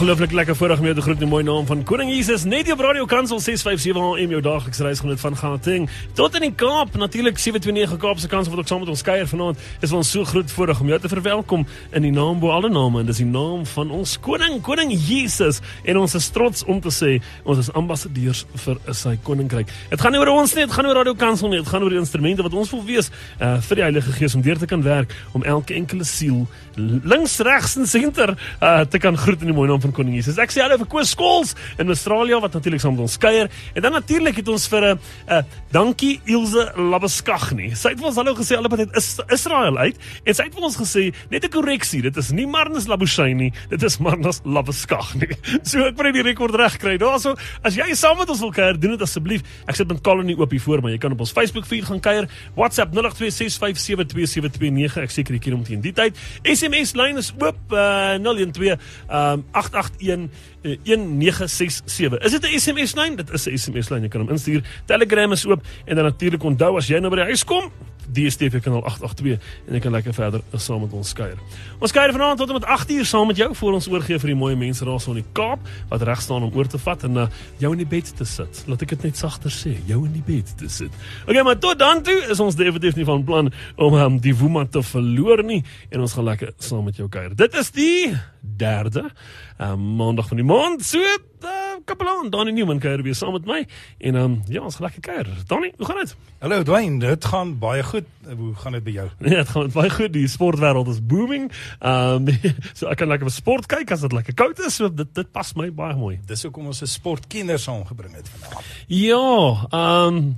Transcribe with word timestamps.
Ongelooflik 0.00 0.32
lekker 0.32 0.56
voorreg 0.56 0.78
om 0.78 0.84
jou 0.84 0.94
te 0.96 1.02
groet 1.02 1.18
in 1.20 1.26
die 1.26 1.28
mooi 1.28 1.42
naam 1.44 1.66
van 1.68 1.82
Koning 1.84 2.08
Jesus. 2.10 2.44
Net 2.48 2.70
op 2.72 2.80
Radio 2.80 3.04
Kansel 3.04 3.40
657 3.40 4.00
AM 4.00 4.30
jou 4.32 4.38
daglikse 4.40 4.82
reisgenoot 4.82 5.20
van 5.20 5.34
Gauteng 5.36 5.88
tot 6.16 6.34
in 6.38 6.46
die 6.46 6.54
Kaap. 6.56 6.94
Natuurlik 6.96 7.36
729 7.38 8.00
Kaapse 8.00 8.28
Kansel 8.32 8.54
wat 8.54 8.62
ook 8.62 8.70
saam 8.70 8.80
met 8.80 8.88
ons 8.88 9.02
kuier 9.04 9.28
vanaand. 9.28 9.60
Is 9.84 9.92
ons 9.92 10.10
so 10.10 10.24
groot 10.24 10.50
voorreg 10.50 10.80
om 10.80 10.88
jou 10.88 10.98
te 11.00 11.10
verwelkom 11.12 11.66
in 11.92 12.06
die 12.08 12.12
naam 12.16 12.40
bo 12.40 12.48
alle 12.48 12.70
name 12.72 13.02
en 13.02 13.10
dis 13.10 13.20
die 13.20 13.26
naam 13.28 13.66
van 13.74 13.92
ons 13.92 14.14
koning, 14.24 14.56
Koning 14.64 14.94
Jesus. 14.96 15.60
En 15.84 16.00
ons 16.00 16.16
is 16.16 16.30
trots 16.32 16.64
om 16.64 16.80
te 16.80 16.94
sê 16.96 17.12
ons 17.44 17.60
is 17.60 17.68
ambassadeurs 17.76 18.46
vir 18.64 18.80
sy 18.96 19.18
koninkryk. 19.28 19.68
Dit 19.92 20.00
gaan 20.00 20.16
nie 20.16 20.24
oor 20.24 20.32
ons 20.32 20.56
nie, 20.56 20.64
dit 20.64 20.78
gaan 20.78 20.88
oor 20.88 20.96
Radio 21.02 21.12
Kansel 21.26 21.52
nie, 21.52 21.60
dit 21.60 21.68
gaan 21.68 21.84
oor 21.84 21.92
die 21.92 22.00
instrumente 22.00 22.48
wat 22.48 22.56
ons 22.56 22.72
wil 22.72 22.86
wees 22.88 23.12
uh, 23.36 23.58
vir 23.68 23.82
die 23.82 23.86
Heilige 23.90 24.16
Gees 24.16 24.38
om 24.38 24.48
deur 24.48 24.64
te 24.64 24.70
kan 24.70 24.80
werk 24.80 25.12
om 25.36 25.44
elke 25.44 25.76
enkele 25.76 26.08
siel 26.08 26.46
links, 26.80 27.36
regs 27.44 27.76
en 27.76 27.86
senter 27.86 28.32
uh, 28.32 28.80
te 28.88 28.98
kan 28.98 29.16
groet 29.18 29.44
in 29.44 29.52
die 29.52 29.56
mooi 29.60 29.68
naam 29.68 29.80
van 29.84 29.89
Koning 29.92 30.16
Jesus. 30.18 30.38
Ek 30.38 30.52
sê 30.52 30.62
hallo 30.64 30.78
vir 30.80 30.88
Koos 30.90 31.10
Skols 31.14 31.54
in 31.78 31.88
Australië 31.88 32.40
wat 32.40 32.54
natuurlik 32.56 32.80
saam 32.80 32.96
met 32.96 33.06
ons 33.06 33.18
kuier. 33.20 33.50
En 33.74 33.82
dan 33.82 33.92
natuurlik 33.92 34.36
het 34.36 34.48
ons 34.48 34.68
vir 34.68 34.80
'n 34.80 34.98
uh, 34.98 35.36
uh, 35.36 35.42
dankie 35.70 36.20
Ilse 36.24 36.72
Labeskagni. 36.76 37.74
Sy 37.74 37.88
het 37.94 37.98
vir 37.98 38.06
ons 38.06 38.16
hallo 38.16 38.34
gesê 38.34 38.56
hulle 38.56 38.76
het 38.76 38.96
is 38.96 39.20
Israel 39.28 39.78
uit 39.78 39.96
en 40.24 40.34
sy 40.34 40.44
het 40.44 40.54
vir 40.54 40.62
ons 40.62 40.76
gesê 40.76 41.14
net 41.30 41.44
'n 41.44 41.50
korreksie. 41.50 42.02
Dit 42.02 42.16
is 42.16 42.30
nie 42.30 42.46
Marnus 42.46 42.86
Labuschaini, 42.86 43.52
dit 43.68 43.82
is 43.82 43.98
Marnus 43.98 44.40
Labeskagni. 44.44 45.28
So 45.70 45.84
ek 45.84 45.94
probeer 45.94 46.22
die 46.22 46.32
rekord 46.32 46.54
reg 46.54 46.78
kry. 46.78 46.96
Daarso 46.98 47.36
as 47.62 47.76
jy 47.76 47.94
saam 47.94 48.18
met 48.18 48.28
ons 48.28 48.40
wil 48.40 48.52
kuier, 48.52 48.80
doen 48.80 48.90
dit 48.90 49.02
asseblief. 49.02 49.42
Ek 49.66 49.76
sit 49.76 49.88
met 49.88 50.02
Colony 50.02 50.34
oop 50.38 50.50
hier 50.50 50.60
voor, 50.60 50.82
maar 50.82 50.90
jy 50.90 50.98
kan 50.98 51.12
op 51.12 51.20
ons 51.20 51.32
Facebook 51.32 51.66
vir 51.66 51.84
gaan 51.84 52.00
kuier. 52.00 52.28
WhatsApp 52.56 52.94
0826572729. 52.94 54.96
Ek 55.02 55.10
seker 55.10 55.34
ek 55.34 55.44
hier 55.44 55.54
om 55.54 55.64
teen 55.66 55.80
die 55.84 55.92
tyd. 55.92 56.16
SMS 56.44 56.94
lyn 56.98 57.20
is 57.20 57.30
oop 57.38 57.72
uh, 57.72 58.16
012 58.20 58.78
um, 59.10 59.44
macht 59.80 60.02
ihren 60.02 60.30
1967. 60.62 62.18
Is 62.18 62.32
dit 62.32 62.42
'n 62.44 62.58
SMS 62.58 62.94
lyn? 62.94 63.16
Dit 63.16 63.30
is 63.32 63.46
'n 63.46 63.56
SMS 63.56 63.88
lyn. 63.88 64.02
Jy 64.02 64.08
kan 64.08 64.20
hom 64.20 64.30
instuur. 64.30 64.62
Telegram 64.86 65.32
is 65.32 65.46
oop 65.46 65.62
en 65.84 65.94
dan 65.94 66.04
natuurlik 66.04 66.42
onthou 66.42 66.76
as 66.76 66.86
jy 66.86 66.98
nou 66.98 67.10
by 67.10 67.16
die 67.16 67.24
huis 67.24 67.44
kom, 67.44 67.70
DStv 68.12 68.60
kanaal 68.64 68.82
882 68.82 69.38
en 69.66 69.76
jy 69.76 69.80
kan 69.82 69.94
lekker 69.94 70.14
verder 70.14 70.42
saam 70.58 70.82
met 70.84 70.94
ons 70.96 71.12
kuier. 71.16 71.38
Ons 71.78 71.94
kuier 71.94 72.12
vanaand 72.14 72.40
tot 72.40 72.50
en 72.50 72.58
met 72.58 72.66
8uur 72.76 73.06
saam 73.06 73.30
met 73.30 73.38
jou 73.38 73.48
voor 73.60 73.76
ons 73.78 73.88
oorgee 73.92 74.18
vir 74.22 74.32
die 74.32 74.38
mooi 74.38 74.54
mense 74.58 74.86
daar 74.86 75.00
so 75.02 75.14
in 75.14 75.20
die 75.22 75.32
Kaap 75.36 75.66
wat 75.92 76.04
reg 76.06 76.22
staan 76.22 76.46
om 76.46 76.56
oor 76.56 76.68
te 76.70 76.80
vat 76.82 77.04
en 77.06 77.22
uh, 77.24 77.26
jou 77.62 77.72
in 77.76 77.82
die 77.84 77.88
bed 77.88 78.10
te 78.16 78.26
sit. 78.28 78.62
Laat 78.70 78.82
ek 78.86 78.96
dit 78.96 79.06
net 79.10 79.20
sagter 79.20 79.54
sê, 79.54 79.76
jou 79.88 80.02
in 80.08 80.14
die 80.16 80.24
bed 80.26 80.50
te 80.58 80.70
sit. 80.72 80.94
Okay, 81.26 81.44
maar 81.46 81.58
tot 81.62 81.78
dan 81.80 82.02
toe 82.06 82.18
is 82.32 82.42
ons 82.42 82.58
definitief 82.58 82.98
nie 82.98 83.06
van 83.08 83.24
plan 83.26 83.52
om 83.76 83.98
um, 83.98 84.18
die 84.22 84.34
woema 84.36 84.66
te 84.66 84.82
verloor 84.84 85.44
nie 85.46 85.62
en 85.90 86.02
ons 86.06 86.16
gaan 86.18 86.28
lekker 86.32 86.54
saam 86.58 86.84
met 86.88 86.98
jou 86.98 87.08
kuier. 87.12 87.36
Dit 87.38 87.54
is 87.58 87.70
die 87.76 88.10
derde 88.40 89.06
uh, 89.06 89.74
maandag 89.76 90.28
van 90.32 90.40
die 90.40 90.46
maand. 90.50 90.82
So, 90.84 90.98
uh, 91.44 91.78
kapelaan 91.84 92.30
Donnie 92.30 92.54
Newman 92.54 92.80
kuier 92.82 93.02
weer 93.02 93.14
saam 93.14 93.32
met 93.36 93.46
my 93.48 93.60
en 93.98 94.18
um, 94.18 94.34
ja, 94.50 94.62
ons 94.66 94.78
gaan 94.78 94.88
lekker 94.88 95.04
kuier. 95.04 95.30
Donnie, 95.46 95.72
hoe 95.76 95.86
gaan 95.86 96.00
dit? 96.02 96.14
Hallo 96.42 96.62
Dwayne, 96.66 96.98
dit 97.02 97.24
gaan 97.24 97.54
baie 97.62 97.84
goed. 97.86 98.08
Hoe 98.26 98.50
gaan 98.62 98.76
dit 98.78 98.84
by 98.84 98.96
jou? 98.98 99.06
Ja, 99.18 99.42
dit 99.42 99.54
gaan 99.54 99.72
baie 99.74 99.90
goed. 99.94 100.12
Die 100.16 100.26
sportwêreld 100.28 100.90
is 100.92 101.00
booming. 101.12 101.50
Ehm 101.78 102.28
um, 102.28 102.52
so 102.78 102.90
ek 102.90 103.02
kan 103.02 103.10
lekker 103.12 103.30
vir 103.30 103.36
sport 103.36 103.70
kyk 103.70 103.94
as 103.94 104.04
dit 104.06 104.14
lekker 104.16 104.38
koud 104.38 104.62
is. 104.66 104.78
So 104.80 104.90
dit 104.92 105.14
dit 105.14 105.32
pas 105.32 105.54
my 105.60 105.70
baie 105.74 105.96
mooi. 105.98 106.18
Dis 106.26 106.46
hoekom 106.46 106.70
ons 106.72 106.82
'n 106.82 106.90
sportkenners 106.98 107.66
saamgebring 107.68 108.14
het 108.18 108.30
vanaand. 108.36 108.70
Ja, 108.86 109.26
ehm 109.70 110.22
um, 110.22 110.30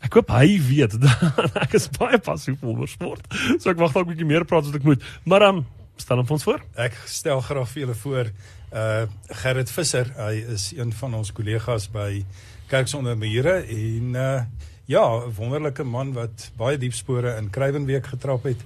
Ek 0.00 0.14
hoop 0.16 0.30
hy 0.32 0.54
weet 0.64 0.94
ek 1.64 1.74
is 1.76 1.90
baie 1.92 2.16
passief 2.16 2.62
oor 2.64 2.88
sport. 2.88 3.26
So 3.60 3.68
ek 3.68 3.76
wag 3.76 3.92
dalk 3.92 4.08
'n 4.08 4.14
bietjie 4.14 4.30
meer 4.32 4.48
praat 4.48 4.64
as 4.64 4.74
ek 4.74 4.86
moet. 4.86 5.04
Maar 5.28 5.42
ehm 5.50 5.60
um, 5.60 5.66
stel 6.00 6.16
hom 6.22 6.32
ons 6.32 6.46
voor. 6.48 6.64
Ek 6.80 6.96
stel 7.04 7.44
graag 7.44 7.68
vir 7.68 7.82
julle 7.84 7.98
voor 8.00 8.32
uh 8.72 9.06
Gerrit 9.42 9.70
Visser. 9.70 10.12
Hy 10.16 10.44
is 10.54 10.70
een 10.76 10.92
van 10.92 11.14
ons 11.14 11.32
kollegas 11.32 11.88
by 11.90 12.24
Kerk 12.70 12.88
sonder 12.88 13.16
mure 13.18 13.62
en 13.66 14.14
uh 14.14 14.42
ja, 14.90 15.04
'n 15.22 15.34
wonderlike 15.36 15.84
man 15.84 16.12
wat 16.12 16.50
baie 16.56 16.78
diep 16.78 16.92
spore 16.92 17.36
in 17.36 17.50
Kruiwenweek 17.50 18.06
getrap 18.06 18.44
het. 18.44 18.62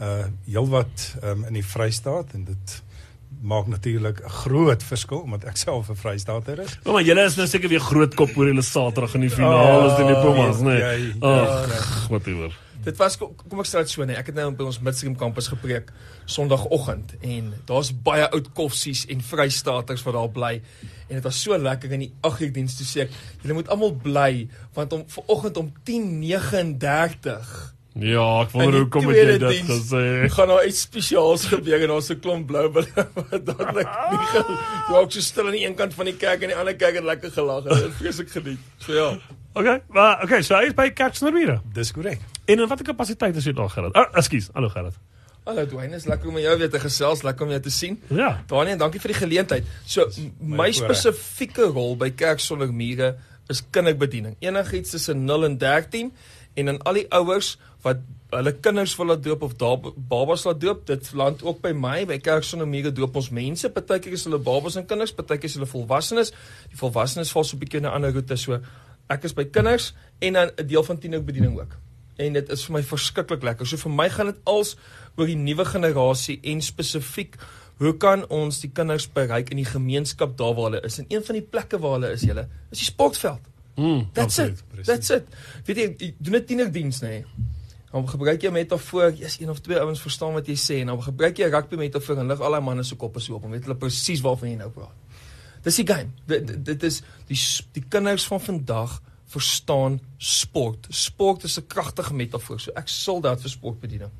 Uh 0.00 0.26
heelwat 0.46 1.16
um, 1.22 1.44
in 1.44 1.52
die 1.52 1.66
Vrystaat 1.66 2.32
en 2.32 2.44
dit 2.44 2.82
maak 3.44 3.66
natuurlik 3.68 4.24
'n 4.24 4.28
groot 4.28 4.82
verskil 4.82 5.20
omdat 5.20 5.44
ek 5.44 5.56
self 5.56 5.88
'n 5.90 5.96
Vrystaater 5.96 6.58
is. 6.58 6.78
Ja, 6.84 6.92
maar 6.92 7.02
julle 7.02 7.24
is 7.24 7.36
nou 7.36 7.46
seker 7.46 7.68
weer 7.68 7.80
groot 7.80 8.14
kop 8.14 8.36
oor 8.36 8.46
julle 8.46 8.62
Saterdag 8.62 9.14
in 9.14 9.20
die 9.20 9.30
finaal 9.30 9.90
is 9.90 9.96
dit 9.96 10.06
die 10.06 10.20
Pumas, 10.20 10.60
nee. 10.60 11.14
Ag, 11.20 12.08
wat 12.08 12.26
oor. 12.26 12.52
Dit 12.84 12.96
was 12.96 13.16
kom 13.16 13.60
ek 13.60 13.66
sê 13.66 13.78
dit 13.78 13.90
so 13.90 14.04
nee, 14.04 14.16
ek 14.16 14.26
het 14.26 14.34
nou 14.34 14.50
by 14.50 14.64
ons 14.64 14.80
Midstream 14.80 15.16
kampus 15.16 15.48
gepreek 15.48 15.92
Sondagoggend 16.24 17.14
en 17.20 17.54
daar's 17.66 17.92
baie 17.92 18.30
oud 18.30 18.52
koffsies 18.52 19.06
en 19.06 19.20
Vrystaaters 19.20 20.02
wat 20.02 20.14
daar 20.14 20.30
bly 20.30 20.62
en 21.08 21.14
dit 21.14 21.22
was 21.22 21.42
so 21.42 21.56
lekker 21.56 21.92
in 21.92 22.00
die 22.00 22.12
8 22.20 22.40
uur 22.40 22.52
diens 22.52 22.76
toe 22.76 22.86
sê 22.86 23.00
ek 23.00 23.10
julle 23.42 23.54
moet 23.54 23.68
almal 23.68 23.94
bly 23.94 24.48
want 24.74 24.92
om 24.92 25.04
vanoggend 25.08 25.56
om 25.56 25.72
10:39 25.84 27.73
Ja, 27.94 28.42
ek 28.42 28.50
wonder 28.50 28.80
hoe 28.82 28.88
kom 28.90 29.06
jy 29.14 29.36
dit 29.38 29.44
gesê? 29.68 30.02
Gaan 30.34 30.48
nou 30.50 30.58
iets 30.66 30.80
spesiaals 30.82 31.44
gebeur 31.52 31.84
en 31.86 31.92
daar's 31.92 32.10
'n 32.10 32.18
klomp 32.18 32.46
blou 32.50 32.66
bulle 32.74 33.04
wat 33.18 33.46
dadelik 33.46 33.86
nie 34.10 34.26
geraak 34.32 35.12
so 35.14 35.20
stil 35.22 35.46
aan 35.46 35.54
die 35.54 35.62
een 35.62 35.76
kant 35.78 35.94
van 35.94 36.10
die 36.10 36.16
kerk 36.18 36.42
en 36.42 36.50
die 36.50 36.58
ander 36.58 36.74
kerk 36.74 36.98
het 36.98 37.06
lekker 37.06 37.30
gelag 37.30 37.68
en 37.70 37.86
dit 37.86 37.94
vreeslik 38.00 38.30
geniet. 38.34 38.58
So 38.78 38.94
ja. 38.94 39.18
Okay, 39.54 39.82
maar 39.88 40.24
okay, 40.24 40.42
so 40.42 40.56
hy 40.58 40.66
is 40.66 40.74
by 40.74 40.88
Kerksnerwiere. 40.90 41.60
Dis 41.72 41.92
korrek. 41.94 42.18
En 42.46 42.58
in 42.58 42.66
watter 42.66 42.86
kapasiteit 42.86 43.36
is 43.36 43.46
jy 43.46 43.52
daar 43.54 43.70
gerad? 43.70 43.94
Ah, 43.94 44.10
ekskuus. 44.18 44.50
Hallo 44.52 44.68
Gerard. 44.68 44.98
Hallo 45.44 45.66
Dwayne, 45.66 45.94
is 45.94 46.08
lekker 46.08 46.28
om 46.28 46.38
jou 46.40 46.56
weer 46.58 46.70
te 46.72 46.80
gesels, 46.80 47.22
lekker 47.22 47.46
om 47.46 47.50
jou 47.52 47.60
te 47.62 47.70
sien. 47.70 48.00
Ja. 48.10 48.40
Daniel, 48.50 48.78
dankie 48.80 48.98
vir 48.98 49.12
die 49.12 49.20
geleentheid. 49.20 49.70
So 49.86 50.08
my 50.40 50.72
spesifieke 50.72 51.70
rol 51.70 51.94
by 52.00 52.10
Kerk 52.10 52.42
sonder 52.42 52.72
mure 52.72 53.14
is 53.52 53.62
kinderbediening. 53.70 54.34
Enigiets 54.40 54.90
tussen 54.96 55.24
0 55.28 55.44
en 55.44 55.58
13 55.60 56.10
en 56.54 56.70
dan 56.70 56.82
al 56.82 57.00
die 57.00 57.06
ouers 57.12 57.56
wat 57.84 58.02
hulle 58.34 58.52
kinders 58.64 58.94
wil 58.98 59.12
laat 59.12 59.22
doop 59.22 59.42
of 59.46 59.54
babas 60.08 60.44
laat 60.44 60.60
doop, 60.60 60.86
dit 60.86 61.10
land 61.12 61.42
ook 61.42 61.60
by 61.62 61.72
my 61.76 62.04
by 62.08 62.18
Kerk 62.18 62.46
sonder 62.46 62.68
mure 62.68 62.92
doop 62.92 63.16
ons 63.20 63.30
mense. 63.30 63.68
Partykeer 63.70 64.16
is 64.16 64.24
hulle 64.26 64.40
babas 64.42 64.78
en 64.80 64.86
kinders, 64.86 65.14
partykeer 65.14 65.50
is 65.50 65.58
hulle 65.58 65.68
volwassenes. 65.70 66.32
Die 66.72 66.80
volwassenes 66.80 67.32
val 67.34 67.44
so 67.44 67.56
'n 67.56 67.60
bietjie 67.60 67.80
in 67.80 67.86
'n 67.86 67.94
ander 67.94 68.12
roete 68.12 68.36
so. 68.36 68.60
Ek 69.08 69.24
is 69.24 69.34
by 69.34 69.44
kinders 69.44 69.94
en 70.20 70.32
dan 70.32 70.50
'n 70.56 70.66
deel 70.66 70.82
van 70.82 70.98
tienerbediening 70.98 71.60
ook. 71.60 71.76
En 72.16 72.32
dit 72.32 72.48
is 72.48 72.64
vir 72.64 72.72
my 72.72 72.82
verskriklik 72.82 73.42
lekker. 73.42 73.66
So 73.66 73.76
vir 73.76 73.90
my 73.90 74.08
gaan 74.08 74.26
dit 74.26 74.40
als 74.44 74.76
oor 75.16 75.26
die 75.26 75.36
nuwe 75.36 75.64
generasie 75.64 76.40
en 76.42 76.62
spesifiek 76.62 77.36
hoe 77.78 77.96
kan 77.96 78.28
ons 78.30 78.60
die 78.60 78.70
kinders 78.70 79.06
bereik 79.12 79.50
in 79.50 79.56
die 79.56 79.68
gemeenskap 79.68 80.36
daar 80.38 80.54
waar 80.54 80.70
hulle 80.70 80.80
is? 80.86 80.98
En 80.98 81.06
een 81.08 81.24
van 81.24 81.34
die 81.34 81.42
plekke 81.42 81.78
waar 81.78 81.92
hulle 81.98 82.12
is, 82.12 82.22
julle, 82.22 82.48
is 82.70 82.78
die 82.78 82.86
sportveld. 82.86 83.40
Mm, 83.76 84.06
That's 84.12 84.38
it. 84.38 84.62
That's 84.84 85.10
it. 85.10 85.26
Weet 85.66 85.76
jy, 85.76 85.94
jy 85.98 86.14
doen 86.18 86.36
'n 86.36 86.44
tienerdiens 86.44 87.00
nê. 87.02 87.08
Nee. 87.08 87.24
Dan 87.92 88.08
gebruik 88.08 88.42
jy 88.42 88.48
'n 88.48 88.52
metafoor, 88.52 89.12
jy's 89.12 89.40
een 89.40 89.50
of 89.50 89.60
twee 89.60 89.78
ouens 89.78 90.00
verstaan 90.00 90.32
wat 90.32 90.46
jy 90.46 90.54
sê 90.54 90.80
en 90.80 90.86
dan 90.86 91.02
gebruik 91.02 91.38
jy 91.38 91.46
'n 91.46 91.54
rugby 91.54 91.76
metafoor 91.76 92.18
en 92.18 92.26
lig 92.26 92.40
al 92.40 92.50
daai 92.50 92.62
manne 92.62 92.82
se 92.82 92.96
koppe 92.96 93.20
so 93.20 93.34
op 93.34 93.44
en 93.44 93.50
weet 93.50 93.62
hulle 93.62 93.76
presies 93.76 94.20
waarvan 94.20 94.48
jy 94.50 94.56
nou 94.56 94.70
praat. 94.70 94.94
Dis 95.62 95.76
die 95.76 95.86
game. 95.86 96.10
Dit, 96.26 96.64
dit 96.64 96.82
is 96.82 97.02
die 97.26 97.38
die 97.72 97.84
kinders 97.88 98.26
van 98.26 98.40
vandag 98.40 99.00
verstaan 99.34 99.98
sport. 100.18 100.86
Sport 100.88 101.44
is 101.44 101.58
'n 101.58 101.66
kragtige 101.66 102.14
metafoor. 102.14 102.60
So 102.60 102.70
ek 102.74 102.88
sal 102.88 103.20
dit 103.20 103.40
vir 103.40 103.50
sportbediening. 103.50 104.12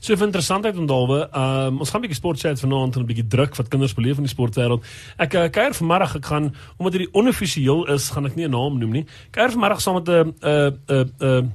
So 0.00 0.16
vir 0.16 0.26
interessantheid 0.26 0.76
onthaalwe, 0.76 1.28
um, 1.32 1.78
ons 1.80 1.90
gaan 1.90 2.00
'n 2.00 2.06
bietjie 2.06 2.20
sport 2.20 2.38
chat 2.40 2.60
vanaand 2.60 2.96
en 2.96 3.02
'n 3.02 3.06
bietjie 3.06 3.26
druk 3.26 3.56
wat 3.56 3.68
kinders 3.68 3.94
beleef 3.94 4.16
in 4.16 4.26
die 4.28 4.34
sportwêreld. 4.34 4.84
Ek 5.18 5.34
uh, 5.34 5.48
kuier 5.48 5.74
vanmiddag, 5.74 6.16
ek 6.16 6.26
gaan 6.26 6.54
omdat 6.76 6.92
dit 6.92 7.08
onoffisieel 7.12 7.86
is, 7.88 8.10
gaan 8.10 8.26
ek 8.26 8.36
nie 8.36 8.46
'n 8.46 8.50
naam 8.50 8.78
noem 8.78 8.92
nie. 8.92 9.06
Kuier 9.30 9.50
vanmiddag 9.50 9.80
saam 9.80 9.94
met 9.94 10.08
'n 10.08 10.34
'n 10.42 11.12
'n 11.20 11.52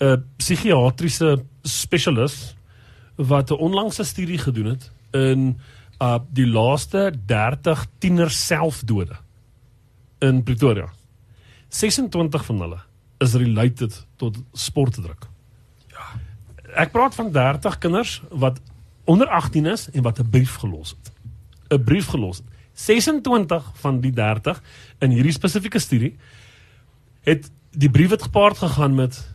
'n 0.00 0.24
psigiatriese 0.36 1.44
spesialis 1.62 2.54
wat 3.16 3.50
'n 3.50 3.60
onlangse 3.60 4.04
studie 4.04 4.38
gedoen 4.38 4.66
het 4.66 4.90
in 5.12 5.60
uh 6.00 6.18
die 6.32 6.46
laaste 6.46 7.12
30 7.26 7.86
tieners 7.98 8.46
selfdode 8.46 9.16
in 10.18 10.42
Pretoria. 10.42 10.88
26 11.70 12.44
van 12.44 12.60
hulle 12.60 12.78
is 13.18 13.34
related 13.38 14.06
tot 14.16 14.36
sportdruk. 14.52 15.28
Ja. 15.92 16.06
Ek 16.74 16.92
praat 16.94 17.14
van 17.14 17.32
30 17.32 17.78
kinders 17.78 18.22
wat 18.30 18.60
onder 19.04 19.28
18 19.28 19.66
is 19.66 19.88
en 19.90 20.02
wat 20.02 20.18
'n 20.18 20.30
brief 20.30 20.54
gelos 20.62 20.96
het. 20.96 21.12
'n 21.68 21.84
Brief 21.84 22.06
gelos 22.06 22.36
het. 22.36 22.46
26 22.72 23.70
van 23.74 24.00
die 24.00 24.12
30 24.12 24.62
in 24.98 25.10
hierdie 25.10 25.32
spesifieke 25.32 25.78
studie 25.78 26.16
het 27.20 27.50
die 27.70 27.90
brief 27.90 28.10
het 28.10 28.22
gepaard 28.22 28.58
gegaan 28.58 28.94
met 28.94 29.28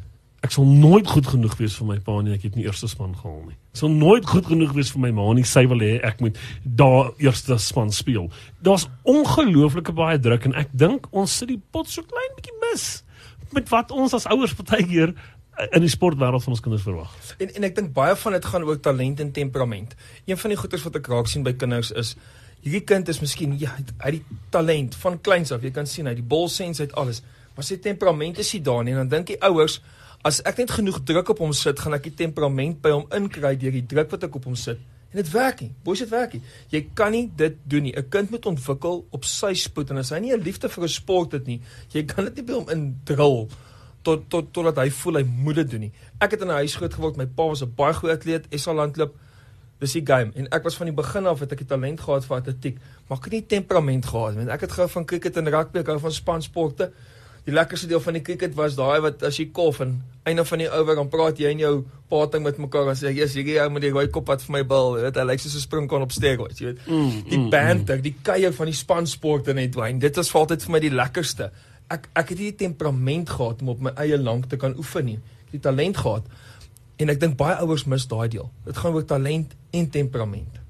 ek 0.45 0.53
sal 0.53 0.67
nooit 0.69 1.07
goed 1.09 1.27
genoeg 1.33 1.55
wees 1.57 1.75
vir 1.79 1.87
my 1.89 1.97
pa 2.05 2.19
nie, 2.21 2.35
ek 2.35 2.47
het 2.47 2.57
nie 2.57 2.67
eerste 2.67 2.89
span 2.91 3.15
gehaal 3.17 3.41
nie. 3.47 3.55
Ek 3.73 3.81
sal 3.81 3.93
nooit 3.93 4.27
goed 4.29 4.45
genoeg 4.49 4.75
wees 4.77 4.91
vir 4.93 5.01
my 5.07 5.11
ma 5.17 5.25
nie, 5.33 5.45
sy 5.47 5.65
wil 5.71 5.81
hê 5.83 5.95
ek 6.05 6.21
moet 6.23 6.37
daar 6.63 7.11
eerste 7.23 7.57
span 7.61 7.91
speel. 7.95 8.29
Daar's 8.65 8.87
ongelooflike 9.09 9.95
baie 9.97 10.19
druk 10.21 10.45
en 10.49 10.55
ek 10.61 10.73
dink 10.77 11.09
ons 11.11 11.33
sit 11.41 11.49
die 11.51 11.61
pot 11.73 11.89
so 11.91 12.05
klein 12.05 12.37
bietjie 12.37 12.55
mis 12.67 12.85
met 13.55 13.69
wat 13.71 13.93
ons 13.95 14.13
as 14.17 14.25
ouers 14.33 14.55
partykeer 14.57 15.13
in 15.71 15.83
die 15.85 15.91
sportwêreld 15.91 16.43
van 16.43 16.55
ons 16.55 16.63
kinders 16.63 16.83
verwag. 16.83 17.11
En 17.39 17.53
en 17.55 17.67
ek 17.67 17.75
dink 17.77 17.93
baie 17.95 18.15
van 18.19 18.35
dit 18.35 18.47
gaan 18.51 18.65
oor 18.67 18.79
talent 18.83 19.21
en 19.23 19.31
temperament. 19.31 19.95
Een 20.25 20.39
van 20.41 20.51
die 20.51 20.59
goeters 20.59 20.83
wat 20.87 20.99
ek 20.99 21.07
raak 21.11 21.31
sien 21.31 21.45
by 21.45 21.55
kinders 21.55 21.93
is 21.95 22.15
hierdie 22.65 22.83
kind 22.87 23.09
is 23.13 23.21
miskien 23.21 23.53
ja, 23.61 23.75
hy 24.01 24.11
het 24.11 24.17
die 24.17 24.39
talent 24.51 24.97
van 24.99 25.19
kleins 25.21 25.53
af. 25.55 25.63
Jy 25.63 25.71
kan 25.71 25.87
sien 25.89 26.09
hy 26.09 26.15
die 26.17 26.25
ball 26.25 26.49
sense 26.51 26.83
uit 26.83 26.95
alles. 26.99 27.21
Maar 27.55 27.67
sy 27.67 27.77
temperament 27.79 28.41
is 28.41 28.51
nie 28.55 28.63
daar 28.65 28.83
nie 28.83 28.95
en 28.95 29.05
dan 29.05 29.13
dink 29.19 29.31
die 29.31 29.39
ouers 29.47 29.79
as 30.25 30.41
ek 30.41 30.63
net 30.63 30.73
genoeg 30.73 31.03
druk 31.05 31.29
op 31.35 31.39
hom 31.43 31.53
sit, 31.53 31.79
gaan 31.79 31.93
ek 31.93 32.07
die 32.09 32.17
temperament 32.25 32.79
by 32.81 32.95
hom 32.95 33.05
inkry 33.13 33.53
deur 33.61 33.75
die 33.75 33.85
druk 33.85 34.09
wat 34.15 34.25
ek 34.25 34.37
op 34.39 34.47
hom 34.49 34.57
sit. 34.57 34.81
En 35.13 35.21
dit 35.21 35.29
werk 35.31 35.61
nie. 35.61 35.69
Boys 35.85 36.01
dit 36.01 36.09
werk 36.11 36.33
nie. 36.35 36.41
Jy 36.73 36.81
kan 36.97 37.13
nie 37.13 37.27
dit 37.37 37.55
doen 37.63 37.85
nie. 37.87 37.93
'n 37.95 38.09
Kind 38.09 38.31
moet 38.31 38.45
ontwikkel 38.45 39.05
op 39.11 39.23
sy 39.23 39.53
spoed 39.53 39.91
en 39.91 39.97
as 39.97 40.09
hy 40.09 40.19
nie 40.19 40.33
'n 40.33 40.41
liefde 40.41 40.67
vir 40.69 40.83
'n 40.83 40.89
sport 40.89 41.31
het 41.31 41.45
nie, 41.45 41.61
jy 41.93 42.03
kan 42.03 42.25
dit 42.25 42.35
nie 42.35 42.43
by 42.43 42.53
hom 42.53 42.69
indrul 42.69 43.49
tot 44.03 44.29
tot 44.29 44.53
totdat 44.53 44.77
hy 44.77 44.89
voel 44.89 45.15
hy 45.15 45.23
moet 45.23 45.55
dit 45.55 45.69
doen 45.69 45.79
nie. 45.79 45.93
Ek 46.19 46.31
het 46.31 46.41
in 46.41 46.47
'n 46.47 46.61
huis 46.61 46.75
groot 46.75 46.93
geword. 46.93 47.17
My 47.17 47.25
pa 47.27 47.47
was 47.47 47.61
'n 47.61 47.73
baie 47.75 47.93
goeie 47.93 48.13
atleet, 48.13 48.47
SA 48.49 48.73
landloop. 48.73 49.15
Dis 49.79 49.93
die 49.93 50.05
game 50.05 50.31
en 50.35 50.47
ek 50.49 50.63
was 50.63 50.75
van 50.75 50.87
die 50.87 50.95
begin 50.95 51.25
af 51.25 51.39
het 51.39 51.51
ek 51.51 51.57
die 51.57 51.67
talent 51.67 51.99
gehad 51.99 52.25
vir 52.25 52.37
atletiek, 52.37 52.77
maar 53.07 53.17
ek 53.17 53.23
het 53.23 53.33
nie 53.33 53.45
temperament 53.45 54.05
gehad 54.05 54.35
nie. 54.35 54.49
Ek 54.49 54.61
het 54.61 54.71
gehou 54.71 54.89
van 54.89 55.05
cricket 55.05 55.37
en 55.37 55.47
rugby, 55.47 55.79
ek 55.79 55.87
hou 55.87 55.99
van 55.99 56.11
spansporte 56.11 56.91
die 57.45 57.53
lekkerste 57.53 57.87
deel 57.87 58.01
van 58.01 58.17
die 58.17 58.23
cricket 58.25 58.55
was 58.57 58.75
daai 58.77 58.99
wat 59.05 59.23
as 59.27 59.37
jy 59.37 59.51
kof 59.53 59.83
en 59.85 59.99
einde 60.25 60.45
van 60.49 60.63
die 60.63 60.69
oor 60.71 60.97
dan 60.97 61.09
praat 61.13 61.39
jy 61.39 61.51
en 61.53 61.61
jou 61.61 61.73
pating 62.09 62.41
met 62.45 62.57
mekaar 62.61 62.89
en 62.89 62.97
sê 62.97 63.11
jy's 63.13 63.35
hierdie 63.37 63.59
ou 63.61 63.67
met 63.73 63.85
die 63.85 63.91
rooi 63.93 64.07
kop 64.13 64.31
wat 64.31 64.41
vir 64.45 64.55
my 64.57 64.63
bil 64.71 64.95
weet 64.97 65.19
hy 65.21 65.25
lyk 65.29 65.43
soos 65.43 65.57
'n 65.59 65.65
springkon 65.65 66.05
op 66.05 66.15
steroids 66.15 66.61
jy 66.61 66.71
weet. 66.71 66.81
Mm, 66.87 67.11
die 67.29 67.37
mm, 67.37 67.49
banter 67.53 67.97
mm. 67.97 68.05
die 68.07 68.15
kuier 68.29 68.53
van 68.53 68.71
die 68.71 68.77
spansporte 68.77 69.53
net 69.53 69.77
wyn 69.77 70.01
dit 70.01 70.17
was 70.17 70.33
altyd 70.33 70.65
vir 70.65 70.71
my 70.71 70.81
die 70.81 70.93
lekkerste. 70.93 71.51
Ek 71.89 72.09
ek 72.15 72.33
het 72.33 72.39
nie 72.39 72.51
die 72.51 72.65
temperament 72.65 73.29
gehad 73.29 73.61
om 73.61 73.69
op 73.69 73.79
my 73.79 73.93
eie 74.01 74.17
lank 74.17 74.49
te 74.49 74.57
kan 74.57 74.73
oefen 74.77 75.05
nie. 75.05 75.19
Die 75.51 75.61
talent 75.61 75.97
gehad 75.97 76.25
en 76.97 77.09
ek 77.09 77.19
dink 77.19 77.37
baie 77.37 77.61
ouers 77.61 77.85
mis 77.85 78.07
daai 78.07 78.27
deel. 78.27 78.49
Dit 78.65 78.77
gaan 78.77 78.93
oor 78.93 79.05
talent 79.05 79.53
en 79.71 79.89
temperament. 79.89 80.61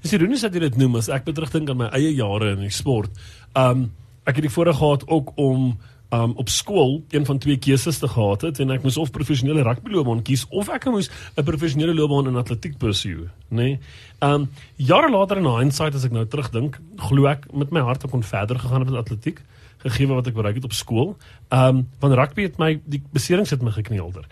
Dis 0.00 0.12
ironies 0.12 0.40
dat 0.40 0.54
jy 0.54 0.60
dit 0.60 0.76
noem 0.80 0.96
as 0.96 1.08
ek 1.12 1.24
beterugdink 1.28 1.68
aan 1.68 1.76
my 1.76 1.92
eie 1.92 2.14
jare 2.16 2.54
in 2.56 2.64
die 2.64 2.72
sport 2.72 3.10
um 3.52 3.90
ek 4.24 4.38
het 4.38 4.46
die 4.46 4.54
voorreg 4.54 4.78
gehad 4.78 5.02
ook 5.10 5.32
om 5.36 5.74
um 6.12 6.32
op 6.36 6.48
skool 6.48 7.04
een 7.10 7.24
van 7.24 7.38
twee 7.38 7.56
keuses 7.56 7.98
te 7.98 8.08
gehad 8.08 8.40
het 8.40 8.60
en 8.60 8.70
ek 8.70 8.82
moes 8.84 8.98
of 9.00 9.10
professionele 9.10 9.62
rugbyloopbaan 9.64 10.20
kies 10.22 10.44
of 10.50 10.68
ek 10.68 10.84
moes 10.92 11.08
'n 11.36 11.44
professionele 11.44 11.94
loopbaan 11.94 12.28
in 12.28 12.36
atletiek 12.36 12.76
pursue, 12.78 13.30
nê. 13.48 13.56
Nee? 13.56 13.78
Um 14.20 14.50
jare 14.76 15.10
later 15.10 15.36
in 15.36 15.46
hindsight 15.46 15.94
as 15.94 16.04
ek 16.04 16.12
nou 16.12 16.26
terugdink, 16.26 16.80
glo 16.96 17.26
ek 17.26 17.52
met 17.52 17.70
my 17.70 17.80
hart 17.80 18.10
kon 18.10 18.22
verder 18.22 18.58
gegaan 18.58 18.80
het 18.80 18.90
met 18.90 18.98
atletiek 18.98 19.40
gegee 19.78 20.06
wat 20.06 20.26
ek 20.26 20.34
bereik 20.34 20.54
het 20.54 20.64
op 20.64 20.72
skool. 20.72 21.16
Um 21.50 21.88
van 21.98 22.12
rugby 22.12 22.42
het 22.42 22.58
my 22.58 22.80
die 22.84 23.02
beserings 23.12 23.50
het 23.50 23.62
my 23.62 23.70
gekneelder. 23.70 24.26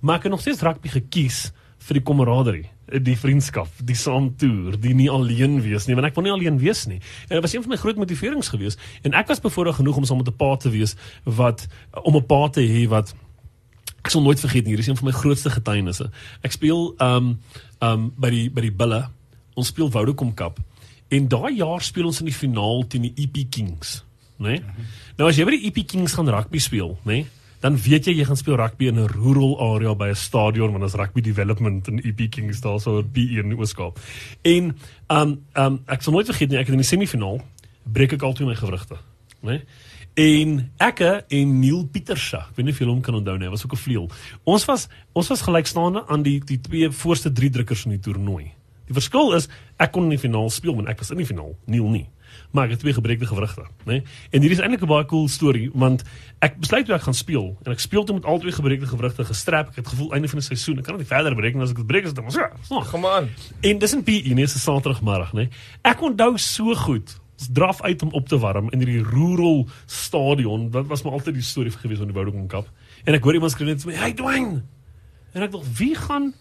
Maar 0.00 0.16
ek 0.16 0.22
het 0.22 0.32
nog 0.32 0.40
steeds 0.40 0.62
rugby 0.62 0.88
gekies 0.88 1.52
vir 1.84 2.00
die 2.00 2.04
kameraderie 2.04 2.68
die 2.84 3.16
vriendskap, 3.16 3.70
die 3.80 3.96
saamtoer, 3.96 4.76
die 4.80 4.92
nie 4.96 5.08
alleen 5.10 5.56
wees 5.64 5.86
nie, 5.88 5.96
want 5.96 6.10
ek 6.10 6.16
wil 6.18 6.26
nie 6.26 6.34
alleen 6.34 6.58
wees 6.60 6.84
nie. 6.90 7.00
En 7.28 7.38
dit 7.38 7.44
was 7.44 7.54
een 7.54 7.64
van 7.64 7.72
my 7.72 7.78
groot 7.80 8.00
motiverings 8.00 8.50
geweest 8.52 8.80
en 9.02 9.16
ek 9.16 9.30
was 9.32 9.42
bevoorreg 9.42 9.78
genoeg 9.80 10.00
om 10.00 10.04
saam 10.04 10.20
met 10.20 10.28
'n 10.28 10.36
pa 10.36 10.56
te 10.56 10.70
wees 10.70 10.96
wat 11.24 11.66
om 12.04 12.16
'n 12.16 12.26
pa 12.26 12.48
te 12.48 12.60
hê 12.60 12.86
wat 12.88 13.14
ek 14.04 14.10
sal 14.10 14.22
nooit 14.22 14.40
vergeet 14.40 14.64
nie, 14.64 14.74
hier 14.74 14.78
is 14.78 14.86
een 14.86 14.96
van 14.96 15.06
my 15.06 15.12
grootste 15.12 15.50
getuienisse. 15.50 16.10
Ek 16.42 16.52
speel 16.52 16.94
um 17.00 17.40
um 17.80 18.12
by 18.16 18.30
die 18.30 18.50
by 18.50 18.60
die 18.60 18.72
Bulle. 18.72 19.08
Ons 19.54 19.68
speel 19.68 19.90
Vodacom 19.90 20.34
Cup 20.34 20.60
en 21.08 21.28
daai 21.28 21.56
jaar 21.56 21.80
speel 21.80 22.06
ons 22.06 22.20
in 22.20 22.26
die 22.26 22.34
finaal 22.34 22.86
teen 22.86 23.02
die 23.02 23.14
EP 23.16 23.50
Kings, 23.50 24.04
né? 24.38 24.48
Nee? 24.48 24.62
Nou 25.16 25.28
as 25.28 25.36
jy 25.36 25.44
by 25.44 25.50
die 25.50 25.66
EP 25.66 25.86
Kings 25.86 26.14
gaan 26.14 26.28
rugby 26.28 26.58
speel, 26.58 26.98
né? 27.04 27.12
Nee? 27.12 27.26
Dan 27.64 27.78
weet 27.80 28.10
jy 28.10 28.12
jy 28.18 28.26
gaan 28.28 28.36
speel 28.36 28.58
rugby 28.60 28.90
in 28.90 29.00
'n 29.00 29.08
rural 29.08 29.56
area 29.72 29.94
by 29.94 30.08
'n 30.12 30.16
stadion 30.16 30.72
want 30.72 30.84
ons 30.84 30.94
rugby 31.00 31.20
development 31.20 31.88
in 31.88 32.02
EP 32.04 32.30
Kings 32.30 32.60
daar 32.60 32.80
so 32.80 32.98
op 32.98 33.12
PE 33.12 33.40
in 33.40 33.56
Ooskaap. 33.56 33.98
En 34.42 34.76
um 35.08 35.40
um 35.54 35.80
ek 35.86 36.02
sal 36.02 36.12
nooit 36.12 36.26
vergeet 36.26 36.50
nie 36.50 36.58
ek 36.58 36.66
het 36.66 36.76
in 36.76 36.84
die 36.84 36.86
semifinaal 36.86 37.40
breek 37.82 38.12
ek 38.12 38.22
altyd 38.22 38.46
my 38.46 38.54
gewrigte, 38.54 38.96
né? 39.42 39.62
En 40.14 40.70
ek 40.78 41.00
en 41.28 41.60
Neil 41.60 41.86
Pieterse, 41.86 42.36
ek 42.36 42.56
weet 42.56 42.66
nie 42.66 42.72
of 42.72 42.78
julle 42.78 42.92
hom 42.92 43.00
kan 43.00 43.14
onthou 43.14 43.38
nie, 43.38 43.48
was 43.48 43.64
ook 43.64 43.72
'n 43.72 43.76
vleuel. 43.76 44.10
Ons 44.44 44.64
was 44.64 44.88
ons 45.12 45.28
was 45.28 45.42
gelykstaande 45.42 46.04
aan 46.06 46.22
die 46.22 46.40
die 46.40 46.60
twee 46.60 46.90
voorste 46.90 47.32
drie 47.32 47.50
drukkers 47.50 47.84
in 47.84 47.90
die 47.90 48.00
toernooi. 48.00 48.52
Die 48.86 48.94
verskil 48.94 49.32
is 49.34 49.48
ek 49.78 49.92
kon 49.92 50.04
in 50.04 50.10
die 50.10 50.18
finaal 50.18 50.50
speel, 50.50 50.74
maar 50.74 50.88
ek 50.88 50.98
was 50.98 51.10
in 51.10 51.16
die 51.16 51.26
finaal, 51.26 51.56
Neil 51.66 51.88
nie 51.88 52.06
maar 52.54 52.64
ek 52.64 52.70
het 52.70 52.80
twee 52.80 52.94
gebreekte 52.94 53.26
gewrigte, 53.26 53.60
né? 53.60 53.68
Nee? 53.84 54.02
En 54.30 54.40
hier 54.40 54.50
is 54.50 54.60
eintlik 54.62 54.82
'n 54.82 54.86
baie 54.86 55.04
cool 55.04 55.28
storie 55.28 55.70
want 55.74 56.02
ek 56.38 56.58
besluit 56.58 56.86
toe 56.86 56.94
ek 56.94 57.02
gaan 57.02 57.14
speel 57.14 57.56
en 57.62 57.72
ek 57.72 57.80
speel 57.80 58.04
toe 58.04 58.14
met 58.14 58.24
al 58.24 58.38
twee 58.38 58.52
gebreekte 58.52 58.86
gewrigte 58.86 59.24
gestrap. 59.24 59.68
Ek 59.68 59.76
het 59.76 59.88
gevoel 59.88 60.12
einde 60.12 60.28
van 60.28 60.38
die 60.38 60.46
seisoen, 60.46 60.78
ek 60.78 60.84
kan 60.84 60.96
nie 60.96 61.04
verder 61.04 61.34
breek 61.34 61.56
as 61.56 61.70
ek 61.70 61.76
dit 61.76 61.86
breek 61.86 62.04
as 62.04 62.14
dit 62.14 62.24
mos 62.24 62.34
ja. 62.34 62.50
Kom 62.90 63.06
aan. 63.06 63.28
En 63.60 63.78
dis 63.78 63.94
'n 63.94 64.02
PE, 64.02 64.34
nee, 64.34 64.46
se 64.46 64.58
Saterdagmiddag, 64.58 65.32
né? 65.32 65.38
Nee? 65.38 65.48
Ek 65.82 66.00
onthou 66.00 66.38
so 66.38 66.74
goed. 66.74 67.20
Ons 67.38 67.48
draf 67.52 67.82
uit 67.82 68.02
om 68.02 68.10
op 68.10 68.28
te 68.28 68.38
warm 68.38 68.70
in 68.70 68.78
hierdie 68.78 69.02
rural 69.02 69.66
stadion. 69.86 70.70
Dit 70.70 70.86
was 70.86 71.02
maar 71.02 71.12
altyd 71.12 71.34
die 71.34 71.42
storie 71.42 71.70
gewees 71.70 71.98
van 71.98 72.06
die 72.06 72.46
Cup. 72.46 72.70
En 73.04 73.14
ek 73.14 73.22
hoor 73.22 73.34
iemand 73.34 73.52
skree 73.52 73.66
net 73.66 73.82
vir 73.82 73.92
my, 73.92 73.98
"Hey 73.98 74.12
Dwayne." 74.12 74.62
En 75.32 75.42
ek 75.42 75.50
dink, 75.50 75.64
"Wie 75.64 75.94
gaan 75.94 76.34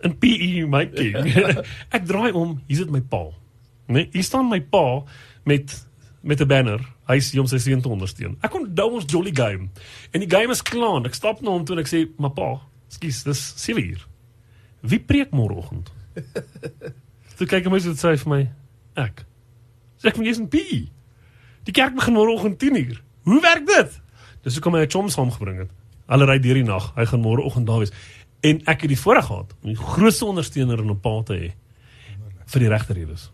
in 0.00 0.18
PE 0.18 0.66
my 0.66 0.86
king?" 0.86 1.16
ek 1.96 2.06
draai 2.06 2.32
om, 2.32 2.62
hier's 2.66 2.80
dit 2.80 2.90
my 2.90 3.00
pa. 3.00 3.26
Nee, 3.90 4.08
hier 4.12 4.22
staan 4.22 4.48
my 4.48 4.60
pa 4.60 5.02
met 5.44 5.88
met 6.22 6.40
'n 6.40 6.46
banner. 6.46 6.80
Hy 7.06 7.18
sê 7.18 7.36
hom 7.36 7.46
sy 7.46 7.58
seun 7.58 7.80
te 7.80 7.88
ondersteun. 7.88 8.36
Ek 8.40 8.50
kon 8.50 8.74
dou 8.74 8.92
ons 8.92 9.04
jolly 9.06 9.30
game. 9.34 9.68
En 10.10 10.20
die 10.20 10.30
game 10.30 10.52
is 10.52 10.62
klaar. 10.62 11.04
Ek 11.06 11.14
stap 11.14 11.40
na 11.40 11.50
hom 11.50 11.64
toe 11.64 11.76
en 11.76 11.82
ek 11.82 11.88
sê, 11.88 12.08
"Maar 12.18 12.30
pa, 12.30 12.60
skus, 12.88 13.22
dis 13.22 13.52
7 13.56 13.90
uur. 13.90 14.06
Wie 14.80 15.00
preek 15.00 15.30
môreoggend?" 15.30 15.90
toe 17.36 17.46
kyk 17.46 17.64
hy 17.64 17.70
my 17.70 17.78
so 17.78 17.92
sê 17.92 18.18
vir 18.18 18.28
my, 18.28 18.50
"Ek." 18.96 19.24
Sê 20.02 20.08
ek, 20.08 20.16
"Jy's 20.16 20.38
in 20.38 20.48
P." 20.48 20.56
Die 21.64 21.72
kerk 21.72 21.94
begin 21.94 22.14
môreoggend 22.14 22.58
10 22.58 22.76
uur. 22.76 23.02
Hoe 23.22 23.40
werk 23.40 23.66
dit? 23.66 24.00
Dis 24.42 24.54
hoekom 24.54 24.74
hy 24.74 24.82
'n 24.82 24.90
chom 24.90 25.08
saamgebring 25.08 25.58
het. 25.58 25.70
Hulle 26.08 26.26
ry 26.26 26.38
deur 26.38 26.54
die 26.54 26.64
nag. 26.64 26.92
Hy 26.96 27.04
gaan 27.04 27.22
môreoggend 27.22 27.66
daar 27.66 27.78
wees. 27.78 27.92
En 28.40 28.60
ek 28.66 28.80
het 28.80 28.88
die 28.88 28.98
voorreg 28.98 29.26
gehad 29.26 29.52
om 29.62 29.68
die 29.68 29.76
grootste 29.76 30.24
ondersteuner 30.24 30.78
in 30.78 30.90
'n 30.90 31.00
pa 31.00 31.22
te 31.22 31.34
hê 31.34 31.52
vir 32.46 32.60
die 32.60 32.68
regterredes. 32.68 33.30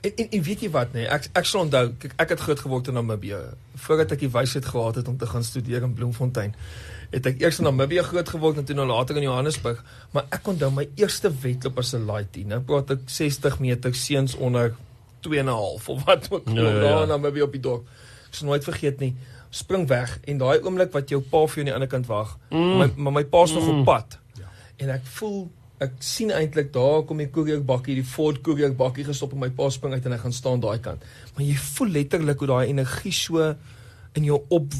En, 0.00 0.12
en 0.16 0.28
en 0.30 0.42
weet 0.42 0.64
jy 0.66 0.70
wat 0.74 0.92
nê, 0.94 1.04
nee, 1.04 1.08
ek 1.12 1.28
ek 1.40 1.48
sal 1.48 1.66
onthou, 1.66 1.84
ek, 1.92 2.14
ek 2.22 2.34
het 2.34 2.42
groot 2.46 2.60
geword 2.60 2.90
in 2.90 2.98
Namibië. 2.98 3.38
Voordat 3.86 4.16
ek 4.16 4.24
die 4.24 4.32
wysheid 4.32 4.66
gehad 4.72 5.00
het 5.00 5.08
om 5.08 5.16
te 5.20 5.28
gaan 5.30 5.44
studeer 5.44 5.86
in 5.86 5.94
Bloemfontein, 5.96 6.54
het 7.12 7.28
ek 7.30 7.40
eers 7.42 7.60
in 7.62 7.68
Namibië 7.68 8.04
groot 8.06 8.28
geword 8.28 8.60
en 8.60 8.66
toe 8.68 8.76
nou 8.76 8.86
later 8.90 9.16
in 9.16 9.28
Johannesburg, 9.28 9.82
maar 10.12 10.26
ek 10.34 10.48
onthou 10.52 10.70
my 10.74 10.88
eerste 11.00 11.30
wedloop 11.42 11.78
as 11.78 11.94
'n 11.94 12.28
teen. 12.30 12.48
Nou 12.48 12.60
praat 12.60 12.90
ek 12.90 13.06
60 13.06 13.58
meter 13.58 13.94
seuns 13.94 14.34
onder 14.34 14.74
2.5 15.20 15.88
of 15.88 16.04
wat 16.04 16.28
ook 16.30 16.46
al 16.46 16.54
ja, 16.54 16.68
ja, 16.68 16.80
daar 16.80 17.02
in 17.02 17.08
Namibië 17.08 17.42
op 17.42 17.52
die 17.52 17.60
dorp. 17.60 17.88
Ek 18.28 18.34
sal 18.34 18.48
nooit 18.48 18.64
vergeet 18.64 19.00
nie. 19.00 19.14
Spring 19.50 19.88
weg 19.88 20.18
en 20.24 20.38
daai 20.38 20.60
oomblik 20.60 20.92
wat 20.92 21.08
jou 21.08 21.20
pa 21.20 21.46
vir 21.46 21.54
jou 21.54 21.60
aan 21.60 21.70
die 21.70 21.74
ander 21.74 21.88
kant 21.88 22.06
wag, 22.06 22.38
mm. 22.50 22.78
my 22.78 22.90
maar 22.96 23.12
my 23.12 23.24
pa's 23.24 23.52
nog 23.52 23.64
mm. 23.64 23.78
op 23.78 23.84
pad. 23.84 24.18
Ja. 24.38 24.50
En 24.76 24.90
ek 24.90 25.06
voel 25.18 25.50
ek 25.82 25.98
sien 26.00 26.30
eintlik 26.32 26.70
daar 26.72 27.02
kom 27.08 27.18
die 27.20 27.28
koerier 27.32 27.60
bakkie, 27.64 27.98
die 27.98 28.06
Ford 28.06 28.40
koerier 28.44 28.72
bakkie 28.76 29.04
gestop 29.04 29.34
en 29.36 29.42
my 29.44 29.50
pa 29.56 29.68
spring 29.72 29.96
uit 29.96 30.06
en 30.08 30.14
hy 30.16 30.20
gaan 30.22 30.36
staan 30.36 30.62
daai 30.62 30.78
kant. 30.84 31.04
Maar 31.34 31.44
jy 31.44 31.56
voel 31.74 31.92
letterlik 31.98 32.40
hoe 32.40 32.48
daai 32.52 32.70
energie 32.70 33.12
so 33.12 33.50
in 34.16 34.24
jou 34.24 34.40
op 34.56 34.72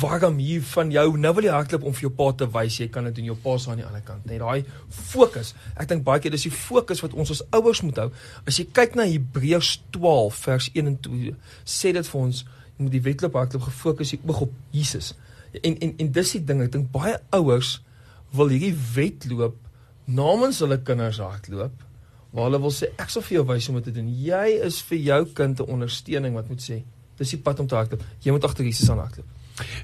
warm 0.00 0.38
hier 0.38 0.62
van 0.62 0.90
jou. 0.94 1.06
Nou 1.18 1.32
wil 1.34 1.48
jy 1.48 1.54
hardloop 1.54 1.86
om 1.88 1.94
vir 1.96 2.06
jou 2.06 2.12
pa 2.14 2.28
te 2.38 2.46
wys 2.54 2.76
jy 2.78 2.86
kan 2.94 3.08
dit 3.08 3.16
doen 3.18 3.32
jou 3.32 3.36
pa 3.42 3.56
se 3.58 3.72
aan 3.72 3.80
die 3.82 3.86
ander 3.86 4.04
kant. 4.06 4.22
Net 4.30 4.38
daai 4.42 4.62
fokus. 5.10 5.54
Ek 5.74 5.90
dink 5.90 6.04
baie 6.06 6.22
keer 6.22 6.34
dis 6.34 6.46
die 6.46 6.54
fokus 6.54 7.02
wat 7.02 7.16
ons 7.18 7.34
as 7.34 7.42
ouers 7.56 7.82
moet 7.82 7.98
hou. 8.04 8.10
As 8.46 8.60
jy 8.60 8.68
kyk 8.70 8.94
na 8.98 9.08
Hebreërs 9.10 9.72
12 9.96 10.38
vers 10.46 10.70
1 10.74 10.92
en 10.92 11.00
2, 11.08 11.34
sê 11.66 11.94
dit 11.96 12.12
vir 12.12 12.20
ons 12.20 12.44
jy 12.44 12.86
moet 12.86 12.94
die 12.94 13.02
wedloop 13.02 13.40
hardloop 13.40 13.66
gefokus 13.66 14.14
hier 14.14 14.30
oog 14.30 14.46
op 14.46 14.54
Jesus. 14.74 15.12
En 15.62 15.74
en 15.74 15.98
en 15.98 16.14
dis 16.20 16.32
die 16.36 16.44
ding, 16.46 16.62
ek 16.62 16.72
dink 16.74 16.94
baie 16.94 17.18
ouers 17.34 17.80
wil 18.34 18.50
hierdie 18.50 18.74
wedloop 18.94 19.58
namens 20.04 20.60
hulle 20.60 20.78
kinders 20.82 21.18
hardloop 21.18 21.82
waar 22.34 22.48
hulle 22.48 22.60
wil 22.60 22.74
sê 22.74 22.90
ek 22.98 23.10
sal 23.10 23.22
vir 23.22 23.38
jou 23.38 23.44
wys 23.46 23.68
hoe 23.68 23.76
om 23.76 23.80
dit 23.80 23.92
te 23.92 24.00
doen. 24.00 24.10
Jy 24.10 24.58
is 24.66 24.80
vir 24.82 24.98
jou 24.98 25.20
kind 25.38 25.60
'n 25.60 25.70
ondersteuning 25.70 26.34
wat 26.34 26.48
moet 26.48 26.60
sê. 26.60 26.82
Dis 27.16 27.30
die 27.30 27.38
pad 27.38 27.60
om 27.60 27.66
te 27.66 27.74
hardloop. 27.74 28.02
Jy 28.20 28.32
moet 28.32 28.44
agter 28.44 28.64
Jesus 28.64 28.90
aan 28.90 28.98
hardloop. 28.98 29.26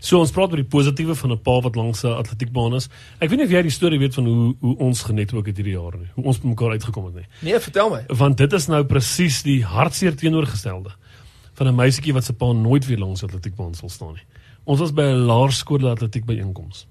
So 0.01 0.19
ons 0.19 0.33
praat 0.35 0.51
oor 0.51 0.57
die 0.57 0.65
positiewe 0.65 1.15
van 1.15 1.33
'n 1.33 1.39
pa 1.39 1.61
wat 1.61 1.77
langs 1.77 2.03
'n 2.05 2.19
atletiekbaan 2.19 2.75
is. 2.75 2.89
Ek 3.21 3.31
weet 3.31 3.39
nie 3.39 3.47
of 3.47 3.53
jy 3.53 3.63
die 3.63 3.71
storie 3.71 3.99
weet 3.99 4.15
van 4.15 4.27
hoe 4.27 4.57
hoe 4.61 4.77
ons 4.79 5.03
genetwerk 5.03 5.47
het 5.47 5.57
hierdie 5.57 5.79
jare 5.79 5.99
nie. 5.99 6.11
Hoe 6.15 6.25
ons 6.25 6.41
mekaar 6.43 6.71
uitgekom 6.71 7.05
het 7.05 7.15
nie. 7.15 7.27
Nee, 7.41 7.61
vertel 7.61 7.91
my. 7.91 8.05
Want 8.09 8.37
dit 8.37 8.53
is 8.53 8.67
nou 8.67 8.85
presies 8.85 9.43
die 9.43 9.65
hartseer 9.65 10.17
teenoorgestelde 10.17 10.91
van 11.55 11.67
'n 11.69 11.75
meisietjie 11.75 12.13
wat 12.13 12.25
se 12.25 12.33
pa 12.33 12.53
nooit 12.53 12.87
weer 12.87 12.99
langs 12.99 13.23
'n 13.23 13.27
atletiekbaan 13.27 13.75
sal 13.75 13.89
staan 13.89 14.15
nie. 14.15 14.27
Ons 14.65 14.81
was 14.81 14.93
by 14.93 15.03
'n 15.03 15.27
laerskool 15.27 15.89
atletiek 15.89 16.25
byeenkoms 16.25 16.87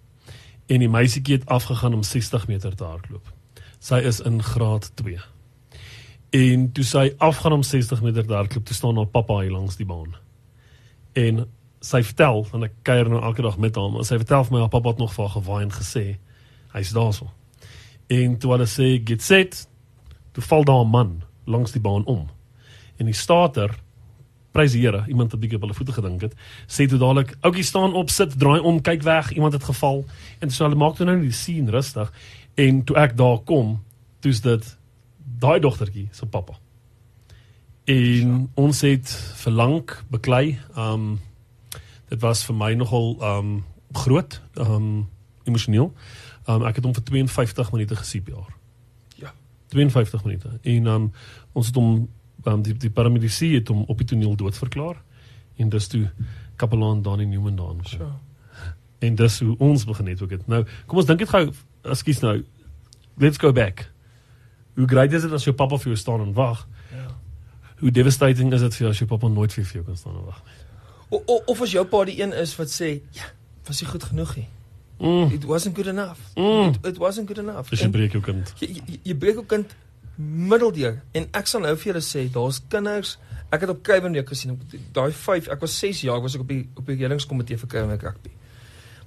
en 0.70 0.84
die 0.84 0.90
meisietjie 0.90 1.40
het 1.40 1.50
afgegaan 1.50 1.94
om 1.98 2.04
60 2.04 2.48
meter 2.48 2.76
te 2.76 2.86
hardloop. 2.86 3.32
Sy 3.80 4.02
is 4.06 4.20
in 4.20 4.42
graad 4.44 4.92
2. 5.00 5.18
En 6.30 6.72
toe 6.78 6.86
sy 6.86 7.06
afgaan 7.18 7.58
om 7.58 7.64
60 7.64 8.02
meter 8.06 8.28
te 8.28 8.36
hardloop, 8.38 8.66
toe 8.66 8.76
staan 8.76 9.00
haar 9.02 9.10
pappa 9.10 9.40
hier 9.42 9.56
langs 9.56 9.80
die 9.80 9.88
baan. 9.90 10.14
En 11.18 11.48
sy 11.82 12.04
vertel, 12.04 12.44
en 12.54 12.68
ek 12.68 12.76
kuier 12.86 13.10
nou 13.10 13.22
elke 13.24 13.42
dag 13.46 13.58
met 13.58 13.80
hom, 13.80 13.98
sy 14.06 14.20
vertel 14.22 14.46
vir 14.46 14.56
my 14.56 14.64
haar 14.66 14.74
pappa 14.74 14.94
het 14.94 15.02
nog 15.02 15.14
vir 15.16 15.26
haar 15.26 15.36
gewaai 15.38 15.62
en 15.64 15.74
gesê 15.74 16.06
hy's 16.76 16.94
daarso. 16.94 17.30
En 18.14 18.38
toe 18.38 18.54
hulle 18.54 18.68
sê 18.70 18.92
get 19.06 19.26
set, 19.26 19.64
toe 20.36 20.44
val 20.44 20.68
daar 20.68 20.86
'n 20.86 20.92
man 20.92 21.22
langs 21.46 21.72
die 21.72 21.82
baan 21.82 22.06
om. 22.06 22.30
En 22.98 23.06
die 23.06 23.18
stater 23.18 23.74
prys 24.52 24.74
die 24.74 24.82
Here, 24.82 25.04
iemand 25.08 25.32
het 25.32 25.40
bietjie 25.40 25.60
op 25.60 25.68
hulle 25.68 25.78
voete 25.78 25.94
gedink 25.94 26.24
het, 26.26 26.34
sê 26.68 26.88
toe 26.90 26.98
dadelik, 26.98 27.36
ouetjie 27.46 27.68
staan 27.68 27.94
op, 27.94 28.10
sit, 28.10 28.34
draai 28.40 28.60
om, 28.60 28.82
kyk 28.82 29.04
weg, 29.06 29.32
iemand 29.38 29.54
het 29.54 29.64
geval. 29.64 30.04
En 30.40 30.52
so 30.52 30.66
hulle 30.66 30.80
maak 30.80 30.98
toe 30.98 31.06
nou 31.06 31.20
die 31.22 31.36
scene 31.36 31.72
rustig 31.72 32.10
en 32.60 32.84
toe 32.84 32.98
ek 33.00 33.16
daar 33.20 33.40
kom, 33.46 33.78
toe's 34.20 34.42
dit 34.44 34.66
daai 35.40 35.60
dogtertjie 35.64 36.08
se 36.12 36.26
pappa. 36.26 36.58
En 37.90 38.28
ja. 38.28 38.40
ons 38.54 38.82
het 38.82 39.10
verlang 39.42 39.90
beklei. 40.10 40.60
Um 40.78 41.20
dit 42.10 42.22
was 42.22 42.42
vir 42.46 42.56
my 42.58 42.74
nogal 42.74 43.16
um 43.22 43.50
groot, 43.94 44.42
um 44.58 45.08
emosioneel. 45.46 45.92
Um 46.50 46.66
ek 46.70 46.82
het 46.82 46.86
hom 46.86 46.94
vir 46.98 47.06
52 47.06 47.72
minute 47.74 47.96
ge-CPR. 47.96 48.50
Ja. 49.22 49.34
52 49.74 50.24
minute. 50.26 50.58
En 50.62 50.88
um 50.88 51.12
ons 51.54 51.72
het 51.72 51.76
hom 51.76 52.10
um, 52.46 52.62
die 52.62 52.78
die 52.78 52.90
paramedici 52.90 53.54
het 53.56 53.68
hom 53.68 53.84
op 53.88 53.98
die 53.98 54.08
toneel 54.08 54.36
dood 54.36 54.58
verklaar. 54.58 55.02
En 55.60 55.70
dis 55.70 55.88
toe 55.88 56.10
kapelaan 56.56 57.02
Danny 57.02 57.26
Newman 57.26 57.56
daar 57.56 57.74
aankom. 57.74 57.86
So. 57.86 58.12
En 59.00 59.16
dis 59.16 59.40
hoe 59.40 59.56
ons 59.58 59.86
begin 59.86 60.08
het 60.08 60.22
ook 60.22 60.30
dit. 60.30 60.48
Nou, 60.48 60.66
kom 60.86 60.98
ons 60.98 61.08
dink 61.08 61.20
dit 61.20 61.30
gou, 61.30 61.50
ekskuus 61.82 62.20
nou. 62.20 62.44
Let's 63.20 63.38
go 63.38 63.52
back. 63.52 63.92
Hoe 64.76 64.88
great 64.88 65.14
is 65.14 65.22
dit 65.22 65.32
as 65.32 65.44
jou 65.44 65.56
pappa 65.56 65.78
vir 65.78 65.94
jou 65.94 66.00
staan 66.00 66.22
en 66.24 66.34
wag? 66.34 66.68
Ja. 66.92 67.08
Hoe 67.80 67.92
devastating 67.92 68.54
is 68.54 68.62
dit 68.62 68.76
vir 68.76 68.86
jou 68.86 68.92
as 68.92 69.02
jou 69.04 69.08
pappa 69.10 69.28
nooit 69.28 69.54
vir 69.54 69.68
jou 69.74 69.84
kan 69.84 69.98
staan 69.98 70.16
en 70.16 70.26
wag 70.28 70.44
nie? 70.46 70.58
O, 71.10 71.22
o, 71.26 71.42
of 71.46 71.62
as 71.66 71.72
jou 71.74 71.84
pa 71.90 72.04
die 72.06 72.20
een 72.22 72.34
is 72.38 72.54
wat 72.60 72.70
sê, 72.70 73.00
ja, 73.18 73.32
was 73.66 73.82
nie 73.82 73.90
goed 73.90 74.04
genoeg 74.12 74.36
nie. 74.38 74.48
Mm. 75.00 75.32
It 75.34 75.46
wasn't 75.48 75.76
good 75.76 75.88
enough. 75.88 76.20
Mm. 76.36 76.70
It, 76.70 76.86
it 76.86 76.98
wasn't 76.98 77.28
good 77.28 77.40
enough. 77.40 77.70
Dis 77.70 77.82
En 77.82 77.92
breek 77.92 78.14
jou 78.14 78.22
kind. 78.24 78.52
Jy, 78.60 78.68
jy, 78.76 79.00
jy 79.04 79.16
breek 79.18 79.40
jou 79.40 79.46
kind 79.48 79.74
middeldeur 80.20 81.00
en 81.16 81.28
ek 81.34 81.48
sal 81.48 81.64
nou 81.64 81.76
vir 81.80 81.94
julle 81.94 82.04
sê, 82.04 82.28
daar's 82.34 82.60
kinders 82.70 83.18
Ek 83.50 83.64
het 83.66 83.72
op 83.74 83.80
Kruiwenweek 83.82 84.30
gesien 84.30 84.58
daai 84.94 85.12
5, 85.12 85.48
ek 85.50 85.64
was 85.66 85.76
6 85.82 86.04
jaar, 86.06 86.20
was 86.22 86.36
ek 86.38 86.44
op 86.44 86.52
die 86.52 86.62
op 86.78 86.86
die 86.86 86.98
redelingskomitee 87.00 87.58
vir 87.58 87.72
Kruiwenweek 87.72 88.04
rugby. 88.06 88.34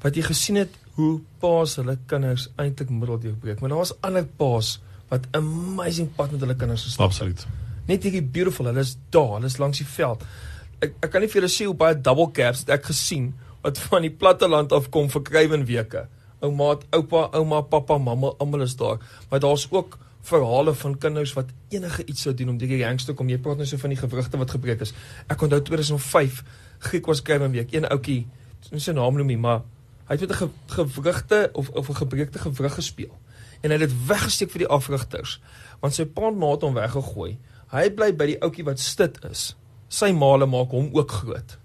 Wat 0.02 0.16
jy 0.18 0.24
gesien 0.26 0.58
het 0.58 0.74
hoe 0.96 1.20
paas 1.42 1.76
hulle 1.78 1.94
kinders 2.10 2.48
eintlik 2.58 2.90
middeldeur 2.90 3.36
breek, 3.38 3.60
maar 3.62 3.70
daar 3.70 3.84
was 3.84 3.94
ander 4.02 4.26
paas 4.26 4.80
wat 5.12 5.28
amazing 5.38 6.10
pad 6.16 6.34
met 6.34 6.42
hulle 6.42 6.56
kinders 6.58 6.88
gestap 6.88 7.12
het. 7.12 7.14
Absoluut. 7.14 7.46
Net 7.86 8.02
hierdie 8.02 8.24
beautiful, 8.34 8.66
hulle 8.66 8.82
is 8.82 8.96
daar, 9.14 9.36
hulle 9.36 9.50
is 9.50 9.60
langs 9.62 9.78
die 9.78 9.86
veld. 9.86 10.26
Ek 10.82 10.98
ek 10.98 11.14
kan 11.14 11.22
nie 11.22 11.30
vir 11.30 11.42
julle 11.42 11.52
sê 11.54 11.68
hoe 11.70 11.78
baie 11.78 12.00
double 12.10 12.32
caps 12.34 12.66
ek 12.66 12.90
gesien 12.90 13.30
wat 13.62 13.78
van 13.78 14.02
die 14.02 14.10
platte 14.10 14.50
land 14.50 14.74
af 14.74 14.90
kom 14.90 15.06
vir 15.12 15.22
Kruiwenweke. 15.28 16.08
Ouma, 16.42 16.72
oupa, 16.98 17.28
ouma, 17.38 17.62
pappa, 17.62 18.00
mamma, 18.02 18.34
almal 18.42 18.66
is 18.66 18.74
daar. 18.74 18.98
Maar 19.30 19.44
daar's 19.44 19.68
ook 19.70 20.00
verhale 20.22 20.74
van 20.74 20.98
kinders 20.98 21.32
wat 21.32 21.50
enige 21.68 22.04
iets 22.04 22.22
sou 22.22 22.34
doen 22.34 22.54
om 22.54 22.58
die 22.58 22.84
ranks 22.84 23.04
te 23.04 23.14
kom. 23.14 23.28
Jy 23.28 23.38
praat 23.42 23.58
nou 23.60 23.66
so 23.66 23.80
van 23.82 23.90
die 23.90 23.98
gewrigte 23.98 24.38
wat 24.38 24.54
gebreek 24.54 24.84
is. 24.84 24.94
Ek 25.26 25.42
onthou 25.42 25.60
2005 25.62 26.42
Griek 26.82 27.06
was 27.06 27.22
Kruiwenweek, 27.22 27.72
een 27.72 27.86
ouetjie, 27.86 28.26
sy 28.74 28.94
naam 28.94 29.18
noem 29.18 29.28
nie, 29.30 29.38
maar 29.38 29.62
hy 30.08 30.16
het 30.16 30.24
met 30.26 30.32
'n 30.32 30.38
ge, 30.40 30.48
gewrigte 30.66 31.50
of 31.52 31.68
of 31.68 31.88
'n 31.88 31.94
gebreekte 31.94 32.38
gewrig 32.38 32.74
gespeel. 32.74 33.18
En 33.62 33.70
hy 33.70 33.78
het 33.78 33.88
dit 33.88 34.06
weggesteek 34.06 34.50
vir 34.50 34.58
die 34.58 34.68
afrigters, 34.68 35.40
want 35.80 35.94
sy 35.94 36.04
pa 36.04 36.30
het 36.30 36.62
hom 36.62 36.74
weggegooi. 36.74 37.38
Hy 37.70 37.90
bly 37.90 38.16
by 38.16 38.26
die 38.26 38.40
ouetjie 38.42 38.64
wat 38.64 38.78
stit 38.78 39.24
is. 39.30 39.56
Sy 39.88 40.12
maale 40.12 40.46
maak 40.46 40.70
hom 40.70 40.90
ook 40.92 41.10
groot. 41.10 41.58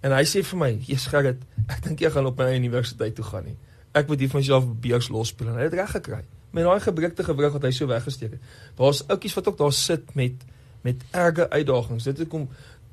En 0.00 0.12
hy 0.12 0.24
sê 0.24 0.44
vir 0.44 0.58
my, 0.58 0.78
"Jesus 0.86 1.06
Gerrit, 1.06 1.42
ek 1.68 1.82
dink 1.82 2.00
jy 2.00 2.10
gaan 2.10 2.26
op 2.26 2.38
my 2.38 2.54
universiteit 2.54 3.14
toe 3.14 3.24
gaan 3.24 3.44
nie. 3.44 3.56
Ek 3.92 4.08
moet 4.08 4.18
hier 4.18 4.28
van 4.28 4.40
myself 4.40 4.64
beurs 4.80 5.08
losspeel." 5.08 5.48
En 5.48 5.54
hy 5.54 5.62
het 5.62 5.72
reg 5.72 5.90
gekry. 5.90 6.24
Met 6.50 6.64
daai 6.66 6.80
gebreekte 6.80 7.24
gewrig 7.24 7.52
wat 7.52 7.62
hy 7.62 7.70
so 7.74 7.86
weggesteek 7.86 8.36
het. 8.36 8.40
Daar's 8.78 9.04
ouetjies 9.06 9.36
wat 9.38 9.48
ook 9.48 9.58
daar 9.58 9.72
sit 9.72 10.14
met 10.14 10.46
met 10.82 11.02
erge 11.12 11.50
uitdagings. 11.50 12.04
Dit 12.08 12.28
kom 12.28 12.48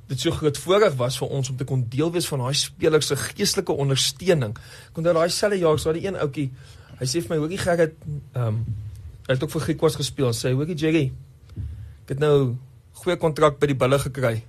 dit 0.08 0.20
so 0.20 0.32
groot 0.32 0.58
voorreg 0.58 0.96
was 1.00 1.18
vir 1.20 1.32
ons 1.36 1.50
om 1.52 1.56
te 1.60 1.68
kon 1.68 1.84
deel 1.92 2.12
wees 2.16 2.28
van 2.32 2.44
daai 2.44 2.56
spelers 2.56 3.10
se 3.12 3.16
geestelike 3.20 3.76
ondersteuning. 3.76 4.54
Ek 4.90 5.00
onthou 5.00 5.14
daai 5.18 5.32
selfe 5.34 5.60
jaar, 5.60 5.80
so 5.80 5.92
daai 5.92 6.06
een 6.06 6.20
ouetjie, 6.20 6.50
hy 7.00 7.08
sê 7.08 7.22
vir 7.24 7.36
my, 7.36 7.38
"Hoorie 7.44 7.58
Gerrit, 7.58 7.96
ehm 8.34 8.48
um, 8.48 8.66
hy 9.28 9.34
het 9.34 9.44
ook 9.44 9.52
vir 9.52 9.62
Griekwas 9.62 9.96
gespeel." 9.96 10.32
Sê, 10.34 10.54
"Hoorie 10.54 10.76
Jerry, 10.76 11.12
ek 12.04 12.10
het 12.16 12.20
nou 12.20 12.56
goeie 12.94 13.18
kontrak 13.18 13.60
by 13.60 13.68
die 13.68 13.76
bulle 13.76 14.00
gekry. 14.00 14.44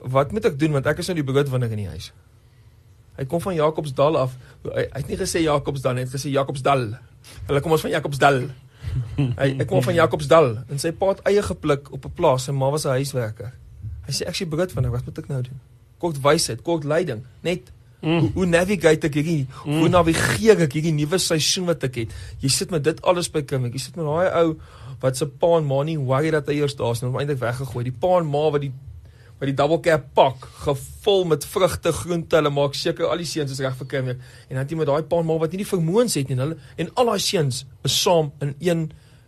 Wat 0.00 0.32
moet 0.32 0.44
ek 0.44 0.58
doen 0.58 0.72
want 0.72 0.86
ek 0.86 0.98
is 0.98 1.08
nou 1.08 1.14
die 1.14 1.32
broodwinner 1.32 1.70
in 1.70 1.78
die 1.78 1.88
huis?" 1.88 2.12
Hy 3.16 3.24
kom 3.24 3.40
van 3.40 3.54
Jakobsdal 3.54 4.16
af. 4.16 4.36
Hy, 4.62 4.70
hy 4.92 5.00
het 5.00 5.08
nie 5.08 5.16
gesê 5.16 5.40
Jakobsdal 5.40 5.94
nie, 5.94 6.04
hy 6.04 6.10
het 6.10 6.20
gesê 6.20 6.30
Jakobsdal. 6.30 6.98
Hulle 7.46 7.60
kom 7.60 7.76
ons 7.76 7.84
van 7.86 7.94
Jakobsdal. 7.96 8.42
Hy 9.16 9.48
ek 9.60 9.66
kom 9.68 9.82
van 9.84 9.96
Jakobsdal 9.96 10.52
en 10.70 10.82
sy 10.82 10.92
pa 10.96 11.12
het 11.12 11.22
eie 11.30 11.42
gepluk 11.42 11.92
op 11.92 12.04
'n 12.04 12.14
plaas. 12.16 12.48
Sy 12.48 12.52
ma 12.52 12.70
was 12.70 12.86
'n 12.86 12.98
huiswerker. 12.98 13.52
Hy 14.06 14.12
sê 14.12 14.26
ek 14.26 14.34
sien 14.34 14.48
broodwinner, 14.48 14.90
wat 14.90 15.04
moet 15.04 15.18
ek 15.18 15.28
nou 15.28 15.42
doen? 15.42 15.60
Kort 15.98 16.20
wysheid, 16.20 16.62
kort 16.62 16.84
leiding, 16.84 17.24
net 17.42 17.72
Mm. 18.00 18.18
Hoe, 18.18 18.30
hoe 18.34 18.46
navigate 18.46 19.08
ek 19.08 19.14
hierdie 19.18 19.46
mm. 19.64 19.78
hoe 19.80 19.88
navigeer 19.88 20.60
ek 20.66 20.74
hierdie 20.76 20.92
nuwe 20.94 21.18
seisoen 21.18 21.64
wat 21.70 21.84
ek 21.88 22.02
het? 22.02 22.12
Jy 22.42 22.50
sit 22.52 22.70
met 22.70 22.84
dit 22.84 23.00
alles 23.02 23.30
by 23.32 23.42
Kim. 23.42 23.64
Jy 23.72 23.80
sit 23.82 23.96
met 23.96 24.04
daai 24.04 24.28
ou 24.42 24.58
wat 25.02 25.16
se 25.16 25.26
pa 25.26 25.56
en 25.58 25.66
ma 25.68 25.80
nie 25.86 25.96
worry 25.98 26.30
dat 26.34 26.46
hy 26.50 26.60
eers 26.60 26.76
daar 26.76 26.92
is 26.92 27.02
nie, 27.02 27.08
hom 27.10 27.18
eintlik 27.20 27.40
weggegooi. 27.40 27.86
Die 27.88 27.96
pa 28.04 28.18
en 28.20 28.28
ma 28.30 28.44
wat 28.52 28.66
die 28.66 28.72
wat 29.36 29.50
die 29.50 29.56
double 29.56 29.80
cap 29.84 30.06
pak 30.16 30.46
gevul 30.64 31.26
met 31.28 31.44
vrugte, 31.44 31.92
groente, 31.92 32.38
hulle 32.38 32.50
maak 32.50 32.74
seker 32.74 33.10
al 33.10 33.20
die 33.20 33.28
seuns 33.28 33.52
is 33.52 33.60
reg 33.60 33.76
vir 33.76 33.88
Kim. 33.90 34.08
En 34.08 34.56
dan 34.60 34.68
jy 34.68 34.78
met 34.80 34.88
daai 34.88 35.02
pa 35.02 35.20
en 35.20 35.28
ma 35.28 35.36
wat 35.42 35.52
nie 35.52 35.64
die 35.64 35.68
vermoëns 35.68 36.16
het 36.16 36.30
nie, 36.30 36.38
hulle 36.40 36.56
en 36.76 36.92
al 36.94 37.12
daai 37.12 37.20
seuns 37.20 37.64
is 37.84 37.98
saam 38.02 38.32
in 38.40 38.54
een 38.64 38.86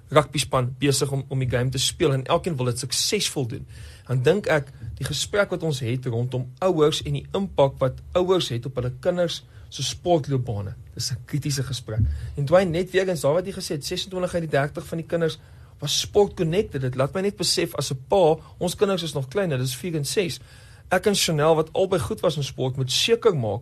rugby 0.09 0.41
span 0.41 0.71
besig 0.81 1.13
om 1.13 1.25
om 1.29 1.45
die 1.45 1.51
game 1.51 1.71
te 1.71 1.81
speel 1.83 2.15
en 2.17 2.25
elkeen 2.25 2.57
wil 2.57 2.71
dit 2.71 2.81
suksesvol 2.81 3.49
doen. 3.49 3.67
Dan 4.09 4.23
dink 4.25 4.49
ek 4.49 4.73
die 4.97 5.05
gesprek 5.05 5.53
wat 5.53 5.67
ons 5.69 5.83
het 5.85 6.09
rondom 6.09 6.49
ouers 6.65 7.03
en 7.05 7.19
die 7.21 7.27
impak 7.37 7.77
wat 7.83 8.01
ouers 8.17 8.49
het 8.55 8.67
op 8.67 8.81
hulle 8.81 8.95
kinders 9.05 9.43
se 9.69 9.85
sportloopbane. 9.85 10.75
Dis 10.95 11.13
'n 11.13 11.21
kritiese 11.27 11.63
gesprek. 11.63 12.01
En 12.37 12.45
Dwayne 12.45 12.71
net 12.71 12.91
weer 12.91 13.09
eens 13.09 13.21
daar 13.21 13.35
wat 13.35 13.47
jy 13.47 13.53
gesê 13.53 13.77
het, 13.77 13.85
26 13.85 14.35
uit 14.35 14.43
die 14.43 14.51
30 14.51 14.87
van 14.87 14.99
die 14.99 15.07
kinders 15.07 15.39
was 15.79 16.01
sport 16.01 16.35
connected. 16.35 16.81
Dit 16.81 16.95
laat 16.95 17.15
my 17.15 17.21
net 17.21 17.37
besef 17.37 17.75
as 17.75 17.93
'n 17.93 17.99
pa, 18.09 18.37
ons 18.59 18.75
kinders 18.75 19.03
is 19.03 19.13
nog 19.13 19.29
klein, 19.29 19.49
dit 19.49 19.61
is 19.61 19.77
4 19.77 19.95
en 19.97 20.07
6. 20.07 20.41
Ek 20.89 21.07
en 21.07 21.15
Chanel 21.15 21.55
wat 21.55 21.73
albei 21.73 22.01
goed 22.01 22.21
was 22.21 22.37
in 22.37 22.45
sport, 22.45 22.77
moet 22.77 22.93
seker 22.93 23.37
maak 23.37 23.61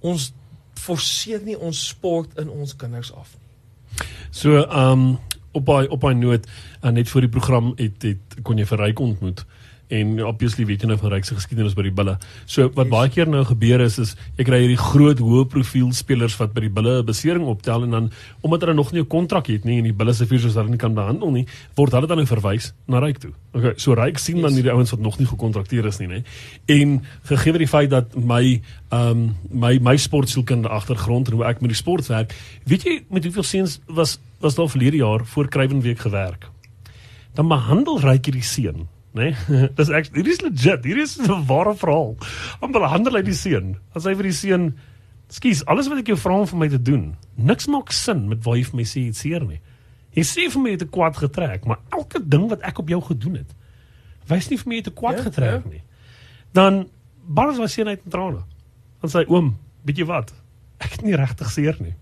ons 0.00 0.32
forceer 0.74 1.40
nie 1.42 1.58
ons 1.58 1.86
sport 1.88 2.38
in 2.38 2.50
ons 2.50 2.76
kinders 2.76 3.12
af 3.12 3.34
nie. 3.40 4.06
So, 4.30 4.62
ehm 4.62 4.92
um, 4.92 5.18
op 5.56 5.66
daai 5.66 5.88
op 5.88 6.00
daai 6.00 6.14
noot, 6.14 6.46
uh, 6.82 6.90
net 6.90 7.08
voor 7.08 7.20
die 7.20 7.30
program 7.30 7.72
het 7.76 8.02
het 8.02 8.42
kon 8.42 8.58
jy 8.58 8.66
vir 8.68 8.78
Ryk 8.78 9.00
ontmoet 9.00 9.46
en 9.88 10.24
obviously 10.26 10.64
weet 10.66 10.82
jy 10.82 10.88
nou 10.88 10.98
van 10.98 11.10
Ryk 11.12 11.24
se 11.24 11.34
geskiedenis 11.34 11.74
by 11.74 11.82
die 11.82 11.90
Bulle. 11.94 12.18
So 12.46 12.68
wat 12.74 12.86
Yes. 12.86 12.90
baie 12.90 13.08
keer 13.10 13.28
nou 13.28 13.44
gebeur 13.44 13.80
is 13.80 13.98
is 13.98 14.16
jy 14.36 14.44
kry 14.44 14.60
hierdie 14.64 14.76
groot 14.80 15.18
hoë 15.18 15.44
profiel 15.48 15.92
spelers 15.92 16.36
wat 16.38 16.52
by 16.54 16.60
die 16.60 16.68
Bulle 16.70 17.02
'n 17.02 17.06
besering 17.06 17.46
optel 17.46 17.84
en 17.84 17.90
dan 17.90 18.10
omdat 18.42 18.60
hulle 18.62 18.74
nog 18.74 18.92
nie 18.92 19.00
'n 19.02 19.06
kontrak 19.06 19.46
het 19.46 19.64
nie 19.64 19.78
en 19.78 19.84
die 19.84 19.92
Bulle 19.92 20.12
se 20.12 20.26
vuurs 20.26 20.54
hulle 20.54 20.68
nie 20.68 20.76
kan 20.78 20.94
behandel 20.94 21.30
nie, 21.30 21.46
word 21.76 21.92
hulle 21.92 22.06
dan 22.06 22.16
nou 22.16 22.26
verwys 22.26 22.72
na 22.88 22.98
Ryk 22.98 23.18
toe. 23.18 23.32
Okay, 23.54 23.72
so 23.76 23.94
Ryk 23.94 24.18
sien 24.18 24.40
dan 24.40 24.50
Yes. 24.50 24.54
hierdie 24.54 24.72
ouens 24.72 24.90
wat 24.90 25.00
nog 25.00 25.18
nie 25.18 25.26
gekontrakteer 25.26 25.86
is 25.86 25.98
nie, 25.98 26.08
nê. 26.08 26.24
En 26.66 27.02
gegee 27.24 27.52
die 27.58 27.68
feit 27.68 27.90
dat 27.90 28.16
my 28.16 28.60
ehm 28.90 29.10
um, 29.10 29.36
my 29.50 29.78
my 29.80 29.96
sportsielkundige 29.96 30.72
agtergrond 30.72 31.28
en 31.28 31.34
hoe 31.34 31.44
ek 31.44 31.60
met 31.60 31.70
die 31.70 31.76
sport 31.76 32.06
werk, 32.08 32.34
weet 32.64 32.82
jy 32.84 33.02
met 33.10 33.24
hoeveel 33.24 33.42
seuns 33.42 33.80
was 33.86 34.18
was 34.40 34.54
daar 34.54 34.68
verlede 34.68 34.96
jaar 34.96 35.24
voor 35.24 35.48
Kruiwenweek 35.48 35.98
gewerk? 35.98 36.48
Dan 37.34 37.48
behandel 37.48 38.00
Ryk 38.00 38.24
hierdie 38.24 38.42
seun 38.42 38.88
Nee, 39.16 39.32
dis 39.78 39.88
ek 39.96 40.10
hier 40.12 40.28
is 40.28 40.42
legit. 40.44 40.84
Hier 40.84 40.98
is 41.00 41.16
'n 41.18 41.46
ware 41.48 41.72
verhaal. 41.74 42.16
Hom 42.60 42.72
behandel 42.74 43.16
hy 43.16 43.22
die 43.24 43.36
seun. 43.36 43.76
As 43.96 44.04
hy 44.04 44.12
vir 44.18 44.28
die 44.28 44.36
seun, 44.36 44.66
"Skus, 45.32 45.64
alles 45.66 45.88
wat 45.88 46.02
ek 46.02 46.10
jou 46.12 46.18
vra 46.20 46.36
om 46.42 46.46
vir 46.46 46.58
my 46.60 46.68
te 46.68 46.82
doen, 46.82 47.16
niks 47.36 47.66
maak 47.72 47.92
sin 47.92 48.28
met 48.28 48.44
waar 48.44 48.56
jy 48.60 48.64
vir 48.68 48.76
my 48.76 48.84
sê 48.84 49.06
iets 49.08 49.20
seer 49.24 49.40
nie. 49.46 49.60
Jy 50.16 50.22
sê 50.22 50.50
vir 50.52 50.62
my 50.62 50.68
jy 50.70 50.76
het 50.76 50.82
'n 50.84 50.92
kwad 50.92 51.16
getrek, 51.16 51.64
maar 51.66 51.78
elke 51.92 52.20
ding 52.20 52.48
wat 52.48 52.60
ek 52.62 52.78
op 52.78 52.88
jou 52.88 53.00
gedoen 53.00 53.36
het, 53.36 53.54
wys 54.28 54.50
nie 54.50 54.58
vir 54.58 54.68
my 54.68 54.74
jy 54.74 54.82
het 54.84 54.88
'n 54.92 55.00
kwad 55.00 55.16
Ja, 55.16 55.22
getrek 55.22 55.64
ja. 55.64 55.70
nie." 55.70 55.82
Dan 56.52 56.88
barres 57.26 57.58
was 57.58 57.72
seun 57.72 57.88
uit 57.88 58.00
in 58.04 58.10
trane. 58.10 58.44
Dan 59.00 59.10
sê 59.10 59.24
hy, 59.24 59.32
"Oom, 59.32 59.56
weet 59.84 59.96
jy 59.98 60.04
wat? 60.04 60.32
Ek 60.78 60.90
het 60.92 61.02
nie 61.02 61.16
regtig 61.16 61.50
seer 61.50 61.76
nie. 61.80 61.94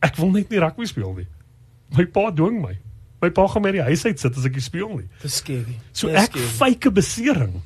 Ek 0.00 0.16
wil 0.16 0.30
net 0.30 0.48
nie 0.50 0.58
rugby 0.60 0.86
speel 0.86 1.12
nie. 1.14 1.26
My 1.96 2.04
pa 2.06 2.30
dwing 2.30 2.60
my. 2.62 2.78
My 3.20 3.30
pa 3.30 3.46
gaan 3.46 3.62
my 3.62 3.68
in 3.68 3.80
die 3.80 3.82
huis 3.82 4.04
uit 4.04 4.20
sit 4.20 4.36
as 4.36 4.44
ek 4.44 4.54
nie 4.54 4.60
speel 4.60 4.88
nie." 4.96 5.08
Dis 5.22 5.36
scary. 5.36 5.76
So 5.92 6.08
Dis 6.08 6.28
ek 6.28 6.36
'n 6.86 6.94
besering. 6.94 7.62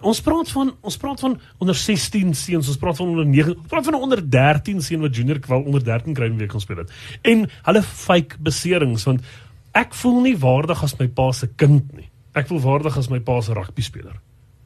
Ons 0.00 0.20
praat 0.22 0.50
van 0.52 0.70
ons 0.80 0.96
praat 0.96 1.20
van 1.20 1.40
onder 1.58 1.74
16 1.74 2.34
seuns, 2.34 2.68
ons 2.68 2.78
praat 2.78 2.96
van 2.96 3.08
onder 3.08 3.26
9, 3.26 3.56
ons 3.56 3.70
praat 3.70 3.84
van 3.84 3.94
onder 3.94 4.20
13 4.30 4.82
seun 4.82 5.00
wat 5.00 5.16
junior 5.16 5.40
kwal 5.42 5.64
onder 5.66 5.82
13 5.84 6.14
kry 6.14 6.28
in 6.30 6.38
week 6.38 6.52
gaan 6.54 6.60
speel 6.60 6.84
het. 6.84 6.92
En 7.22 7.48
hulle 7.62 7.82
fake 7.82 8.38
beserings 8.38 9.04
want 9.08 9.24
ek 9.74 9.94
voel 9.94 10.20
nie 10.20 10.36
waardig 10.38 10.82
as 10.82 10.96
my 10.98 11.08
pa 11.08 11.32
se 11.32 11.48
kind 11.56 11.92
nie. 11.96 12.08
Ek 12.34 12.46
voel 12.46 12.60
waardig 12.60 12.96
as 12.96 13.10
my 13.10 13.18
pa 13.20 13.40
se 13.42 13.56
rugby 13.56 13.82
speler. 13.82 14.20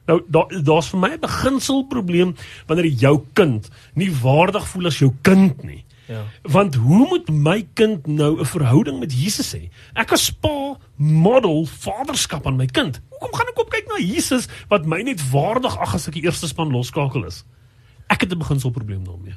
Nou 0.07 0.19
daar 0.27 0.51
daar's 0.63 0.91
vir 0.91 0.99
my 0.99 1.13
'n 1.13 1.19
beginselprobleem 1.19 2.35
wanneer 2.67 2.85
jou 2.85 3.25
kind 3.33 3.69
nie 3.95 4.11
waardig 4.11 4.67
voel 4.67 4.85
as 4.87 4.99
jou 4.99 5.13
kind 5.21 5.63
nie. 5.63 5.83
Ja. 6.07 6.23
Want 6.41 6.75
hoe 6.75 7.07
moet 7.07 7.29
my 7.29 7.67
kind 7.73 8.07
nou 8.07 8.39
'n 8.39 8.45
verhouding 8.45 8.99
met 8.99 9.13
Jesus 9.13 9.55
hê? 9.55 9.69
Ek 9.93 10.11
as 10.11 10.29
pa 10.29 10.77
model 10.95 11.65
vaderskap 11.65 12.47
aan 12.47 12.55
my 12.55 12.65
kind. 12.65 13.01
Hoekom 13.09 13.33
gaan 13.33 13.47
ek 13.47 13.59
op 13.59 13.69
kyk 13.69 13.87
na 13.87 13.97
Jesus 13.97 14.47
wat 14.67 14.85
my 14.85 15.01
net 15.01 15.29
waardig 15.29 15.77
ag 15.77 15.93
as 15.93 16.07
ek 16.07 16.13
die 16.13 16.23
eerste 16.23 16.47
span 16.47 16.71
loskakel 16.71 17.25
is? 17.25 17.43
Ek 18.07 18.21
het 18.21 18.31
'n 18.31 18.37
beginselprobleem 18.37 19.03
daarmee. 19.03 19.35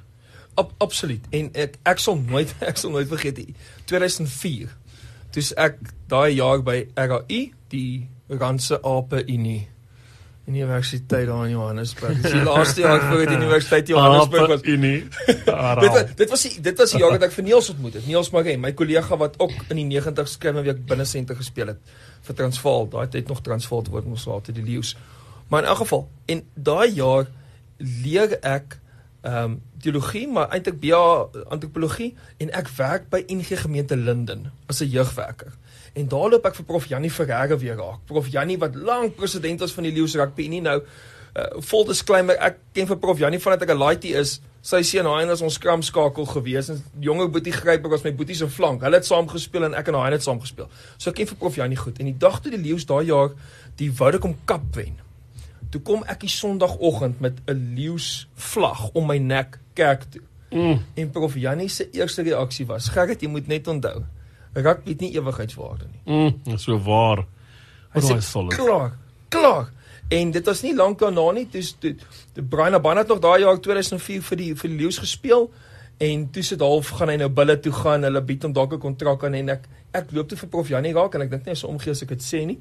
Ab, 0.54 0.72
absoluut. 0.78 1.24
En 1.30 1.50
ek 1.52 1.78
ek 1.82 1.98
sal 1.98 2.16
nooit 2.16 2.54
ek 2.70 2.76
sal 2.76 2.90
nooit 2.90 3.08
vergeet 3.08 3.36
die 3.36 3.54
2004. 3.84 4.76
Dis 5.30 5.54
ek 5.54 5.78
daai 6.08 6.34
jaar 6.34 6.62
by 6.62 6.88
RAI, 6.94 7.52
die 7.68 8.08
Randse 8.28 8.82
Ape 8.82 9.24
Unie 9.28 9.68
Universiteit 10.46 11.26
daar 11.26 11.44
in 11.44 11.50
Johannesburg. 11.50 12.20
Dis 12.22 12.32
die 12.32 12.42
laaste 12.50 12.80
jaar 12.80 13.00
voor 13.10 13.24
die 13.26 13.36
Universiteit 13.36 13.88
Johannesburg 13.90 14.46
was. 14.46 14.62
Unie. 14.62 15.08
dit 15.82 15.92
was 15.92 16.14
dit 16.14 16.30
was 16.30 16.42
die, 16.46 16.52
dit 16.60 16.78
was 16.78 16.94
die 16.94 17.00
jaar 17.02 17.16
dat 17.16 17.26
ek 17.26 17.34
vir 17.34 17.46
Niels 17.48 17.70
ontmoet 17.74 17.98
het. 17.98 18.06
Niels 18.06 18.30
Maree, 18.30 18.54
my 18.58 18.70
kollega 18.78 19.18
wat 19.18 19.40
ook 19.42 19.54
in 19.74 19.80
die 19.82 19.88
90's 19.90 20.36
skrywe 20.38 20.62
week 20.68 20.84
binne 20.86 21.04
senter 21.04 21.38
gespeel 21.38 21.74
het 21.74 21.98
vir 22.28 22.38
Transvaal. 22.38 22.86
Daai 22.94 23.08
tyd 23.10 23.28
nog 23.32 23.42
Transvaal 23.42 23.82
word 23.90 24.06
mos 24.06 24.28
later 24.30 24.54
die 24.54 24.64
leeu's. 24.66 24.94
Maar 25.50 25.66
in 25.66 25.68
elk 25.74 25.82
geval, 25.82 26.08
en 26.30 26.42
daai 26.54 26.94
jaar 26.94 27.26
leer 27.78 28.38
ek 28.46 28.78
ehm 29.26 29.50
um, 29.50 29.62
teologie, 29.82 30.28
maar 30.28 30.48
eintlik 30.48 30.78
BA 30.80 31.28
antropologie 31.48 32.14
en 32.42 32.50
ek 32.50 32.68
werk 32.76 33.08
by 33.10 33.24
NG 33.26 33.58
Gemeente 33.60 33.96
Linden 33.96 34.52
as 34.66 34.80
'n 34.80 34.88
jeugwerker. 34.90 35.52
En 35.92 36.08
daar 36.08 36.30
loop 36.30 36.46
ek 36.46 36.54
vir 36.54 36.64
Prof 36.64 36.86
Jannie 36.86 37.10
Ferreira 37.10 37.58
weer 37.58 37.76
raak. 37.76 38.04
Prof 38.06 38.28
Jannie 38.28 38.58
wat 38.58 38.74
lank 38.74 39.16
president 39.16 39.60
was 39.60 39.72
van 39.72 39.82
die 39.82 39.92
Leeu's 39.92 40.14
Rugby 40.14 40.48
nie 40.48 40.60
nou 40.60 40.82
uh, 40.82 41.44
vol 41.70 41.86
disclaimer 41.88 42.36
ek 42.36 42.58
ken 42.72 42.86
vir 42.86 42.98
Prof 42.98 43.18
Jannie 43.18 43.40
vandat 43.40 43.62
ek 43.62 43.74
'n 43.74 43.78
laaitie 43.78 44.14
is. 44.14 44.40
Sy 44.60 44.82
seun 44.82 45.06
Hein 45.06 45.28
was 45.28 45.42
ons 45.42 45.54
skram 45.54 45.82
skakel 45.82 46.26
gewees 46.26 46.68
en 46.68 46.84
jonger 47.00 47.30
Boetie 47.30 47.52
Gryper 47.52 47.90
was 47.90 48.02
my 48.04 48.12
Boetie 48.12 48.34
se 48.34 48.48
flank. 48.48 48.82
Hulle 48.82 48.96
het 48.96 49.06
saam 49.06 49.28
gespeel 49.28 49.64
en 49.64 49.74
ek 49.74 49.88
en 49.88 49.94
Hein 49.94 50.12
het 50.12 50.22
saam 50.22 50.40
gespeel. 50.40 50.68
So 50.98 51.10
ek 51.10 51.16
ken 51.16 51.26
vir 51.26 51.36
Prof 51.36 51.56
Jannie 51.56 51.76
goed. 51.76 51.98
En 51.98 52.04
die 52.04 52.18
dag 52.18 52.40
toe 52.40 52.50
die 52.50 52.62
Leeu's 52.62 52.86
daai 52.86 53.06
jaar 53.06 53.30
die 53.76 53.90
Woudekom 53.92 54.36
Kap 54.44 54.74
wen. 54.74 55.05
Toe 55.76 55.84
kom 55.84 56.06
ek 56.08 56.22
die 56.24 56.32
Sondagoggend 56.32 57.20
met 57.20 57.42
'n 57.44 57.74
Leeu's 57.76 58.28
vlag 58.34 58.88
om 58.96 59.06
my 59.06 59.18
nek 59.18 59.58
kerk 59.74 60.08
toe. 60.08 60.22
Mm. 60.50 60.80
En 60.94 61.10
Prof 61.10 61.34
Jannie 61.34 61.68
se 61.68 61.90
eerste 61.90 62.22
reaksie 62.22 62.66
was: 62.66 62.88
"Gerrit, 62.88 63.20
jy 63.20 63.28
moet 63.28 63.46
net 63.46 63.68
onthou, 63.68 64.02
rugby 64.52 64.90
het 64.90 65.00
nie 65.00 65.12
ewigheidswaarde 65.12 65.84
nie." 65.92 66.16
Mm, 66.16 66.56
so 66.56 66.78
waar. 66.78 67.26
Hy 67.92 68.00
sê 68.00 68.46
klaar, 68.48 68.96
klaar. 69.28 69.70
En 70.08 70.30
dit 70.30 70.44
was 70.44 70.62
nie 70.62 70.74
lank 70.74 70.98
daarna 70.98 71.32
nie, 71.32 71.48
dis 71.50 71.76
toe 71.78 71.94
Brian 72.48 72.74
Abana 72.74 73.00
het 73.00 73.08
nog 73.08 73.20
daai 73.20 73.40
jaar 73.40 73.60
2004 73.60 74.22
vir 74.22 74.36
die 74.36 74.54
vir 74.54 74.70
die 74.70 74.78
Leeu's 74.78 74.98
gespeel 74.98 75.50
en 75.98 76.30
toe 76.30 76.42
sit 76.42 76.60
half 76.60 76.88
gaan 76.88 77.08
hy 77.08 77.16
nou 77.16 77.28
bulle 77.28 77.60
toe 77.60 77.72
gaan, 77.72 78.02
hulle 78.02 78.22
bied 78.22 78.42
hom 78.42 78.52
dalk 78.52 78.72
'n 78.72 78.78
kontrak 78.78 79.24
aan 79.24 79.34
en 79.34 79.48
ek 79.48 79.68
ek 79.92 80.12
loop 80.12 80.28
toe 80.28 80.38
vir 80.38 80.48
Prof 80.48 80.68
Jannie 80.68 80.94
raak 80.94 81.14
en 81.14 81.22
ek 81.22 81.30
dink 81.30 81.46
nie 81.46 81.54
sou 81.54 81.70
omgee 81.70 81.90
as 81.90 82.02
ek 82.02 82.08
dit 82.08 82.22
sê 82.22 82.46
nie. 82.46 82.58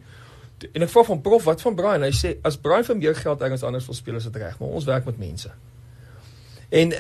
En 0.72 0.86
ek 0.86 0.92
vra 0.92 1.04
van 1.04 1.22
Prof, 1.22 1.44
wat 1.44 1.62
van 1.62 1.76
Brian? 1.76 2.06
Hy 2.06 2.14
sê 2.16 2.36
as 2.48 2.58
Brian 2.62 2.86
vir 2.88 2.98
meer 2.98 3.16
geld 3.20 3.44
ergens 3.44 3.64
anders 3.68 3.88
wil 3.90 3.98
speel, 3.98 4.20
is 4.22 4.28
dit 4.30 4.42
reg, 4.42 4.58
maar 4.60 4.76
ons 4.80 4.88
werk 4.88 5.08
met 5.10 5.20
mense. 5.20 5.52
En 6.72 6.96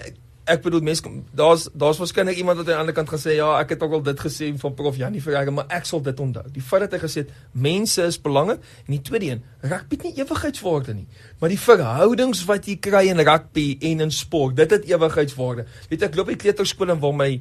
ek 0.46 0.62
bedoel 0.62 0.84
mense 0.86 1.12
daar's 1.34 1.66
daar's 1.74 1.98
waarskynlik 1.98 2.38
iemand 2.38 2.60
wat 2.60 2.68
aan 2.68 2.74
die 2.74 2.82
ander 2.84 2.96
kant 2.98 3.10
gaan 3.10 3.22
sê 3.22 3.34
ja, 3.38 3.48
ek 3.58 3.74
het 3.74 3.84
ook 3.86 3.96
al 3.98 4.04
dit 4.06 4.20
gesê 4.22 4.52
van 4.62 4.76
Prof 4.78 4.98
Janie 5.00 5.22
Ferreira, 5.24 5.54
maar 5.56 5.72
ek 5.74 5.88
sal 5.90 6.04
dit 6.06 6.20
onthou. 6.22 6.44
Die 6.54 6.62
feit 6.62 6.86
dat 6.86 6.98
hy 6.98 7.00
gesê 7.02 7.24
het 7.24 7.32
mense 7.52 8.06
is 8.06 8.20
belangrik 8.22 8.62
en 8.86 8.92
die 8.94 9.02
tweede 9.08 9.32
een, 9.32 9.42
rugby 9.66 9.98
het 9.98 10.06
nie 10.06 10.14
ewigheidswaarde 10.22 10.98
nie, 11.00 11.08
maar 11.42 11.54
die 11.54 11.62
verhoudings 11.62 12.44
wat 12.50 12.70
jy 12.70 12.78
kry 12.90 13.08
in 13.10 13.24
rugby 13.26 13.66
en 13.90 14.06
in 14.06 14.14
sport, 14.14 14.58
dit 14.60 14.78
het 14.78 14.86
ewigheidswaarde. 14.92 15.66
Weet 15.90 16.06
ek 16.10 16.20
loop 16.20 16.30
by 16.30 16.38
kleuterskool 16.46 16.94
en 16.94 17.02
waar 17.02 17.18
my 17.24 17.32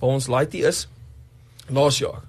waar 0.00 0.16
ons 0.16 0.30
laaitie 0.32 0.64
is 0.68 0.86
laas 1.72 2.00
jaar. 2.00 2.24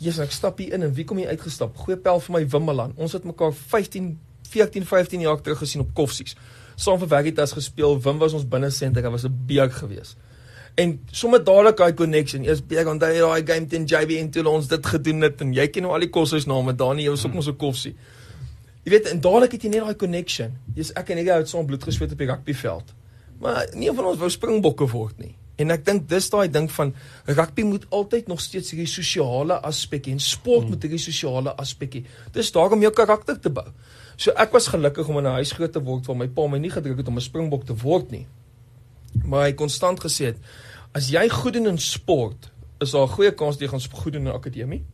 Jesus, 0.00 0.22
ek 0.24 0.32
stap 0.32 0.58
hier 0.58 0.72
in 0.72 0.82
en 0.82 0.94
wie 0.96 1.04
kom 1.04 1.18
hier 1.20 1.28
uitgestap? 1.28 1.76
Goeie 1.76 1.98
pel 2.00 2.20
vir 2.24 2.32
my 2.38 2.46
Wimmelan. 2.48 2.96
Ons 2.96 3.12
het 3.12 3.24
mekaar 3.28 3.52
15 3.52 4.16
14 4.50 4.86
15 4.88 5.20
jaar 5.20 5.38
terug 5.40 5.60
gesien 5.62 5.84
op 5.84 5.92
Koffsies 5.94 6.34
saam 6.80 6.98
vir 7.00 7.10
Veritas 7.12 7.52
gespeel. 7.56 7.98
Wim 8.00 8.20
was 8.20 8.34
ons 8.36 8.46
binne 8.48 8.70
senter, 8.74 9.04
hy 9.04 9.12
was 9.12 9.24
'n 9.24 9.36
beek 9.46 9.72
geweest. 9.72 10.16
En 10.76 11.00
sommer 11.12 11.44
dadelik 11.44 11.76
daai 11.76 11.94
connection. 11.94 12.44
Eers 12.44 12.62
beek 12.66 12.86
onthou 12.86 13.10
jy 13.12 13.20
daai 13.20 13.46
game 13.46 13.66
teen 13.66 13.84
JB 13.84 14.10
en 14.18 14.30
toe 14.30 14.48
ons 14.48 14.68
dit 14.68 14.86
gedoen 14.86 15.20
het 15.20 15.40
en 15.40 15.52
jy 15.52 15.66
ken 15.68 15.82
nou 15.82 15.92
al 15.92 16.00
die 16.00 16.10
koshuis 16.10 16.46
name. 16.46 16.72
Dani, 16.72 17.02
jy 17.02 17.10
was 17.10 17.26
ook 17.26 17.34
mos 17.34 17.48
'n 17.48 17.56
koffsie. 17.56 17.94
Jy 18.84 18.90
weet, 18.90 19.06
en 19.06 19.20
dadelik 19.20 19.52
het 19.52 19.62
jy 19.62 19.68
net 19.68 19.80
daai 19.80 19.96
connection. 19.96 20.56
Jy's 20.74 20.92
ek 20.96 21.10
en 21.10 21.18
hy 21.18 21.24
het 21.24 21.48
saam 21.48 21.66
bloed 21.66 21.84
gesweet 21.84 22.12
op 22.12 22.18
die 22.18 22.26
rugbyveld. 22.26 22.94
Maar 23.40 23.66
nie 23.74 23.92
van 23.92 24.04
ons 24.04 24.18
wou 24.18 24.30
springbokke 24.30 24.86
word 24.86 25.18
nie. 25.18 25.34
En 25.60 25.74
ek 25.74 25.84
dink 25.84 26.08
dis 26.08 26.30
daai 26.32 26.48
ding 26.52 26.68
van 26.72 26.92
rugby 27.28 27.64
moet 27.68 27.84
altyd 27.90 28.30
nog 28.32 28.40
steeds 28.40 28.72
hierdie 28.72 28.88
sosiale 28.88 29.58
aspek 29.68 30.08
en 30.12 30.20
sport 30.24 30.64
hmm. 30.64 30.74
moet 30.74 30.86
hierdie 30.86 31.02
sosiale 31.02 31.54
aspek 31.60 31.98
hê. 31.98 32.04
Dis 32.32 32.52
daarom 32.54 32.78
om 32.78 32.86
jou 32.86 32.92
karakter 32.96 33.36
te 33.40 33.52
bou. 33.52 33.66
So 34.16 34.32
ek 34.36 34.52
was 34.56 34.70
gelukkig 34.72 35.08
om 35.08 35.18
in 35.20 35.28
'n 35.28 35.38
huis 35.40 35.52
groot 35.52 35.72
te 35.72 35.82
word 35.82 36.06
waar 36.06 36.16
my 36.16 36.28
pa 36.28 36.46
my 36.46 36.58
nie 36.58 36.72
gedruk 36.72 36.98
het 36.98 37.08
om 37.08 37.16
'n 37.16 37.28
springbok 37.28 37.64
te 37.64 37.74
word 37.74 38.10
nie. 38.10 38.26
Maar 39.24 39.48
hy 39.48 39.52
konstant 39.52 40.00
gesê 40.00 40.32
het 40.32 40.38
as 40.92 41.10
jy 41.10 41.28
goed 41.28 41.52
doen 41.52 41.66
in 41.66 41.78
sport, 41.78 42.50
is 42.80 42.90
daar 42.90 43.06
'n 43.06 43.14
goeie 43.16 43.34
kans 43.34 43.58
dat 43.58 43.62
jy 43.62 43.68
gaan 43.68 44.02
goed 44.02 44.12
doen 44.12 44.26
in 44.26 44.32
akademie. 44.32 44.84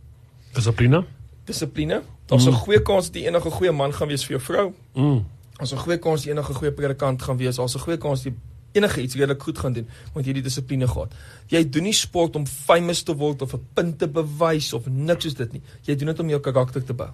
Dissipline. 0.53 1.05
Dissipline. 1.45 2.03
Daar's 2.27 2.45
'n 2.45 2.51
mm. 2.51 2.57
goeie 2.57 2.83
kans 2.83 3.07
dat 3.07 3.23
jy 3.23 3.29
enige 3.29 3.51
goeie 3.51 3.73
man 3.73 3.93
gaan 3.93 4.09
wees 4.09 4.25
vir 4.25 4.39
jou 4.39 4.43
vrou. 4.43 4.73
Mm. 4.95 5.27
Daar's 5.59 5.73
'n 5.73 5.79
goeie 5.79 5.99
kans 5.99 6.21
dat 6.21 6.25
jy 6.25 6.31
enige 6.31 6.55
goeie 6.55 6.73
predikant 6.73 7.23
gaan 7.23 7.37
wees. 7.37 7.57
Daar's 7.57 7.75
'n 7.75 7.81
goeie 7.81 7.99
kans 7.99 8.23
dat 8.23 8.33
jy 8.33 8.39
enige 8.77 9.03
iets 9.03 9.19
redelik 9.19 9.43
goed 9.43 9.59
gaan 9.59 9.73
doen 9.73 9.89
want 10.15 10.27
jy 10.27 10.37
die 10.39 10.45
dissipline 10.47 10.89
gehad. 10.89 11.15
Jy 11.53 11.65
doen 11.71 11.89
nie 11.89 11.97
sport 11.97 12.37
om 12.37 12.47
famous 12.47 13.03
te 13.03 13.17
word 13.17 13.43
of 13.43 13.55
'n 13.55 13.67
punt 13.75 13.99
te 13.99 14.09
bewys 14.09 14.73
of 14.73 14.87
niks 14.87 15.25
soos 15.25 15.35
dit 15.35 15.53
nie. 15.53 15.63
Jy 15.83 15.97
doen 15.97 16.15
dit 16.15 16.21
om 16.21 16.29
jou 16.29 16.41
karakter 16.41 16.85
te 16.85 16.93
bou. 16.95 17.11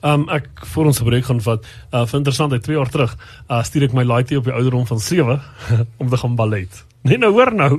Um 0.00 0.28
ek 0.32 0.46
voor 0.72 0.86
ons 0.88 0.98
gebruik 0.98 1.24
gaan 1.24 1.40
vat. 1.44 1.66
Uh 1.92 2.06
vir 2.06 2.18
interessantheid 2.18 2.62
2 2.64 2.76
jaar 2.76 2.90
terug, 2.90 3.16
uh 3.50 3.62
stuur 3.62 3.82
ek 3.90 3.92
my 3.92 4.04
laaitie 4.04 4.38
op 4.38 4.44
die 4.44 4.54
ouderdom 4.54 4.86
van 4.86 5.00
7 5.00 5.40
om 6.00 6.08
te 6.08 6.16
gaan 6.16 6.36
ballet. 6.36 6.84
Nee 7.02 7.18
nou 7.18 7.32
hoor 7.32 7.52
nou. 7.54 7.78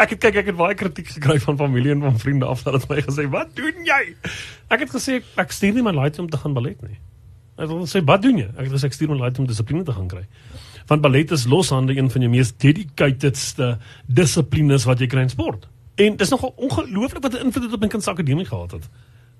Ek 0.00 0.14
het 0.14 0.20
kyk 0.20 0.36
ek 0.42 0.50
het 0.52 0.56
baie 0.56 0.76
kritiek 0.76 1.08
gekry 1.16 1.38
van 1.40 1.56
familie 1.60 1.92
en 1.92 2.04
van 2.04 2.18
vriende 2.18 2.48
af 2.48 2.62
dat 2.64 2.74
hulle 2.74 2.88
my 2.88 3.04
gesê, 3.04 3.28
"Wat 3.28 3.56
doen 3.56 3.84
jy?" 3.84 4.16
Ek 4.68 4.80
het 4.80 4.92
gesê 4.92 5.22
ek 5.36 5.52
stuur 5.52 5.74
nie 5.74 5.82
my 5.82 5.92
laaitie 5.92 6.22
om 6.22 6.28
te 6.30 6.36
gaan 6.36 6.52
ballet 6.52 6.80
nie. 6.82 6.98
Het 7.56 7.68
gesê, 7.68 8.04
"Wat 8.04 8.22
doen 8.22 8.38
jy?" 8.38 8.48
Ek 8.56 8.64
het 8.68 8.72
gesê 8.72 8.84
ek 8.84 8.92
stuur 8.92 9.08
my 9.08 9.16
laaitie 9.16 9.40
om 9.40 9.46
dissipline 9.46 9.84
te 9.84 9.92
gaan 9.92 10.08
kry. 10.08 10.24
Want 10.86 11.00
ballet 11.00 11.30
is 11.30 11.44
loshande 11.46 11.96
een 11.96 12.10
van 12.10 12.20
jou 12.20 12.32
mees 12.32 12.52
dedicatedste 12.56 13.78
dissiplines 14.06 14.84
wat 14.84 14.98
jy 14.98 15.06
kry 15.06 15.20
in 15.26 15.32
sport. 15.32 15.68
En 15.94 16.16
dis 16.16 16.28
nogal 16.32 16.54
ongelooflik 16.56 17.22
wat 17.22 17.32
'n 17.32 17.44
invloed 17.44 17.64
dit 17.64 17.72
op 17.72 17.80
my 17.80 17.88
kind 17.88 18.02
se 18.02 18.10
akademie 18.10 18.44
gehad 18.44 18.70
het. 18.70 18.88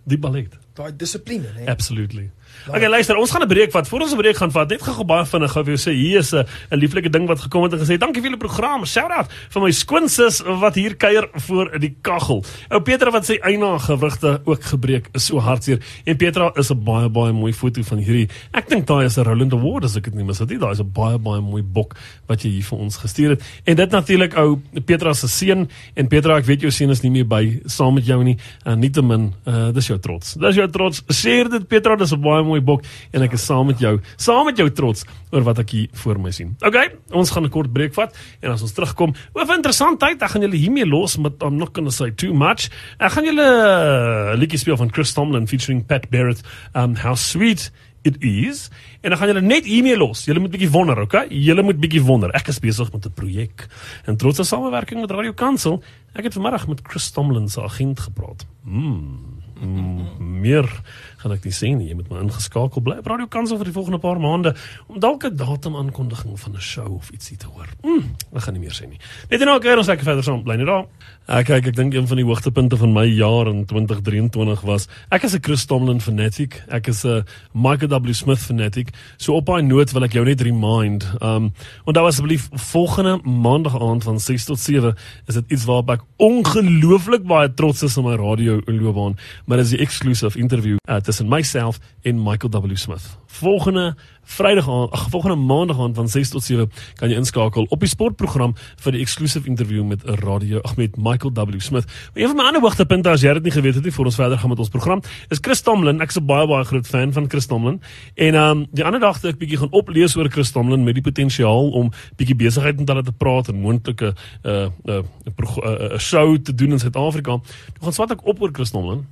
Die 0.05 0.19
ballet. 0.19 0.59
Daai 0.75 0.97
dissipline, 0.97 1.47
né? 1.57 1.65
Absolutely. 1.65 2.31
Okay, 2.69 2.89
luister, 2.89 3.17
ons 3.17 3.31
gaan 3.31 3.43
'n 3.43 3.49
breek 3.49 3.73
vat. 3.73 3.89
Voor 3.89 4.01
ons 4.01 4.13
'n 4.13 4.17
breek 4.17 4.37
gaan 4.37 4.51
vat, 4.51 4.69
net 4.69 4.83
gou 4.83 5.05
baie 5.05 5.27
vinnig 5.27 5.51
gou 5.51 5.65
vir 5.65 5.75
jou 5.75 5.91
sê 5.91 5.95
hier 5.95 6.19
is 6.19 6.33
'n 6.33 6.47
lieflike 6.71 7.11
ding 7.11 7.27
wat 7.27 7.41
gekom 7.41 7.63
het 7.63 7.73
en 7.73 7.79
gesê 7.79 7.99
dankie 7.99 8.23
vir 8.23 8.31
julle 8.31 8.39
program. 8.39 8.85
Shout 8.85 9.11
out 9.11 9.27
vir 9.51 9.63
my 9.63 9.71
skoonsis 9.71 10.43
wat 10.61 10.75
hier 10.75 10.95
kuier 10.95 11.29
voor 11.35 11.79
die 11.79 11.97
kaggel. 12.03 12.45
Ou 12.71 12.81
Petra 12.81 13.11
wat 13.11 13.25
sê 13.25 13.39
eina 13.41 13.79
gewrigte 13.79 14.41
ook 14.45 14.63
gebreek 14.63 15.09
is 15.13 15.27
so 15.27 15.39
hartseer. 15.41 15.81
En 16.05 16.17
Petra 16.17 16.53
is 16.55 16.71
'n 16.71 16.85
baie 16.85 17.09
baie 17.09 17.33
mooi 17.33 17.53
foto 17.53 17.83
van 17.83 17.99
hierdie. 17.99 18.29
Ek 18.53 18.69
dink 18.69 18.87
daai 18.87 19.05
is 19.05 19.19
'n 19.19 19.25
Roland 19.25 19.53
Award 19.53 19.85
as 19.85 19.97
ek 19.97 20.05
dit 20.05 20.15
nie 20.15 20.25
mis 20.25 20.39
het 20.39 20.49
nie. 20.49 20.59
Daai 20.59 20.73
is 20.73 20.81
'n 20.81 20.93
baie 20.93 21.19
baie 21.19 21.41
mooi 21.41 21.63
bok 21.63 21.97
wat 22.29 22.43
jy 22.43 22.51
hier 22.51 22.65
vir 22.65 22.79
ons 22.79 22.97
gestuur 22.97 23.31
het. 23.31 23.43
En 23.65 23.77
dit 23.77 23.91
natuurlik 23.91 24.37
ou 24.37 24.61
Petra 24.85 25.13
se 25.13 25.29
seun 25.29 25.69
en 25.95 26.09
Petra, 26.09 26.37
ek 26.37 26.45
weet 26.45 26.61
jou 26.61 26.71
seun 26.71 26.91
is 26.91 27.03
nie 27.03 27.11
meer 27.11 27.27
by 27.27 27.61
saam 27.67 27.95
met 27.95 28.07
jou 28.07 28.23
nie. 28.25 28.37
En 28.65 28.79
nietemin, 28.79 29.35
uh, 29.47 29.71
dis 29.73 29.87
jou 29.87 29.99
trots. 29.99 30.35
Dis 30.35 30.57
jou 30.57 30.69
trots. 30.71 31.03
Sê 31.09 31.49
dit 31.49 31.69
Petra, 31.69 31.97
dis 31.97 32.13
'n 32.13 32.21
baie 32.21 32.42
mooi 32.45 32.61
bok 32.61 32.83
en 33.13 33.23
ek 33.23 33.33
is 33.33 33.45
saam 33.47 33.67
met 33.67 33.79
jou, 33.79 34.01
saam 34.17 34.47
met 34.47 34.57
jou 34.57 34.69
trots 34.71 35.05
oor 35.33 35.43
wat 35.43 35.59
ek 35.59 35.71
hier 35.71 35.89
voor 36.05 36.19
my 36.19 36.31
sien. 36.31 36.57
Okay, 36.61 36.91
ons 37.11 37.31
gaan 37.31 37.45
'n 37.45 37.51
kort 37.51 37.73
breek 37.73 37.95
vat 37.95 38.15
en 38.43 38.51
as 38.51 38.63
ons 38.63 38.73
terugkom, 38.73 39.15
oor 39.35 39.45
'n 39.45 39.57
interessante 39.57 40.07
tyd, 40.07 40.23
ek 40.23 40.31
gaan 40.31 40.43
julle 40.43 40.57
hiermee 40.57 40.87
los 40.87 41.17
met 41.19 41.43
I'm 41.43 41.57
not 41.57 41.73
going 41.73 41.89
to 41.89 41.93
say 41.93 42.11
too 42.11 42.33
much. 42.35 42.71
Ek 42.99 43.13
gaan 43.13 43.25
julle 43.25 44.35
'n 44.35 44.39
liedjie 44.39 44.59
speel 44.59 44.77
van 44.77 44.93
Chris 44.93 45.13
Tomlin 45.13 45.47
featuring 45.47 45.87
Pat 45.87 46.11
Barrett, 46.11 46.43
um 46.75 46.95
how 46.97 47.15
sweet 47.15 47.71
it 48.03 48.17
is 48.23 48.71
en 49.01 49.11
dan 49.11 49.19
gaan 49.19 49.31
julle 49.33 49.41
net 49.41 49.65
hiermee 49.65 49.97
los. 49.97 50.25
Julle 50.25 50.43
moet 50.43 50.53
bietjie 50.55 50.71
wonder, 50.71 50.99
okay? 51.03 51.27
Julle 51.31 51.63
moet 51.63 51.79
bietjie 51.83 52.03
wonder. 52.07 52.31
Ek 52.39 52.51
is 52.51 52.61
besig 52.63 52.93
met 52.93 53.07
'n 53.07 53.15
projek 53.15 53.67
en 54.07 54.17
trots 54.17 54.39
op 54.39 54.47
samewerking 54.47 55.01
met 55.01 55.11
Radio 55.11 55.33
Kansel. 55.33 55.83
Ek 56.15 56.25
het 56.25 56.35
vanmiddag 56.35 56.69
met 56.69 56.81
Chris 56.83 57.11
Tomlin 57.11 57.49
se 57.49 57.63
agent 57.63 58.01
gepraat. 58.01 58.47
Mm. 58.65 59.41
mm, 59.61 60.41
meer 60.41 60.83
gaan 61.23 61.33
ek 61.37 61.45
nie 61.47 61.55
sê 61.55 61.71
nie. 61.77 61.89
Jy 61.89 61.97
moet 62.01 62.11
maar 62.11 62.25
ingeskakel 62.25 62.83
bly 62.83 62.99
Radio 63.07 63.29
Kansel 63.31 63.59
vir 63.61 63.71
die 63.71 63.75
volgende 63.77 64.01
paar 64.03 64.19
maande 64.23 64.55
om 64.89 64.99
dalk 65.01 65.25
'n 65.25 65.37
datum 65.37 65.77
aankondiging 65.77 66.39
van 66.39 66.53
'n 66.55 66.61
show 66.61 66.91
of 66.95 67.11
ietsie 67.11 67.37
te 67.37 67.47
hoor. 67.47 67.69
Mm, 67.83 68.15
ek 68.35 68.43
gaan 68.43 68.55
nie 68.55 68.63
meer 68.63 68.75
sê 68.75 68.89
nie. 68.89 68.99
Net 69.31 69.41
en 69.41 69.61
kyk 69.61 69.79
ons 69.79 69.87
lekker 69.87 70.05
verder 70.05 70.25
saam 70.25 70.43
bly 70.43 70.57
net 70.57 70.67
daar. 70.67 70.87
Ek 71.29 71.47
kyk 71.47 71.67
ek 71.67 71.77
dink 71.77 71.95
een 71.95 72.07
van 72.07 72.17
die 72.17 72.27
hoogtepunte 72.27 72.77
van 72.77 72.93
my 72.93 73.07
jaar 73.07 73.47
in 73.47 73.65
2023 73.65 74.61
was 74.63 74.89
ek 75.11 75.23
is 75.23 75.35
'n 75.35 75.43
Chris 75.43 75.65
Tomlin 75.67 76.01
fanatic. 76.01 76.63
Ek 76.69 76.89
is 76.89 77.05
'n 77.05 77.25
Michael 77.53 77.89
W 77.89 78.13
Smith 78.13 78.39
fanatic. 78.39 78.93
So 79.19 79.35
op 79.35 79.49
'n 79.49 79.67
noot 79.67 79.93
wil 79.93 80.05
ek 80.05 80.13
jou 80.13 80.25
net 80.25 80.41
remind. 80.41 81.07
Um 81.21 81.53
onthou 81.87 82.07
asseblief 82.07 82.49
volgende 82.53 83.21
maandag 83.23 83.81
aand 83.81 84.05
van 84.05 84.21
6 84.21 84.45
tot 84.45 84.59
7 84.59 84.97
is 85.27 85.35
dit 85.35 85.45
iets 85.49 85.65
waarop 85.65 85.91
ek 85.91 86.01
ongelooflik 86.17 87.23
baie 87.23 87.55
trots 87.55 87.83
is 87.83 87.97
op 87.97 88.05
my 88.05 88.17
radio 88.17 88.61
loopbaan, 88.67 89.17
maar 89.47 89.63
dis 89.63 89.75
die 89.75 89.79
exclusive 89.79 90.39
interview 90.39 90.77
uh, 90.89 91.01
tussen 91.13 91.29
myself 91.29 91.79
en 92.03 92.23
Michael 92.23 92.51
W 92.51 92.77
Smith. 92.77 93.19
Volgende 93.27 93.95
Vrydag 94.25 94.69
aan, 94.69 94.91
ag 94.91 95.09
volgende 95.11 95.37
maandag 95.37 95.81
aan 95.81 95.95
van 95.95 96.09
6 96.09 96.29
tot 96.29 96.43
7 96.43 96.71
kan 96.95 97.11
jy 97.11 97.17
inskakel 97.17 97.67
op 97.69 97.81
die 97.83 97.89
sportprogram 97.91 98.55
vir 98.85 98.95
die 98.95 99.03
exclusive 99.03 99.49
interview 99.49 99.85
met 99.85 100.05
'n 100.07 100.15
radio 100.23 100.61
ag 100.61 100.77
met 100.77 100.97
Michael 100.97 101.33
W 101.35 101.61
Smith. 101.61 101.85
Maar 101.87 102.23
een 102.23 102.27
van 102.27 102.37
my 102.37 102.43
ander 102.43 102.61
hoogtepunte 102.61 103.09
as 103.09 103.21
jy 103.21 103.33
dit 103.33 103.43
nie 103.43 103.53
geweet 103.53 103.75
het 103.75 103.85
nie 103.85 103.93
voor 103.93 104.05
ons 104.05 104.15
verder 104.15 104.39
gaan 104.39 104.49
met 104.49 104.59
ons 104.59 104.69
program 104.69 105.03
is 105.29 105.39
Chris 105.41 105.61
Tomlin. 105.61 106.01
Ek's 106.01 106.17
'n 106.17 106.27
baie 106.27 106.47
baie 106.47 106.65
groot 106.65 106.87
fan 106.87 107.13
van 107.13 107.29
Chris 107.29 107.47
Tomlin. 107.47 107.81
En 108.15 108.35
ehm 108.35 108.51
um, 108.51 108.67
die 108.73 108.85
ander 108.85 109.01
dag 109.01 109.15
het 109.15 109.25
ek 109.25 109.39
bietjie 109.39 109.59
gaan 109.59 109.71
oplees 109.71 110.17
oor 110.17 110.31
Chris 110.31 110.51
Tomlin 110.51 110.85
met 110.85 110.95
die 110.95 111.03
potensiaal 111.03 111.71
om 111.71 111.91
bietjie 112.17 112.37
besigheid 112.37 112.79
met 112.79 112.89
hulle 112.89 113.03
te 113.03 113.13
praat 113.13 113.49
en 113.49 113.61
moontlike 113.61 114.15
'n 114.43 114.49
uh, 114.49 114.69
'n 114.85 114.91
uh, 114.91 115.03
'n 115.27 115.93
uh, 115.93 115.99
show 115.99 116.39
te 116.39 116.55
doen 116.55 116.71
in 116.71 116.79
Suid-Afrika. 116.79 117.41
Toe 117.73 117.83
gaan 117.83 117.93
swat 117.93 118.11
ek 118.11 118.27
op 118.27 118.43
oor 118.43 118.51
Chris 118.53 118.71
Tomlin. 118.71 119.07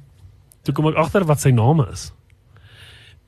Toe 0.63 0.75
kom 0.75 0.91
ek 0.91 0.99
agter 1.01 1.25
wat 1.25 1.41
sy 1.41 1.51
naam 1.51 1.81
is. 1.89 2.11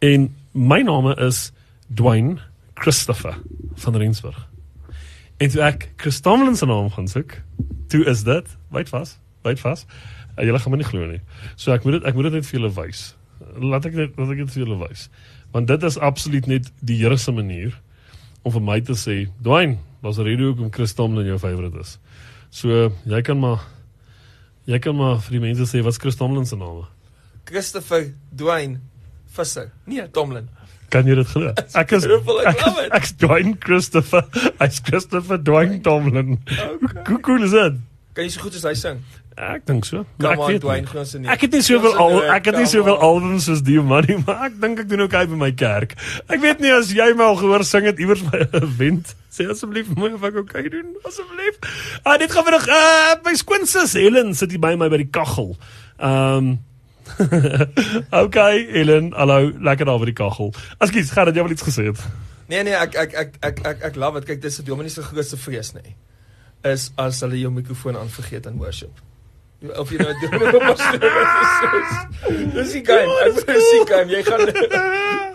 En 0.02 0.30
my 0.52 0.80
naam 0.82 1.12
is 1.14 1.52
Dwayne 1.88 2.40
Christopher 2.74 3.38
van 3.84 3.96
Rensburg. 3.96 4.48
En 5.42 5.50
toe 5.50 5.62
ek 5.64 5.92
Chris 5.96 6.20
Tomlin 6.20 6.56
se 6.56 6.66
naam 6.66 6.90
gaan 6.90 7.08
soek, 7.08 7.38
toe 7.88 8.04
is 8.10 8.24
dit, 8.26 8.56
wait 8.70 8.88
vas, 8.92 9.16
wait 9.42 9.60
vas. 9.60 9.86
Uh, 10.36 10.44
julle 10.46 10.58
gaan 10.58 10.72
my 10.72 10.80
nie 10.80 10.88
glo 10.88 11.06
nie. 11.08 11.20
So 11.56 11.74
ek 11.74 11.84
moet 11.84 11.98
dit 11.98 12.08
ek 12.08 12.16
moet 12.16 12.30
dit 12.30 12.38
net 12.38 12.48
vir 12.48 12.58
julle 12.58 12.72
wys. 12.76 13.04
Laat 13.60 13.86
ek 13.88 13.96
net 13.98 14.18
laat 14.20 14.32
ek 14.34 14.44
dit 14.44 14.54
vir 14.54 14.64
julle 14.64 14.78
wys. 14.80 15.08
Want 15.52 15.68
dit 15.68 15.84
is 15.88 15.98
absoluut 16.00 16.48
net 16.48 16.70
die 16.80 16.96
Here 17.02 17.18
se 17.20 17.34
manier 17.34 17.74
om 18.42 18.54
vir 18.54 18.64
my 18.64 18.78
te 18.82 18.96
sê, 18.98 19.28
Dwayne, 19.44 19.78
was 20.02 20.18
'n 20.18 20.24
rede 20.24 20.42
hoekom 20.42 20.72
Chris 20.72 20.94
Tomlin 20.94 21.26
jou 21.26 21.38
favourite 21.38 21.78
is. 21.78 21.98
So 22.50 22.90
jy 23.04 23.22
kan 23.22 23.38
maar 23.38 23.60
jy 24.66 24.78
kan 24.78 24.96
maar 24.96 25.20
vir 25.20 25.40
die 25.40 25.46
mense 25.46 25.66
sê 25.68 25.82
wat's 25.82 25.98
Chris 25.98 26.16
Tomlin 26.16 26.46
se 26.46 26.56
naam? 26.56 26.86
Christopher 27.44 28.14
Dwayne 28.30 28.80
Visser. 29.36 29.72
Nee, 29.84 30.08
Tomlin. 30.10 30.48
Kan 30.92 31.08
jy 31.08 31.16
dit 31.16 31.30
glo? 31.32 31.54
Ek 31.72 31.94
is 31.96 32.04
ek, 32.04 32.60
ek 32.92 33.06
is 33.06 33.14
Dwayne 33.16 33.56
Christopher. 33.60 34.26
Ek's 34.60 34.82
Christopher 34.84 35.40
Dwayne 35.40 35.80
Tomlin. 35.84 36.36
Okay. 36.44 37.04
Hoe 37.08 37.20
cool 37.24 37.46
is 37.48 37.56
dit? 37.56 37.80
Kan 38.12 38.28
jy 38.28 38.32
so 38.34 38.44
goed 38.44 38.58
as 38.58 38.66
hy 38.68 38.74
sing? 38.76 38.98
Ek 39.32 39.62
dink 39.64 39.86
so. 39.88 40.02
Maar 40.20 40.34
ek 40.34 40.42
weet 40.44 40.60
Dwayne 40.60 40.90
gaan 40.90 41.06
se 41.08 41.16
nie. 41.22 41.30
Ek 41.32 41.46
het 41.46 41.54
nie 41.56 41.62
soveel 41.64 41.94
al 41.96 42.18
ek 42.34 42.50
het 42.50 42.58
nie 42.60 42.68
soveel 42.68 42.98
albums 43.00 43.46
soos 43.48 43.62
die 43.64 43.78
man 43.80 44.04
nie, 44.04 44.18
maar 44.26 44.50
ek 44.50 44.58
dink 44.60 44.82
ek 44.84 44.90
doen 44.90 45.04
ook 45.06 45.16
hy 45.16 45.22
by 45.30 45.38
my 45.40 45.48
kerk. 45.56 45.94
Ek 46.26 46.42
weet 46.42 46.60
nie 46.60 46.74
as 46.76 46.92
jy 46.92 47.06
my 47.16 47.30
al 47.30 47.38
gehoor 47.40 47.64
sing 47.64 47.88
het 47.88 48.02
iewers 48.02 48.24
by 48.26 48.42
'n 48.44 48.60
event. 48.60 49.14
Sê 49.32 49.48
asseblief 49.48 49.88
mooi 49.96 50.12
of 50.12 50.26
ek 50.28 50.36
okay 50.42 50.68
doen 50.68 50.92
asseblief. 51.08 51.56
Ah 52.04 52.18
dit 52.20 52.28
gaan 52.28 52.44
vir 52.44 52.58
nog 52.58 52.68
uh, 52.68 53.16
my 53.24 53.32
skoonsis 53.32 53.96
Helen 53.96 54.36
sit 54.36 54.52
hier 54.52 54.60
by 54.60 54.74
my 54.76 54.92
by 54.92 55.00
die 55.00 55.08
kaggel. 55.08 55.56
Ehm 55.96 56.36
um, 56.36 56.52
okay, 58.24 58.66
Ellen, 58.80 59.12
hallo, 59.12 59.52
lekker 59.58 59.88
daar 59.88 59.98
by 59.98 60.08
die 60.10 60.18
kaggel. 60.18 60.52
Askies, 60.78 61.10
gaan 61.10 61.30
dit 61.30 61.36
jy 61.38 61.42
wel 61.42 61.54
iets 61.56 61.66
gesê 61.66 61.88
het? 61.90 62.02
Nee 62.52 62.62
nee, 62.66 62.74
ek 62.76 62.94
ek 62.94 63.14
ek 63.14 63.38
ek 63.40 63.62
ek 63.66 63.86
ek 63.90 63.96
love 63.96 64.20
dit. 64.20 64.28
Kyk, 64.32 64.42
dis 64.42 64.60
'n 64.60 64.64
dominee 64.66 64.90
se 64.90 65.02
grootste 65.02 65.36
vrees, 65.36 65.72
nê. 65.72 65.82
Nee. 65.82 65.96
Is 66.72 66.90
as 66.96 67.20
hulle 67.20 67.38
jou 67.40 67.50
mikrofoon 67.50 67.96
aan 67.96 68.08
vergeet 68.08 68.46
in 68.46 68.58
worship. 68.58 69.00
Of 69.78 69.90
jy 69.90 69.98
nou 70.02 70.14
doen 70.20 70.54
op 70.58 70.76
Dis 72.54 72.72
die 72.72 72.82
game. 72.86 73.14
Ek 73.22 73.36
is 73.54 73.68
die 73.70 73.86
game. 73.86 74.10
Jy 74.10 74.22
gaan 74.26 74.42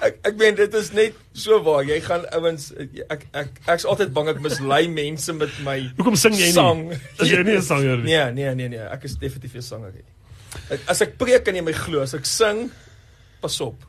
ek 0.04 0.20
ek 0.28 0.36
meen 0.40 0.56
dit 0.60 0.74
is 0.74 0.92
net 0.96 1.16
so 1.34 1.62
waar. 1.64 1.86
Jy 1.88 2.02
gaan 2.04 2.28
ouens 2.36 2.70
ek 3.10 3.24
ek 3.32 3.62
ek's 3.66 3.88
altyd 3.88 4.12
bang 4.14 4.34
ek 4.36 4.44
mislei 4.44 4.84
mense 4.92 5.34
met 5.34 5.54
my 5.64 5.80
Hoekom 5.98 6.20
sing 6.20 6.36
jy 6.36 6.52
nie? 6.52 7.00
Is 7.18 7.32
jy 7.32 7.44
nie 7.44 7.58
'n 7.58 7.64
sanger 7.64 7.98
nie? 8.04 8.06
Nee, 8.12 8.32
nee, 8.36 8.54
nee, 8.56 8.70
nee. 8.76 8.86
Ek 8.92 9.04
is 9.08 9.16
definitief 9.16 9.56
'n 9.56 9.62
sanger. 9.62 9.96
Nie. 9.96 10.06
As 10.88 11.02
ek 11.02 11.18
preek 11.18 11.46
kan 11.46 11.56
jy 11.56 11.62
my 11.62 11.74
glo, 11.74 12.02
as 12.02 12.14
ek 12.14 12.26
sing, 12.26 12.70
pas 13.42 13.62
op. 13.62 13.88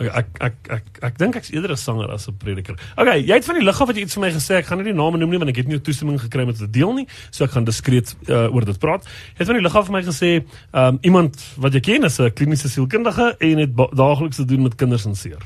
Okay, 0.00 0.08
ek 0.08 0.28
ek 0.40 0.54
ek 0.66 0.76
ek, 0.76 0.86
ek 1.04 1.18
dink 1.20 1.36
ek's 1.36 1.50
eerder 1.52 1.72
'n 1.72 1.76
sanger 1.76 2.10
as 2.10 2.26
'n 2.28 2.36
prediker. 2.36 2.74
Okay, 2.96 3.22
jy 3.22 3.34
het 3.34 3.44
van 3.44 3.54
die 3.54 3.64
lig 3.64 3.80
af 3.80 3.86
wat 3.86 3.96
jy 3.96 4.02
iets 4.02 4.14
vir 4.14 4.22
my 4.22 4.30
gesê. 4.30 4.54
Ek 4.58 4.66
gaan 4.66 4.78
nie 4.78 4.90
die 4.90 4.96
name 4.96 5.18
noem 5.18 5.30
nie 5.30 5.38
want 5.38 5.50
ek 5.50 5.56
het 5.56 5.68
nie 5.68 5.78
toestemming 5.78 6.18
gekry 6.20 6.42
om 6.42 6.50
dit 6.50 6.58
te 6.58 6.70
deel 6.70 6.92
nie. 6.92 7.06
So 7.30 7.44
ek 7.44 7.50
gaan 7.50 7.64
diskreet 7.64 8.14
uh, 8.28 8.54
oor 8.54 8.64
dit 8.64 8.78
praat. 8.78 9.04
Jy 9.04 9.38
het 9.38 9.46
van 9.46 9.56
die 9.56 9.62
lig 9.62 9.76
af 9.76 9.86
vir 9.86 9.92
my 9.92 10.02
gesê, 10.02 10.44
um, 10.72 10.98
iemand 11.02 11.36
wat 11.56 11.72
jy 11.72 11.80
ken 11.80 12.04
is 12.04 12.18
'n 12.18 12.32
kliniese 12.32 12.68
sielkundige 12.68 13.36
en 13.38 13.58
het 13.58 13.76
daagliks 13.76 14.36
te 14.36 14.44
doen 14.44 14.62
met 14.62 14.74
kinders 14.74 15.04
en 15.04 15.14
seer. 15.14 15.42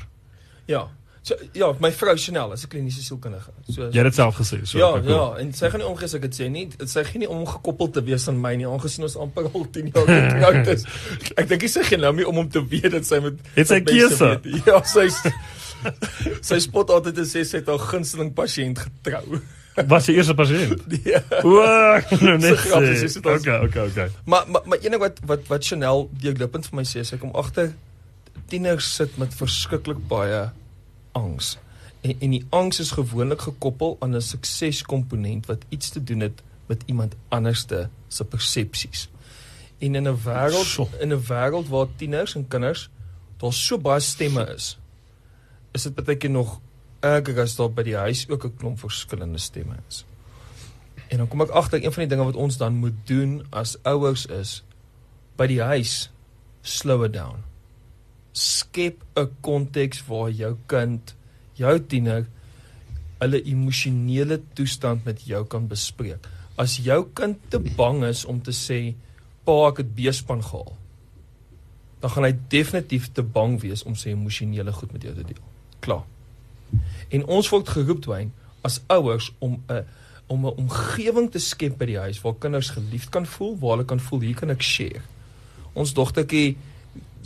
Ja. 0.65 0.87
So 1.27 1.35
ja, 1.57 1.67
my 1.83 1.89
vrou 1.91 2.15
Chanel 2.15 2.53
is 2.55 2.63
'n 2.63 2.69
kliniese 2.71 3.03
sielkundige. 3.03 3.51
So 3.67 3.89
Jy 3.91 3.99
het 3.99 4.07
dit 4.07 4.15
self 4.15 4.37
gesê, 4.39 4.63
so. 4.63 4.77
Ja, 4.77 4.95
ja, 5.03 5.35
en 5.41 5.53
sy 5.53 5.69
gaan 5.69 5.81
nie 5.81 5.87
omgee 5.87 6.05
as 6.07 6.13
ek 6.15 6.21
dit 6.21 6.35
sê 6.39 6.49
nie. 6.49 6.69
Sy 6.85 7.03
gaan 7.03 7.19
nie 7.19 7.29
omgekoppel 7.29 7.89
te 7.91 8.03
wees 8.03 8.27
aan 8.27 8.39
my 8.41 8.55
nie, 8.55 8.67
aangesien 8.67 9.03
ons 9.03 9.17
amper 9.19 9.49
al 9.53 9.65
10 9.71 9.91
jaar 9.91 10.07
getroud 10.07 10.67
is. 10.71 10.85
ek 11.41 11.49
dink 11.49 11.65
sy 11.67 11.83
gaan 11.83 11.99
nou 12.05 12.13
nie 12.15 12.27
om 12.27 12.37
om 12.37 12.47
te 12.49 12.63
weet 12.63 12.91
dat 12.91 13.05
sy 13.05 13.19
met 13.19 13.41
Het 13.55 13.67
sy 13.67 13.79
keuse? 13.81 14.29
Ja, 14.65 14.79
sy 14.83 15.09
sy 16.49 16.59
spot 16.63 16.89
altyd 16.95 17.17
en 17.17 17.27
sê 17.27 17.43
sy 17.43 17.59
het 17.59 17.67
haar 17.67 17.83
gunsteling 17.89 18.31
pasiënt 18.37 18.79
getrou. 18.85 19.41
Was 19.91 20.07
sy 20.07 20.15
eerste 20.15 20.33
pasiënt? 20.33 20.85
Ja. 21.05 21.19
O, 21.43 21.59
nou 22.21 22.37
net. 22.37 22.63
Okay, 22.71 23.57
okay, 23.67 23.83
okay. 23.89 24.07
Maar 24.25 24.47
maar 24.47 24.63
maar 24.65 24.79
enig 24.79 24.99
wat 25.03 25.19
wat 25.25 25.43
wat 25.51 25.65
Chanel 25.65 26.07
deurlopend 26.23 26.65
vir 26.71 26.79
my 26.79 26.85
sê, 26.87 27.03
sy 27.03 27.19
kom 27.19 27.35
agter 27.35 27.73
tieners 28.47 28.87
sit 28.95 29.17
met 29.19 29.35
verskriklik 29.35 29.99
baie 30.07 30.47
angs. 31.17 31.57
En 32.01 32.15
en 32.19 32.33
die 32.35 32.45
angs 32.49 32.79
is 32.79 32.91
gewoonlik 32.91 33.41
gekoppel 33.41 33.97
aan 33.99 34.15
'n 34.15 34.21
sukseskomponent 34.21 35.45
wat 35.45 35.65
iets 35.69 35.89
te 35.89 36.03
doen 36.03 36.19
het 36.19 36.41
met 36.65 36.83
iemand 36.85 37.15
anderste 37.27 37.89
se 38.07 38.25
persepsies. 38.25 39.09
En 39.77 39.95
in 39.95 40.07
'n 40.07 40.19
wêreld 40.23 40.99
in 40.99 41.13
'n 41.13 41.23
wêreld 41.29 41.67
waar 41.69 41.87
tieners 41.95 42.35
en 42.35 42.47
kinders 42.47 42.89
daar 43.37 43.53
so 43.53 43.77
baie 43.77 43.99
stemme 43.99 44.53
is, 44.55 44.77
is 45.71 45.83
dit 45.83 45.95
baie 45.95 46.17
keer 46.17 46.29
nog 46.29 46.59
erger 46.99 47.41
as 47.41 47.55
daar 47.55 47.71
by 47.71 47.83
die 47.83 47.95
huis 47.95 48.29
ook 48.29 48.45
'n 48.45 48.55
klomp 48.57 48.79
verskillende 48.79 49.37
stemme 49.37 49.75
is. 49.87 50.05
En 51.07 51.17
dan 51.17 51.27
kom 51.27 51.41
ek 51.41 51.49
agter 51.49 51.83
een 51.83 51.93
van 51.93 52.03
die 52.03 52.09
dinge 52.09 52.23
wat 52.23 52.35
ons 52.35 52.57
dan 52.57 52.73
moet 52.73 52.97
doen 53.03 53.45
as 53.49 53.77
ouers 53.83 54.25
is 54.25 54.63
by 55.35 55.47
die 55.47 55.61
huis 55.61 56.11
slow 56.61 57.03
it 57.03 57.13
down 57.13 57.43
skep 58.37 59.03
'n 59.15 59.29
konteks 59.41 60.05
waar 60.07 60.29
jou 60.29 60.55
kind, 60.65 61.15
jou 61.53 61.79
tiener, 61.87 62.27
hulle 63.19 63.43
emosionele 63.43 64.41
toestand 64.53 65.05
met 65.05 65.25
jou 65.25 65.45
kan 65.45 65.67
bespreek. 65.67 66.27
As 66.55 66.77
jou 66.77 67.07
kind 67.13 67.37
te 67.49 67.59
bang 67.59 68.03
is 68.03 68.25
om 68.25 68.41
te 68.41 68.51
sê, 68.51 68.95
"Pa, 69.43 69.67
ek 69.69 69.77
het 69.77 69.95
beespan 69.95 70.43
gehaal." 70.43 70.77
Dan 71.99 72.09
gaan 72.09 72.23
hy 72.23 72.35
definitief 72.47 73.11
te 73.11 73.23
bang 73.23 73.61
wees 73.61 73.83
om 73.83 73.95
sy 73.95 74.09
emosionele 74.09 74.71
goed 74.71 74.91
met 74.93 75.01
jou 75.01 75.13
te 75.13 75.23
deel. 75.23 75.43
Klaar. 75.79 76.03
En 77.09 77.25
ons 77.25 77.49
word 77.49 77.69
geroep 77.69 78.01
twyn 78.01 78.31
as 78.61 78.81
ouers 78.87 79.31
om 79.39 79.63
'n 79.69 79.85
om 80.27 80.45
'n 80.45 80.57
omgewing 80.57 81.31
te 81.31 81.39
skep 81.39 81.77
by 81.77 81.85
die 81.85 81.99
huis 81.99 82.21
waar 82.21 82.35
kinders 82.35 82.69
geliefd 82.69 83.09
kan 83.09 83.25
voel, 83.25 83.57
waar 83.57 83.69
hulle 83.69 83.85
kan 83.85 83.99
voel 83.99 84.19
hier 84.19 84.35
kan 84.35 84.49
ek 84.49 84.61
share. 84.61 85.01
Ons 85.73 85.93
dogtertjie 85.93 86.57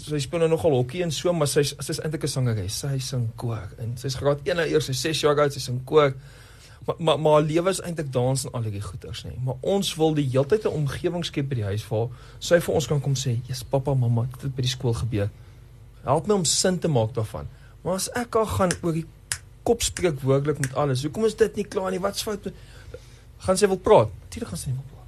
sy 0.02 0.20
speel 0.20 0.44
nou 0.44 0.50
nogal 0.50 0.76
hokkie 0.80 1.04
en 1.06 1.12
so, 1.14 1.34
maar 1.34 1.50
sy's 1.50 1.74
sy's 1.80 2.00
eintlik 2.02 2.24
'n 2.24 2.28
sangeres. 2.28 2.80
Sy 2.80 3.00
sing 3.00 3.30
koor 3.36 3.70
en 3.80 3.98
sy's 3.98 4.16
graad 4.16 4.40
1 4.46 4.56
nou 4.56 4.68
eers, 4.68 4.86
sy's 4.86 5.02
6 5.02 5.22
jaar 5.22 5.40
oud, 5.40 5.54
sy 5.54 5.60
sing 5.60 5.84
koor. 5.86 6.14
Maar 6.86 6.96
maar 7.00 7.20
maar 7.20 7.32
haar 7.32 7.42
lewe 7.42 7.70
is 7.70 7.82
eintlik 7.82 8.12
dans 8.12 8.46
en 8.46 8.52
al 8.52 8.64
hierdie 8.64 8.82
goeters, 8.82 9.24
nê. 9.24 9.36
Maar 9.44 9.56
ons 9.62 9.96
wil 9.96 10.14
die 10.14 10.30
heeltyd 10.30 10.66
'n 10.66 10.74
omgewing 10.74 11.26
skep 11.26 11.50
by 11.50 11.56
die 11.56 11.64
huis 11.64 11.88
waar 11.90 12.08
sy 12.40 12.60
vir 12.60 12.76
ons 12.76 12.88
kan 12.88 13.02
kom 13.02 13.14
sê, 13.14 13.40
"Jesus, 13.48 13.64
pappa, 13.64 13.94
mamma, 13.94 14.28
dit 14.32 14.42
het 14.42 14.56
by 14.56 14.62
die 14.62 14.70
skool 14.70 14.94
gebeur. 14.94 15.30
Help 16.04 16.28
my 16.28 16.34
om 16.34 16.46
sin 16.46 16.80
te 16.80 16.88
maak 16.88 17.14
daarvan." 17.14 17.48
Maar 17.82 17.94
as 17.94 18.10
ek 18.10 18.36
al 18.36 18.46
gaan 18.46 18.72
oor 18.82 18.94
die 18.94 19.06
kop 19.64 19.82
spreek 19.82 20.22
woordelik 20.22 20.60
met 20.60 20.76
alles, 20.76 21.04
hoekom 21.04 21.26
is 21.26 21.36
dit 21.36 21.56
nie 21.56 21.66
klaar 21.66 21.92
nie? 21.92 22.00
Wat's 22.00 22.24
fout? 22.24 22.52
Gaan 23.38 23.58
sy 23.58 23.68
wil 23.68 23.78
praat? 23.78 24.10
Natuurlik 24.22 24.50
gaan 24.50 24.58
sy 24.58 24.70
nie 24.70 24.76
wil 24.76 24.90
praat. 24.94 25.08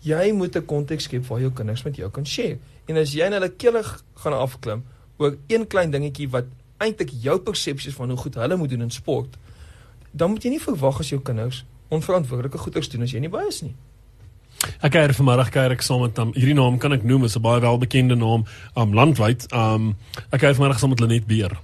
Jy 0.00 0.32
moet 0.32 0.56
'n 0.56 0.66
konteks 0.66 1.04
skep 1.04 1.26
waar 1.26 1.40
jou 1.40 1.50
kinders 1.50 1.82
met 1.82 1.96
jou 1.96 2.10
kan 2.10 2.26
share. 2.26 2.58
En 2.90 2.98
as 2.98 3.12
jy 3.14 3.28
in 3.28 3.36
hulle 3.36 3.50
kele 3.54 3.84
gaan 4.22 4.34
afklim 4.36 4.82
oor 5.20 5.36
een 5.52 5.66
klein 5.70 5.92
dingetjie 5.92 6.26
wat 6.32 6.48
eintlik 6.82 7.12
jou 7.22 7.36
persepsies 7.44 7.94
van 7.94 8.10
hoe 8.10 8.18
goed 8.18 8.38
hulle 8.40 8.56
moet 8.56 8.72
doen 8.72 8.86
in 8.86 8.90
sport, 8.90 9.36
dan 10.10 10.32
moet 10.32 10.44
jy 10.44 10.56
nie 10.56 10.62
verwag 10.62 10.98
as 11.04 11.12
jou 11.12 11.20
kinders 11.22 11.62
onverantwoordelike 11.94 12.58
goeders 12.58 12.90
doen 12.90 13.06
as 13.06 13.14
jy 13.14 13.22
nie 13.22 13.30
by 13.30 13.44
is 13.48 13.62
nie. 13.66 13.74
Ek 14.84 14.92
kuier 14.92 15.14
vanmiddag 15.16 15.52
kuier 15.54 15.74
ek 15.74 15.84
saam 15.84 16.02
met 16.04 16.18
um, 16.20 16.34
hierdie 16.36 16.56
naam 16.56 16.78
kan 16.82 16.92
ek 16.96 17.06
noem 17.06 17.24
is 17.28 17.36
'n 17.36 17.42
baie 17.42 17.60
welbekende 17.60 18.16
naam 18.16 18.44
um 18.76 18.94
landwyd. 18.94 19.46
Um 19.52 19.96
ek 20.30 20.40
kuier 20.40 20.54
vanmiddag 20.54 20.80
saam 20.80 20.90
met 20.90 21.00
Lenet 21.00 21.26
Beer. 21.26 21.56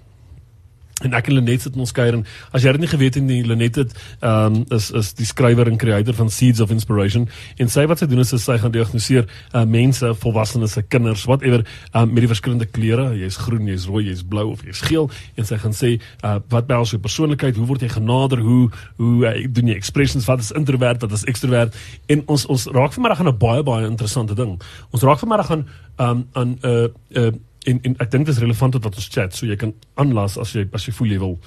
En 1.06 1.16
ek 1.16 1.30
en 1.30 1.38
Lenet 1.38 1.66
in 1.70 1.82
ons 1.84 1.94
kuier 1.94 2.16
en 2.18 2.24
as 2.56 2.64
jy 2.64 2.74
dit 2.76 2.84
nie 2.84 2.90
geweet 2.90 3.18
het 3.18 3.26
nie, 3.26 3.40
Lenet 3.46 3.80
het 3.82 3.94
ehm 4.20 4.60
um, 4.60 4.64
is 4.74 4.90
is 4.96 5.12
die 5.18 5.26
skrywer 5.28 5.70
en 5.70 5.78
creator 5.80 6.16
van 6.18 6.30
Seeds 6.32 6.60
of 6.64 6.72
Inspiration. 6.74 7.28
En 7.62 7.70
sy 7.72 7.86
wat 7.86 8.02
sy 8.02 8.08
doen 8.10 8.24
is 8.24 8.34
sy 8.42 8.58
gaan 8.62 8.74
diagnoseer 8.74 9.26
uh, 9.26 9.64
mense, 9.64 10.12
volwassenes, 10.22 10.76
se 10.76 10.82
kinders, 10.82 11.24
whatever, 11.30 11.64
um, 11.92 12.12
met 12.12 12.24
die 12.24 12.30
verskillende 12.30 12.66
kleure. 12.66 13.08
Jy's 13.18 13.38
groen, 13.40 13.66
jy's 13.70 13.86
rooi, 13.90 14.04
jy's 14.10 14.24
blou 14.26 14.48
of 14.52 14.64
jy's 14.66 14.82
geel 14.86 15.10
en 15.36 15.48
sy 15.48 15.58
gaan 15.62 15.74
sê 15.76 15.96
uh, 15.96 16.36
wat 16.52 16.68
behels 16.68 16.94
jou 16.94 17.00
persoonlikheid, 17.02 17.56
hoe 17.56 17.68
word 17.70 17.86
jy 17.86 17.92
genader, 17.96 18.42
hoe 18.42 18.70
hoe 19.00 19.14
uh, 19.26 19.34
doen 19.52 19.72
jy 19.72 19.76
expressions, 19.78 20.26
wat 20.28 20.44
is 20.44 20.52
introvert, 20.56 21.02
wat 21.04 21.12
is 21.12 21.26
extrovert? 21.30 21.76
En 22.12 22.22
ons 22.32 22.46
ons 22.52 22.68
raak 22.76 22.94
vanmiddag 22.96 23.20
aan 23.22 23.32
'n 23.32 23.38
baie 23.38 23.62
baie 23.66 23.86
interessante 23.86 24.34
ding. 24.34 24.56
Ons 24.90 25.02
raak 25.02 25.20
vanmiddag 25.22 25.50
aan 25.50 25.66
um, 25.98 26.26
aan 26.32 26.58
'n 26.62 26.66
uh, 26.66 26.88
uh, 27.22 27.32
en 27.70 27.80
en 27.82 27.94
ek 28.02 28.10
dink 28.10 28.26
dit 28.26 28.34
is 28.34 28.40
relevant 28.42 28.72
tot 28.76 28.84
wat 28.88 28.98
ons 28.98 29.08
chat, 29.12 29.34
so 29.34 29.46
jy 29.46 29.56
kan 29.60 29.74
aanlas 29.94 30.38
as 30.38 30.54
jy 30.56 30.66
as 30.76 30.86
jy 30.86 30.94
voel 30.96 31.14
jy 31.14 31.20
wil. 31.22 31.38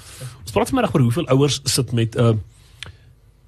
Ons 0.44 0.56
praat 0.56 0.72
vanmiddag 0.72 0.96
oor 0.96 1.06
hoeveel 1.08 1.30
ouers 1.36 1.60
sit 1.66 1.94
met 1.94 2.16
'n 2.16 2.20
uh, 2.20 2.34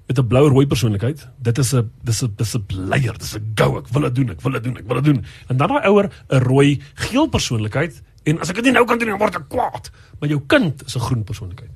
met 0.08 0.18
'n 0.18 0.26
blou 0.26 0.48
rooi 0.48 0.66
persoonlikheid. 0.66 1.28
Dit 1.38 1.58
is 1.58 1.74
'n 1.74 1.90
dis 2.04 2.22
'n 2.22 2.32
dis 2.36 2.54
'n 2.54 2.64
bleier, 2.66 3.18
dis 3.18 3.36
'n 3.36 3.52
go, 3.54 3.78
ek 3.78 3.88
wil 3.88 4.02
dit 4.02 4.14
doen, 4.14 4.30
ek 4.30 4.40
wil 4.40 4.52
dit 4.52 4.64
doen, 4.64 4.76
ek 4.76 4.86
wil 4.86 5.02
dit 5.02 5.04
doen. 5.04 5.24
En 5.48 5.56
dan 5.56 5.68
daai 5.68 5.86
ouer 5.86 6.10
'n 6.28 6.38
rooi 6.38 6.80
geel 6.94 7.26
persoonlikheid 7.26 8.02
en 8.24 8.40
as 8.40 8.48
ek 8.48 8.56
dit 8.56 8.64
nie 8.64 8.72
nou 8.72 8.86
kan 8.86 8.98
doen, 8.98 9.08
dan 9.08 9.18
word 9.18 9.34
ek 9.34 9.48
kwaad. 9.48 9.90
Maar 10.20 10.28
jou 10.28 10.42
kind 10.46 10.86
is 10.86 10.96
'n 10.96 11.00
groen 11.00 11.24
persoonlikheid. 11.24 11.70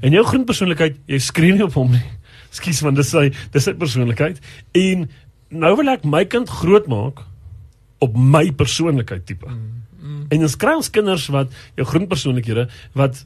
En 0.00 0.10
jou 0.10 0.24
groen 0.24 0.44
persoonlikheid, 0.44 0.98
jy 1.06 1.18
skree 1.18 1.52
nie 1.52 1.64
op 1.64 1.74
hom 1.74 1.90
nie. 1.90 2.02
Ekskuus 2.50 2.82
man, 2.82 2.94
dis 2.94 3.10
sy 3.10 3.32
dis 3.52 3.64
sy 3.64 3.74
persoonlikheid. 3.74 4.40
En 4.72 5.08
nou 5.48 5.76
wil 5.76 5.88
ek 5.88 6.04
my 6.04 6.24
kind 6.24 6.48
grootmaak 6.48 7.22
op 7.98 8.16
my 8.16 8.50
persoonlikheid 8.50 9.26
tipe. 9.26 9.46
Mm. 9.46 9.81
En 10.32 10.46
ons 10.46 10.56
kry 10.56 10.74
ons 10.78 10.90
kinders 10.92 11.26
wat 11.34 11.52
jou 11.78 11.86
groenpersoonlikhede 11.88 12.66
wat 12.98 13.22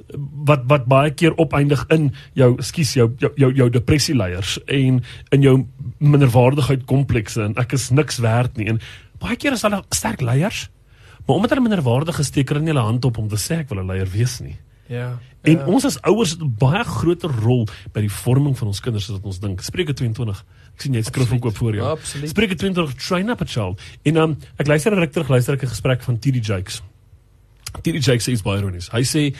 wat 0.48 0.66
wat 0.70 0.86
baie 0.90 1.12
keer 1.14 1.36
opeindig 1.42 1.84
in 1.94 2.10
jou 2.38 2.56
skus 2.64 2.96
jou 2.98 3.10
jou 3.22 3.32
jou, 3.38 3.52
jou 3.62 3.68
depressie 3.70 4.16
leiers 4.16 4.56
en 4.66 5.02
in 5.34 5.46
jou 5.46 5.56
minderwaardigheid 5.98 6.86
komplekse 6.90 7.42
en 7.44 7.56
ek 7.62 7.76
is 7.78 7.90
niks 7.94 8.18
werd 8.24 8.56
nie 8.58 8.68
en 8.72 8.80
baie 9.22 9.38
keer 9.38 9.56
is 9.56 9.64
hulle 9.66 9.82
sterk 9.94 10.24
leiers 10.24 10.66
maar 11.26 11.38
omdat 11.38 11.54
hulle 11.54 11.66
minderwaardig 11.68 12.18
gesteek 12.22 12.50
het 12.52 12.62
in 12.62 12.70
hulle 12.72 12.86
hand 12.90 13.04
op 13.04 13.18
om 13.18 13.28
te 13.28 13.40
sê 13.40 13.62
ek 13.62 13.70
wil 13.70 13.82
'n 13.82 13.90
leier 13.90 14.10
wees 14.10 14.40
nie. 14.40 14.56
Ja. 14.86 15.18
En 15.42 15.58
ja. 15.58 15.64
ons 15.66 15.84
as 15.84 16.00
ouers 16.02 16.30
het 16.30 16.42
'n 16.42 16.54
baie 16.58 16.84
groter 16.84 17.30
rol 17.42 17.66
by 17.92 18.00
die 18.00 18.10
vorming 18.10 18.54
van 18.58 18.68
ons 18.68 18.80
kinders 18.80 19.10
as 19.10 19.16
wat 19.18 19.24
ons 19.24 19.40
dink. 19.40 19.60
Spreuke 19.60 19.92
22 19.92 20.44
Ek 20.76 20.84
sien 20.84 20.92
jy 20.92 21.06
skryf 21.08 21.30
ook 21.32 21.46
op 21.48 21.56
voor 21.56 21.74
jou. 21.74 21.86
Absoluut. 21.88 22.28
Spreek 22.28 22.52
dit 22.52 22.58
20 22.58 22.94
train 23.00 23.32
up 23.32 23.40
a 23.40 23.46
child. 23.48 23.80
En 24.04 24.16
um, 24.20 24.36
ek 24.60 24.68
luister 24.68 24.92
direk 24.92 25.14
terug 25.14 25.28
luister 25.32 25.56
ek 25.56 25.62
'n 25.64 25.72
gesprek 25.72 26.02
van 26.04 26.18
TD 26.18 26.44
Jakes. 26.44 26.82
TD 27.82 28.02
Jakes 28.04 28.26
sê 28.26 28.32
iets 28.32 28.42
baie 28.42 28.58
ironies. 28.58 28.88
Hy 28.88 29.02
sê 29.02 29.34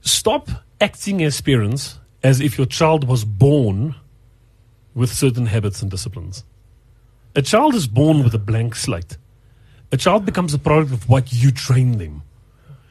stop 0.00 0.50
acting 0.80 1.22
as 1.22 1.40
parents 1.40 2.00
as 2.22 2.40
if 2.40 2.58
your 2.58 2.66
child 2.66 3.04
was 3.04 3.24
born 3.24 3.94
with 4.94 5.12
certain 5.12 5.46
habits 5.46 5.82
and 5.82 5.90
disciplines. 5.90 6.44
A 7.36 7.42
child 7.42 7.74
is 7.74 7.86
born 7.86 8.24
with 8.24 8.34
a 8.34 8.38
blank 8.38 8.74
slate. 8.74 9.16
A 9.92 9.96
child 9.96 10.24
becomes 10.24 10.54
a 10.54 10.58
product 10.58 10.92
of 10.92 11.08
what 11.08 11.32
you 11.32 11.50
train 11.50 11.98
them. 11.98 12.22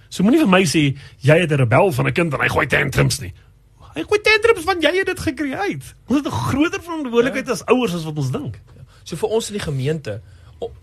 So 0.10 0.24
moenie 0.24 0.42
vir 0.42 0.50
my 0.50 0.64
sê 0.66 0.98
jy 1.22 1.38
het 1.40 1.52
'n 1.52 1.62
rebel 1.62 1.92
van 1.92 2.08
'n 2.08 2.14
kind 2.14 2.34
en 2.34 2.40
hy 2.40 2.48
gooi 2.48 2.68
tantrums 2.68 3.20
nie. 3.22 3.34
Hy 3.96 4.04
gooi 4.04 4.22
tantrums 4.22 4.66
want 4.66 4.84
jy 4.84 4.98
het 4.98 5.06
dit 5.06 5.20
gekreëer. 5.20 5.82
Ons 6.08 6.18
het 6.18 6.28
'n 6.28 6.32
groter 6.32 6.82
verantwoordelikheid 6.82 7.46
ja. 7.46 7.52
as 7.52 7.66
ouers 7.66 7.94
as 7.94 8.04
wat 8.04 8.18
ons 8.18 8.32
dink. 8.32 8.60
So 9.04 9.16
vir 9.16 9.30
ons 9.30 9.50
in 9.50 9.58
die 9.58 9.64
gemeente, 9.64 10.22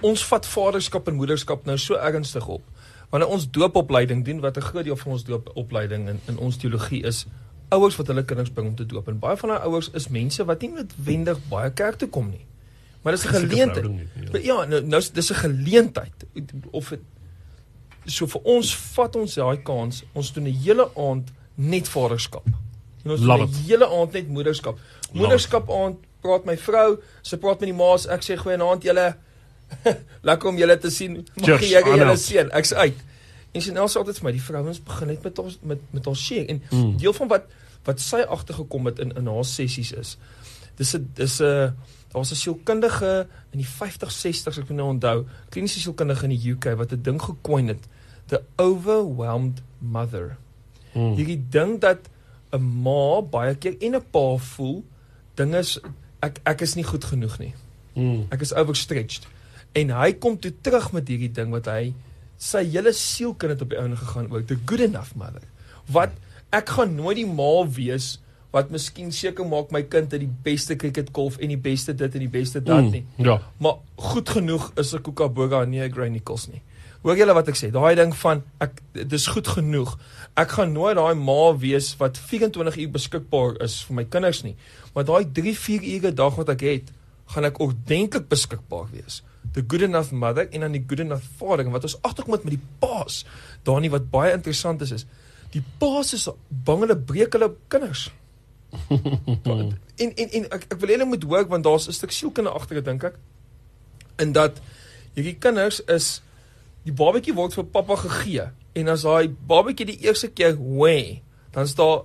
ons 0.02 0.24
vat 0.24 0.46
vaderskap 0.46 1.08
en 1.08 1.14
moederskap 1.14 1.66
nou 1.66 1.76
so 1.78 1.94
ernstig 1.94 2.46
op. 2.46 2.62
Wanneer 3.10 3.28
ons 3.28 3.50
doopopleiding 3.50 4.24
doen 4.24 4.40
wat 4.40 4.56
'n 4.56 4.60
groot 4.60 4.84
deel 4.84 4.96
van 4.96 5.12
ons 5.12 5.24
doopopleiding 5.24 6.08
in 6.08 6.20
in 6.26 6.38
ons 6.38 6.56
teologie 6.56 7.02
is, 7.02 7.26
ouers 7.68 7.96
wat 7.96 8.06
hulle 8.06 8.24
kinders 8.24 8.50
bring 8.50 8.68
om 8.68 8.74
te 8.74 8.86
doop. 8.86 9.08
En 9.08 9.18
baie 9.18 9.36
van 9.36 9.48
daai 9.48 9.60
ouers 9.60 9.90
is 9.90 10.08
mense 10.08 10.44
wat 10.44 10.60
nie 10.60 10.70
noodwendig 10.70 11.40
baie 11.48 11.70
kerk 11.70 11.98
toe 12.02 12.08
kom 12.08 12.30
nie. 12.30 12.46
Maar 13.02 13.12
dis 13.12 13.24
'n 13.24 13.28
geleentheid. 13.28 13.86
Ja, 14.32 14.38
ja 14.38 14.64
nou, 14.64 14.82
nou 14.82 15.02
dis 15.12 15.30
'n 15.30 15.34
geleentheid 15.34 16.26
of 16.70 16.90
het, 16.90 17.00
so 18.04 18.26
vir 18.26 18.40
ons 18.42 18.76
vat 18.76 19.16
ons 19.16 19.34
daai 19.34 19.62
kans, 19.62 20.02
ons 20.12 20.32
doen 20.32 20.44
'n 20.44 20.60
hele 20.62 20.90
aand 20.96 21.32
net 21.54 21.88
vaderskap. 21.88 22.46
En 23.04 23.10
ons 23.10 23.20
Love 23.20 23.38
doen 23.38 23.48
'n 23.48 23.66
hele 23.66 23.88
aand 23.88 24.12
net 24.12 24.28
moederskap. 24.28 24.78
Moederskap 25.12 25.70
aand 25.70 25.96
praat 26.20 26.44
my 26.44 26.56
vrou, 26.56 26.98
sy 27.22 27.36
praat 27.36 27.60
met 27.60 27.68
die 27.68 27.78
ma's, 27.78 28.06
ek 28.06 28.22
sê 28.22 28.36
goeienaand 28.36 28.82
julle. 28.82 29.16
Lekker 30.28 30.48
om 30.48 30.56
julle 30.56 30.78
te 30.78 30.90
sien. 30.90 31.26
Mag 31.34 31.60
jy 31.62 31.82
julle 31.82 32.16
sien. 32.16 32.50
Ek's 32.50 32.72
uit. 32.72 33.04
En 33.52 33.64
sy 33.64 33.72
nou 33.72 33.86
sê 33.88 34.00
altyd 34.00 34.20
vir 34.20 34.28
my, 34.28 34.32
die 34.36 34.44
vrouens 34.44 34.80
begin 34.84 35.12
net 35.12 35.22
met 35.24 35.38
ons 35.42 35.58
met 35.62 35.84
met 35.96 36.06
ons 36.10 36.24
share 36.28 36.46
en 36.52 36.62
mm. 36.70 36.96
deel 37.00 37.14
van 37.16 37.30
wat 37.32 37.46
wat 37.86 38.02
sy 38.02 38.20
agtergekom 38.20 38.90
het 38.90 38.98
in 39.02 39.14
in 39.16 39.30
haar 39.30 39.46
sessies 39.48 39.92
is. 39.96 40.16
Dis 40.76 40.94
'n 40.96 41.10
dis 41.14 41.40
'n 41.40 41.72
daar 42.12 42.22
was 42.22 42.32
'n 42.32 42.42
sielkundige 42.42 43.26
in 43.50 43.58
die 43.58 43.68
50 43.68 44.10
60s 44.12 44.58
ek 44.58 44.68
moet 44.68 44.76
nou 44.76 44.88
onthou, 44.88 45.26
kliniese 45.48 45.80
sielkundige 45.80 46.24
in 46.24 46.36
die 46.36 46.50
UK 46.52 46.76
wat 46.76 46.92
'n 46.92 47.02
ding 47.02 47.22
gekoin 47.22 47.68
het, 47.68 47.88
the 48.26 48.42
overwhelmed 48.56 49.62
mother. 49.78 50.36
Mm. 50.92 51.14
Jy 51.14 51.40
dink 51.50 51.80
dat 51.80 52.08
'n 52.52 52.82
ma 52.82 53.22
baie 53.22 53.54
keer 53.54 53.76
en 53.80 53.94
'n 53.94 54.04
pa 54.10 54.36
voel 54.36 54.84
dinge 55.34 55.58
is 55.58 55.78
ek 56.20 56.40
ek 56.44 56.60
is 56.60 56.74
nie 56.74 56.84
goed 56.84 57.04
genoeg 57.04 57.38
nie. 57.38 57.54
Mm. 57.94 58.26
Ek 58.28 58.40
is 58.40 58.54
overstretched. 58.54 59.26
En 59.76 59.92
hy 59.92 60.12
kom 60.16 60.38
toe 60.40 60.52
terug 60.64 60.92
met 60.96 61.08
hierdie 61.08 61.32
ding 61.36 61.52
wat 61.54 61.68
hy 61.68 61.92
sy 62.40 62.62
hele 62.68 62.92
siel 62.96 63.34
kan 63.34 63.52
dit 63.52 63.64
op 63.64 63.72
die 63.72 63.80
ouene 63.80 63.96
gegaan 63.96 64.30
ook 64.32 64.46
the 64.48 64.58
good 64.68 64.80
enough 64.84 65.16
mother. 65.16 65.44
Wat 65.92 66.14
ek 66.54 66.72
gaan 66.76 66.94
nooit 66.96 67.20
die 67.20 67.28
ma 67.28 67.64
wees 67.76 68.16
wat 68.54 68.70
miskien 68.72 69.10
seker 69.12 69.44
maak 69.48 69.72
my 69.74 69.82
kind 69.84 70.12
het 70.14 70.22
die 70.22 70.32
beste 70.46 70.76
cricket 70.80 71.10
golf 71.16 71.36
en 71.42 71.52
die 71.52 71.60
beste 71.60 71.92
dit 71.96 72.14
en 72.16 72.24
die 72.24 72.32
beste 72.32 72.62
dat 72.64 72.86
mm, 72.86 72.94
nie. 72.94 73.04
Ja. 73.26 73.40
Maar 73.60 73.82
goed 74.12 74.32
genoeg 74.32 74.70
is 74.80 74.94
'n 74.94 75.02
Kookaburra 75.02 75.64
nie 75.64 75.82
'n 75.82 75.92
Granny 75.92 76.18
Nichols 76.18 76.48
nie. 76.48 76.62
Hoor 77.02 77.16
julle 77.16 77.34
wat 77.34 77.48
ek 77.48 77.56
sê? 77.56 77.70
Daai 77.70 77.94
ding 77.94 78.14
van 78.16 78.42
ek 78.60 78.80
dis 78.92 79.26
goed 79.26 79.48
genoeg. 79.48 79.98
Ek 80.34 80.50
gaan 80.56 80.72
nooit 80.72 80.96
daai 80.96 81.14
ma 81.14 81.56
wees 81.56 81.96
wat 82.00 82.18
24 82.18 82.76
uur 82.76 82.90
beskikbaar 82.90 83.60
is 83.62 83.84
vir 83.84 83.94
my 83.94 84.04
kinders 84.04 84.42
nie. 84.42 84.56
Maar 84.94 85.04
daai 85.04 85.24
3-4 85.24 85.86
ure 85.96 86.12
dag 86.12 86.34
wat 86.34 86.48
ek 86.48 86.60
het, 86.60 86.92
gaan 87.26 87.44
ek 87.44 87.60
ordentlik 87.60 88.28
beskikbaar 88.28 88.88
wees. 88.92 89.22
The 89.52 89.62
good 89.62 89.82
enough 89.82 90.10
mother 90.12 90.48
en 90.50 90.60
dan 90.60 90.72
die 90.72 90.84
good 90.86 91.00
enough 91.00 91.24
vader 91.36 91.64
en 91.64 91.72
wat 91.72 91.82
ons 91.82 92.02
agterkom 92.02 92.38
met 92.42 92.56
die 92.56 92.62
paas. 92.78 93.24
Daar 93.62 93.80
nie 93.80 93.90
wat 93.90 94.10
baie 94.10 94.32
interessant 94.32 94.80
is 94.80 94.90
is 94.90 95.06
die 95.54 95.62
paas 95.80 96.12
is 96.16 96.28
bang 96.48 96.84
hulle 96.84 96.96
breek 96.96 97.36
hulle 97.36 97.54
kinders. 97.72 98.10
en 100.02 100.10
en 100.12 100.28
en 100.38 100.48
ek 100.50 100.66
ek 100.68 100.78
wil 100.82 100.92
hulle 100.92 101.08
moet 101.08 101.24
hoor 101.24 101.48
want 101.52 101.64
daar's 101.64 101.88
'n 101.88 101.96
stuk 101.96 102.12
sielkunde 102.12 102.50
agter 102.50 102.80
dit 102.80 102.84
dink 102.84 103.04
ek. 103.04 103.16
En 104.16 104.32
dat 104.32 104.60
hierdie 105.14 105.38
kinders 105.38 105.80
is 105.80 106.20
die 106.84 106.92
babatjie 106.92 107.34
word 107.34 107.54
vir 107.54 107.64
pappa 107.64 107.96
gegee 107.96 108.50
en 108.76 108.88
as 108.88 109.02
daai 109.02 109.28
babatjie 109.28 109.86
die 109.86 110.00
eerste 110.04 110.28
keer 110.28 110.56
wê, 110.56 111.22
dan 111.52 111.64
is 111.64 111.74
daar 111.74 112.04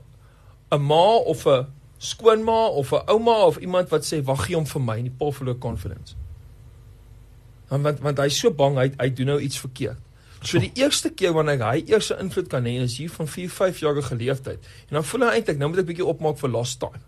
'n 0.72 0.82
ma 0.82 1.18
of 1.34 1.46
'n 1.46 1.68
skoonma 1.98 2.68
of 2.68 2.94
'n 2.94 3.04
ouma 3.08 3.46
of 3.46 3.58
iemand 3.58 3.90
wat 3.90 4.06
sê 4.06 4.24
wag 4.24 4.46
gee 4.46 4.56
hom 4.56 4.66
vir 4.66 4.82
my 4.82 4.98
en 4.98 5.10
die 5.10 5.18
pa 5.20 5.32
verloor 5.32 5.60
confidence. 5.60 6.16
Want 7.72 7.84
want, 7.88 8.02
want 8.04 8.20
hy's 8.20 8.38
so 8.44 8.52
bang 8.52 8.78
hy 8.80 8.90
hy 9.00 9.10
doen 9.16 9.34
nou 9.34 9.40
iets 9.40 9.60
verkeerd. 9.64 10.00
So 10.42 10.60
die 10.60 10.72
eerste 10.76 11.12
keer 11.14 11.36
wanneer 11.38 11.62
hy 11.64 11.84
eers 11.86 12.12
'n 12.12 12.28
invloed 12.28 12.50
kan 12.50 12.66
hê 12.66 12.82
is 12.82 12.98
hier 12.98 13.10
van 13.10 13.28
4, 13.28 13.50
5 13.50 13.80
jaar 13.80 14.02
geleefdheid. 14.04 14.60
En 14.90 15.00
dan 15.00 15.04
voel 15.04 15.22
hy 15.22 15.34
eintlik 15.38 15.58
nou 15.58 15.70
moet 15.70 15.80
ek 15.80 15.86
bietjie 15.86 16.06
opmaak 16.06 16.38
vir 16.38 16.50
last 16.50 16.80
time. 16.80 17.00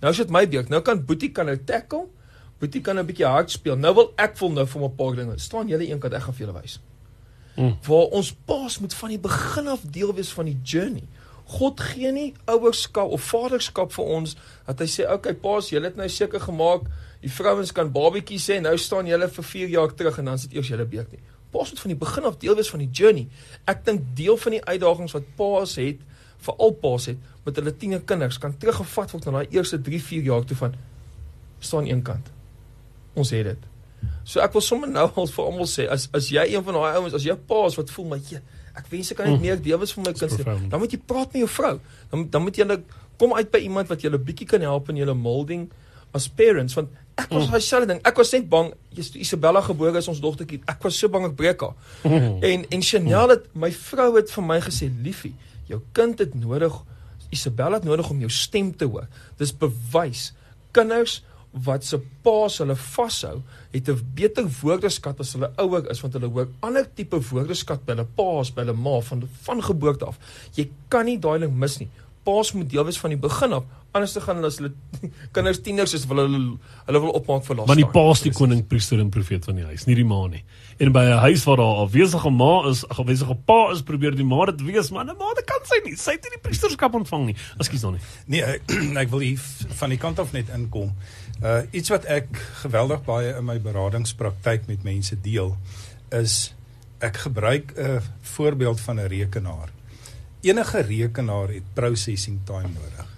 Nou 0.00 0.12
is 0.12 0.18
dit 0.18 0.30
my 0.30 0.48
beurt. 0.48 0.68
Nou 0.68 0.82
kan 0.82 1.04
Boetie 1.04 1.32
kan 1.32 1.48
hy 1.48 1.56
tackle 1.56 2.08
Boetie 2.58 2.80
kan 2.80 2.98
'n 2.98 3.06
bietjie 3.06 3.26
hard 3.26 3.50
speel. 3.50 3.76
Nou 3.76 3.94
wil 3.94 4.12
ek 4.16 4.38
wil 4.38 4.50
nou 4.50 4.66
vir 4.66 4.82
'n 4.82 4.96
paar 4.96 5.14
dinge. 5.16 5.38
Staan 5.38 5.68
julle 5.68 5.90
een 5.90 5.98
kant 5.98 6.12
ek 6.12 6.22
gaan 6.22 6.34
vir 6.34 6.46
julle 6.46 6.60
wys. 6.60 6.80
Mm. 7.56 7.76
Waar 7.82 8.08
ons 8.12 8.32
paas 8.44 8.78
moet 8.78 8.94
van 8.94 9.08
die 9.08 9.18
begin 9.18 9.68
af 9.68 9.80
deel 9.80 10.14
wees 10.14 10.32
van 10.32 10.44
die 10.44 10.60
journey. 10.62 11.02
God 11.44 11.80
gee 11.80 12.12
nie 12.12 12.34
ouerskap 12.44 13.10
of 13.10 13.22
vaderskap 13.22 13.92
vir 13.92 14.04
ons 14.04 14.36
dat 14.66 14.78
hy 14.78 14.86
sê, 14.86 15.02
"Oké, 15.04 15.12
okay, 15.12 15.34
paas, 15.34 15.68
julle 15.68 15.84
het 15.84 15.96
nou 15.96 16.08
seker 16.08 16.40
gemaak, 16.40 16.82
die 17.22 17.30
vrouens 17.30 17.72
kan 17.72 17.92
babietjie 17.94 18.40
sê, 18.42 18.58
nou 18.60 18.74
staan 18.78 19.06
julle 19.06 19.28
vir 19.30 19.44
4 19.44 19.72
jaar 19.76 19.94
terug 19.94 20.18
en 20.18 20.32
dan 20.32 20.38
sit 20.42 20.54
eers 20.56 20.68
julle 20.72 20.86
beek 20.86 21.14
nie." 21.14 21.22
Paas 21.52 21.70
moet 21.70 21.80
van 21.80 21.92
die 21.92 21.98
begin 22.00 22.24
af 22.24 22.38
deel 22.40 22.56
wees 22.56 22.70
van 22.72 22.80
die 22.80 22.90
journey. 22.90 23.26
Ek 23.68 23.84
dink 23.84 24.04
deel 24.16 24.36
van 24.40 24.56
die 24.56 24.62
uitdagings 24.64 25.12
wat 25.12 25.26
paas 25.36 25.76
het, 25.76 26.00
veral 26.42 26.72
paas 26.82 27.06
het 27.10 27.18
met 27.44 27.58
hulle 27.58 27.74
tiener 27.76 28.00
kinders 28.06 28.38
kan 28.38 28.54
teruggevat 28.58 29.12
word 29.14 29.26
na 29.26 29.32
daai 29.38 29.58
eerste 29.58 29.80
3, 29.80 30.00
4 30.02 30.30
jaar 30.30 30.46
toe 30.46 30.56
van 30.56 30.78
staan 31.62 31.86
een 31.86 32.02
kant 32.02 32.30
ons 33.14 33.30
het 33.34 33.44
dit. 33.44 33.68
So 34.24 34.40
ek 34.42 34.54
wil 34.56 34.64
sommer 34.64 34.90
nou 34.90 35.04
al 35.20 35.30
vir 35.36 35.44
almal 35.44 35.68
sê 35.70 35.86
as 35.90 36.08
as 36.16 36.30
jy 36.32 36.46
een 36.54 36.64
van 36.66 36.78
daai 36.78 36.98
ouens 36.98 37.16
as 37.18 37.26
jou 37.26 37.36
pa 37.36 37.66
is 37.68 37.78
wat 37.78 37.92
voel 37.94 38.16
jy 38.16 38.40
ek 38.72 38.86
wens 38.88 39.12
ek 39.12 39.18
kan 39.20 39.28
net 39.28 39.36
mm. 39.36 39.44
meer 39.44 39.60
deel 39.60 39.80
wees 39.82 39.92
vir 39.92 40.06
my 40.06 40.14
kinders. 40.16 40.68
Dan 40.72 40.80
moet 40.80 40.94
jy 40.94 41.00
praat 41.04 41.34
met 41.34 41.42
jou 41.42 41.50
vrou. 41.58 41.74
Dan 42.10 42.28
dan 42.32 42.44
moet 42.46 42.56
jy 42.56 42.66
net 42.70 42.86
kom 43.20 43.34
uit 43.36 43.50
by 43.52 43.60
iemand 43.66 43.90
wat 43.92 44.00
julle 44.02 44.18
bietjie 44.18 44.48
kan 44.48 44.64
help 44.64 44.88
in 44.88 45.02
julle 45.02 45.14
molding 45.14 45.68
as 46.16 46.28
parents 46.28 46.76
want 46.78 46.88
Ek 47.14 47.32
was 47.32 47.48
daai 47.50 47.60
selfde 47.60 47.92
ding. 47.92 48.00
Ek 48.08 48.16
was 48.16 48.32
net 48.32 48.48
bang 48.48 48.72
Isabella 48.96 49.60
gebore 49.64 50.00
is 50.00 50.08
ons 50.08 50.20
dogtertjie. 50.22 50.62
Ek 50.68 50.82
was 50.84 50.98
so 50.98 51.08
bang 51.12 51.26
ek 51.28 51.36
breek 51.36 51.64
haar. 51.64 51.74
en 52.48 52.64
en 52.68 52.82
Chanel 52.82 53.34
het 53.34 53.50
my 53.54 53.72
vrou 53.72 54.16
het 54.16 54.30
vir 54.32 54.44
my 54.44 54.60
gesê, 54.60 54.90
"Liefie, 55.02 55.34
jou 55.68 55.80
kind 55.92 56.18
het 56.18 56.34
nodig 56.34 56.72
Isabella 57.30 57.80
het 57.80 57.84
nodig 57.84 58.10
om 58.10 58.18
jou 58.18 58.30
stem 58.30 58.76
te 58.76 58.84
hoor." 58.84 59.08
Dis 59.36 59.52
bewys. 59.52 60.32
Kinders 60.72 61.22
wat 61.52 61.84
se 61.84 61.98
paas 62.24 62.58
hulle 62.62 62.76
vashou, 62.76 63.42
het 63.72 63.88
'n 63.88 64.00
beter 64.14 64.46
woordeskat 64.62 65.20
as 65.20 65.32
hulle 65.32 65.52
ouer 65.56 65.90
is 65.90 66.00
want 66.00 66.14
hulle 66.14 66.28
hoor 66.28 66.48
ander 66.60 66.86
tipe 66.94 67.20
woordeskat 67.20 67.84
by 67.84 67.92
hulle 67.92 68.06
paas, 68.16 68.50
by 68.50 68.60
hulle 68.62 68.72
ma 68.72 69.00
van 69.00 69.28
van 69.42 69.62
geboorte 69.62 70.06
af. 70.06 70.18
Jy 70.54 70.70
kan 70.88 71.04
nie 71.04 71.18
daai 71.18 71.38
ding 71.38 71.54
mis 71.54 71.78
nie. 71.78 71.88
Paas 72.22 72.52
moet 72.52 72.70
deel 72.70 72.84
wees 72.84 72.98
van 72.98 73.10
die 73.10 73.18
begin 73.18 73.52
af. 73.52 73.64
Anders 73.92 74.12
te 74.12 74.20
gaan 74.24 74.38
hulle 74.38 74.48
as 74.48 74.56
hulle 74.60 74.72
kinders 75.36 75.60
tieners 75.60 75.92
is 75.96 76.06
wil 76.08 76.22
hulle 76.22 76.40
hulle 76.86 77.00
wil 77.04 77.10
opmaak 77.18 77.44
vir 77.44 77.58
laaste. 77.58 77.68
Want 77.72 77.82
die 77.82 77.90
paas 77.92 78.22
die 78.24 78.32
koning, 78.32 78.62
priester 78.68 79.00
en 79.02 79.10
profeet 79.12 79.44
van 79.44 79.58
die 79.60 79.66
huis, 79.68 79.84
nie 79.88 79.96
die 79.98 80.06
ma 80.08 80.20
nie. 80.32 80.40
En 80.78 80.94
by 80.94 81.02
'n 81.10 81.18
huis 81.26 81.44
waar 81.44 81.60
daar 81.60 81.74
'n 81.74 81.84
afwesige 81.86 82.30
ma 82.30 82.52
is, 82.70 82.84
'n 82.84 83.02
afwesige 83.02 83.36
pa 83.44 83.60
is, 83.72 83.82
probeer 83.82 84.16
die 84.16 84.24
ma 84.24 84.46
dit 84.46 84.62
wees, 84.62 84.90
maar 84.90 85.04
'n 85.04 85.18
ma 85.18 85.34
dit 85.34 85.44
kan 85.44 85.60
sy 85.64 85.80
nie. 85.84 85.96
Sy 85.96 86.16
het 86.16 86.22
nie 86.22 86.38
die 86.38 86.44
priesterskap 86.48 86.94
ontvang 86.94 87.26
nie. 87.26 87.36
Ekskuus 87.58 87.80
dan 87.80 87.92
nie. 87.92 88.02
Nee, 88.26 88.42
ek, 88.42 88.62
ek 89.02 89.10
wil 89.10 89.20
hier 89.20 89.40
van 89.82 89.90
die 89.90 89.98
kant 89.98 90.18
af 90.18 90.32
net 90.32 90.48
inkom. 90.48 90.92
Uh 91.42 91.62
iets 91.72 91.90
wat 91.90 92.04
ek 92.04 92.36
geweldig 92.62 93.04
baie 93.04 93.36
in 93.36 93.44
my 93.44 93.58
beradingspraktyk 93.58 94.66
met 94.66 94.84
mense 94.84 95.20
deel 95.20 95.56
is 96.10 96.54
ek 97.02 97.16
gebruik 97.16 97.72
'n 97.76 98.00
voorbeeld 98.22 98.80
van 98.80 99.00
'n 99.00 99.08
rekenaar. 99.08 99.68
Enige 100.42 100.80
rekenaar 100.80 101.52
het 101.54 101.74
processing 101.74 102.40
time 102.44 102.72
nodig. 102.74 103.10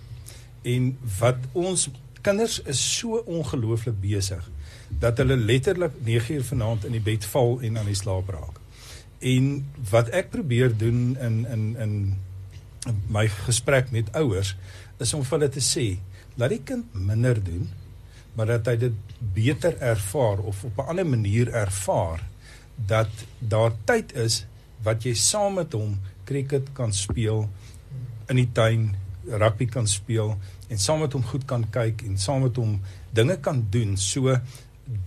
En 0.63 0.91
wat 1.19 1.47
ons 1.53 1.89
kinders 2.25 2.59
is 2.69 2.81
so 2.99 3.21
ongelooflik 3.25 3.97
besig 4.01 4.51
dat 5.01 5.19
hulle 5.21 5.37
letterlik 5.37 5.97
9 6.05 6.35
uur 6.35 6.45
vanaand 6.45 6.85
in 6.89 6.97
die 6.97 7.05
bed 7.05 7.25
val 7.33 7.59
en 7.61 7.79
aan 7.81 7.89
die 7.89 7.97
slaap 7.97 8.29
raak. 8.29 8.61
En 9.25 9.51
wat 9.91 10.13
ek 10.13 10.31
probeer 10.31 10.77
doen 10.77 11.17
in 11.17 11.45
in 11.49 11.65
in 11.77 11.95
my 13.09 13.25
gesprek 13.47 13.91
met 13.91 14.13
ouers 14.13 14.53
is 15.01 15.15
om 15.17 15.25
vir 15.25 15.39
hulle 15.39 15.53
te 15.53 15.65
sê, 15.65 15.87
laat 16.37 16.53
die 16.53 16.63
kind 16.65 16.93
minder 16.93 17.41
doen 17.45 17.71
maar 18.35 18.47
dat 18.51 18.67
hy 18.67 18.77
dit 18.77 18.95
beter 19.35 19.77
ervaar 19.79 20.43
of 20.43 20.65
op 20.65 20.79
'n 20.79 20.89
ander 20.93 21.07
manier 21.07 21.53
ervaar 21.53 22.23
dat 22.75 23.11
daar 23.39 23.73
tyd 23.85 24.15
is 24.15 24.47
wat 24.83 25.03
jy 25.03 25.15
saam 25.15 25.55
met 25.55 25.73
hom 25.73 26.01
cricket 26.25 26.73
kan 26.73 26.93
speel 26.93 27.49
in 28.29 28.37
die 28.41 28.51
tuin, 28.53 28.95
rugby 29.29 29.67
kan 29.67 29.87
speel 29.89 30.35
en 30.69 30.81
saam 30.81 31.01
met 31.05 31.13
hom 31.17 31.25
goed 31.25 31.45
kan 31.49 31.65
kyk 31.71 32.05
en 32.07 32.19
saam 32.21 32.45
met 32.45 32.57
hom 32.61 32.79
dinge 33.17 33.37
kan 33.41 33.63
doen. 33.71 33.97
So 33.97 34.37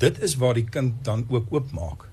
dit 0.01 0.21
is 0.25 0.37
waar 0.41 0.57
die 0.57 0.65
kind 0.65 1.03
dan 1.05 1.25
ook 1.29 1.51
oopmaak 1.53 2.07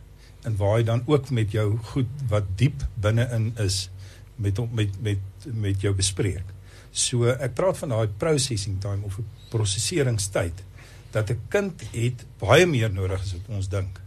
en 0.45 0.57
waar 0.61 0.79
hy 0.79 0.85
dan 0.85 1.03
ook 1.07 1.31
met 1.31 1.53
jou 1.57 1.77
goed 1.93 2.11
wat 2.29 2.49
diep 2.61 2.85
binne-in 3.01 3.53
is 3.63 3.89
met 4.37 4.61
met 4.73 5.01
met 5.01 5.49
met 5.53 5.81
jou 5.81 5.95
bespreek. 5.95 6.45
So 6.93 7.31
ek 7.33 7.57
praat 7.59 7.79
van 7.81 7.95
daai 7.95 8.09
processing 8.19 8.81
time 8.81 9.05
of 9.05 9.19
'n 9.19 9.27
prosesseringstyd 9.51 10.65
dat 11.11 11.31
'n 11.31 11.41
kind 11.49 11.83
het 11.93 12.27
baie 12.39 12.67
meer 12.67 12.93
nodig 12.93 13.21
as 13.21 13.33
wat 13.33 13.57
ons 13.57 13.69
dink. 13.69 14.01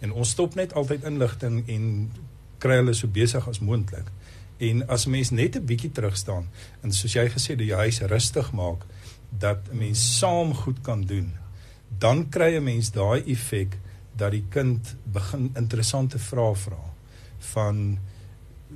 En 0.00 0.12
ons 0.12 0.30
stop 0.30 0.54
net 0.54 0.74
altyd 0.74 1.04
inligting 1.04 1.68
en 1.68 2.10
kry 2.58 2.76
hulle 2.76 2.94
so 2.94 3.08
besig 3.08 3.48
as 3.48 3.60
moontlik. 3.60 4.10
En 4.58 4.86
as 4.88 5.06
mens 5.06 5.30
net 5.30 5.56
'n 5.56 5.64
bietjie 5.64 5.92
terug 5.92 6.16
staan 6.16 6.48
en 6.82 6.92
soos 6.92 7.12
jy 7.12 7.28
gesê 7.28 7.48
het, 7.54 7.58
die 7.58 7.74
huis 7.74 8.00
rustig 8.00 8.52
maak 8.52 8.84
dat 9.28 9.58
'n 9.70 9.76
mens 9.76 10.18
saam 10.18 10.54
goed 10.54 10.80
kan 10.80 11.02
doen, 11.02 11.32
dan 11.98 12.28
kry 12.28 12.56
'n 12.56 12.64
mens 12.64 12.90
daai 12.90 13.22
effek 13.26 13.78
dat 14.16 14.30
die 14.30 14.44
kind 14.48 14.96
begin 15.04 15.50
interessante 15.54 16.18
vrae 16.18 16.54
vra 16.54 16.82
van 17.38 17.98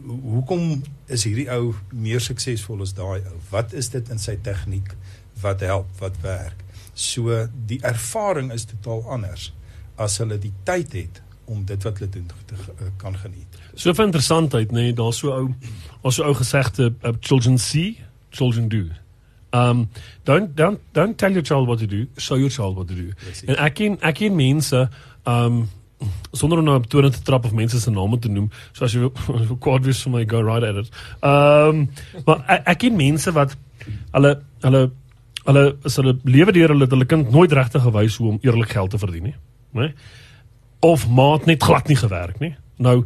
hoekom 0.06 0.82
is 1.06 1.24
hierdie 1.24 1.48
ou 1.50 1.74
meer 1.90 2.20
suksesvol 2.20 2.82
as 2.82 2.94
daai 2.94 3.20
ou? 3.26 3.36
Wat 3.50 3.72
is 3.72 3.88
dit 3.88 4.08
in 4.08 4.18
sy 4.18 4.36
tegniek 4.42 4.94
wat 5.40 5.60
help, 5.60 5.90
wat 5.98 6.18
werk? 6.22 6.64
So 6.94 7.48
die 7.66 7.80
ervaring 7.82 8.52
is 8.52 8.64
totaal 8.64 9.04
anders 9.18 9.52
as 9.96 10.18
hulle 10.18 10.38
die 10.38 10.52
tyd 10.64 10.92
het 10.92 11.22
om 11.44 11.64
dit 11.64 11.82
wat 11.82 11.98
hulle 11.98 12.10
doen 12.10 12.26
te 12.46 12.54
uh, 12.54 12.90
kan 12.96 13.16
geniet. 13.18 13.58
So 13.78 13.94
vir 13.94 14.08
interessantheid, 14.08 14.72
nê, 14.74 14.88
nee, 14.88 14.94
daar's 14.96 15.20
so 15.22 15.30
ou, 15.30 15.50
daar's 16.02 16.18
so 16.18 16.26
ou 16.26 16.34
gesegde 16.34 16.90
uh, 17.06 17.12
children 17.22 17.58
see, 17.62 17.98
children 18.34 18.66
do. 18.68 18.88
Um 19.54 19.88
don't 20.24 20.56
don't 20.56 20.80
don't 20.92 21.16
tell 21.16 21.32
your 21.32 21.42
child 21.42 21.68
what 21.68 21.78
to 21.78 21.86
do, 21.86 22.06
show 22.16 22.36
your 22.36 22.50
child 22.50 22.76
what 22.76 22.88
to 22.88 22.94
do. 22.94 23.12
En 23.46 23.56
ek 23.56 23.78
ken 23.78 23.96
ek 24.04 24.18
ken 24.20 24.36
mense 24.36 24.82
um 25.24 25.62
sonder 26.36 26.60
om 26.60 26.66
nou 26.66 26.76
op 26.78 26.86
toon 26.90 27.08
te 27.10 27.22
trap 27.24 27.46
of 27.48 27.54
mense 27.56 27.80
se 27.80 27.90
name 27.90 28.18
te 28.18 28.28
noem, 28.28 28.50
so 28.76 28.84
as 28.84 28.94
jy 28.94 29.08
kwaad 29.64 29.86
wees 29.88 30.02
vir 30.04 30.14
my 30.18 30.24
go 30.28 30.42
right 30.44 30.66
at 30.68 30.82
it. 30.82 30.92
Um 31.24 31.86
maar 32.26 32.44
ek, 32.44 32.66
ek 32.74 32.84
ken 32.84 32.98
mense 32.98 33.32
wat 33.38 33.56
hulle 34.12 34.36
hulle 34.66 34.84
hulle 35.48 35.66
is 35.88 35.96
hulle 36.02 36.18
lewe 36.28 36.52
deur 36.52 36.74
hulle 36.74 36.92
hulle 36.92 37.08
kind 37.08 37.30
nooit 37.32 37.54
regtig 37.56 37.86
gewys 37.86 38.18
hoe 38.20 38.34
om 38.34 38.40
eerlik 38.44 38.74
geld 38.76 38.92
te 38.92 39.00
verdien 39.00 39.30
nie, 39.30 39.36
né? 39.78 39.92
Of 40.84 41.08
maat 41.08 41.46
net 41.48 41.62
glad 41.64 41.88
nie 41.88 41.96
gewerk 41.96 42.42
nie. 42.42 42.56
Nou, 42.78 43.04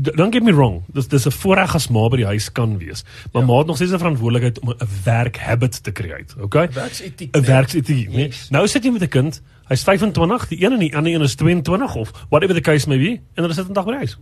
don't 0.00 0.34
get 0.34 0.42
me 0.42 0.52
wrong, 0.52 0.82
dis 0.92 1.08
dis 1.08 1.26
'n 1.26 1.30
voorreg 1.30 1.74
as 1.74 1.88
ma 1.88 2.08
by 2.08 2.16
die 2.16 2.26
huis 2.26 2.52
kan 2.52 2.78
wees, 2.78 3.04
maar 3.32 3.42
ja. 3.42 3.48
maat 3.48 3.66
nog 3.66 3.76
steeds 3.76 3.92
'n 3.92 3.98
verantwoordelikheid 3.98 4.60
om 4.60 4.70
'n 4.70 4.88
werk 5.04 5.36
habit 5.36 5.82
te 5.82 5.92
create, 5.92 6.34
okay? 6.40 6.66
'n 6.66 6.72
Werksetiek. 6.72 7.36
'n 7.36 7.42
Werksetiek, 7.42 8.08
né? 8.08 8.26
Yes. 8.28 8.50
Nou 8.50 8.66
sit 8.66 8.84
jy 8.84 8.90
met 8.90 9.02
'n 9.02 9.08
kind, 9.08 9.42
hy's 9.68 9.82
25, 9.82 10.48
die 10.48 10.64
een 10.64 10.72
en 10.72 10.78
die 10.78 10.96
ander 10.96 11.14
een 11.14 11.22
is 11.22 11.34
22 11.34 11.94
of 11.94 12.12
whatever 12.28 12.54
the 12.54 12.60
case 12.60 12.88
may 12.88 12.98
be, 12.98 13.20
en 13.34 13.42
hulle 13.42 13.54
sit 13.54 13.68
'n 13.68 13.72
dag 13.72 13.84
by 13.84 13.90
die 13.90 13.98
huis. 13.98 14.18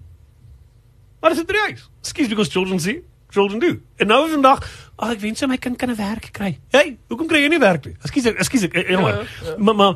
Maar 1.21 1.31
dit 1.31 1.39
is 1.39 1.45
by 1.47 1.53
die 1.53 1.63
huis. 1.63 1.91
Excuse 2.01 2.29
because 2.29 2.51
children 2.51 2.81
see 2.81 3.03
children 3.33 3.59
do. 3.59 3.81
En 3.97 4.07
nou 4.07 4.31
vandag, 4.31 4.61
ag 4.97 5.07
oh, 5.09 5.13
ek 5.15 5.21
wens 5.25 5.45
my 5.49 5.57
kind 5.57 5.77
kan 5.81 5.91
'n 5.91 5.97
werk 5.97 6.29
kry. 6.33 6.59
Hey, 6.69 6.99
hoekom 7.09 7.27
kry 7.27 7.43
jy 7.43 7.49
nie 7.49 7.59
werk 7.59 7.85
nie? 7.85 7.97
Ekskuus, 8.03 8.25
ekskuus, 8.25 8.69
jammer. 8.89 9.15
Ja, 9.15 9.49
ja. 9.49 9.55
Maar 9.59 9.75
maar 9.75 9.95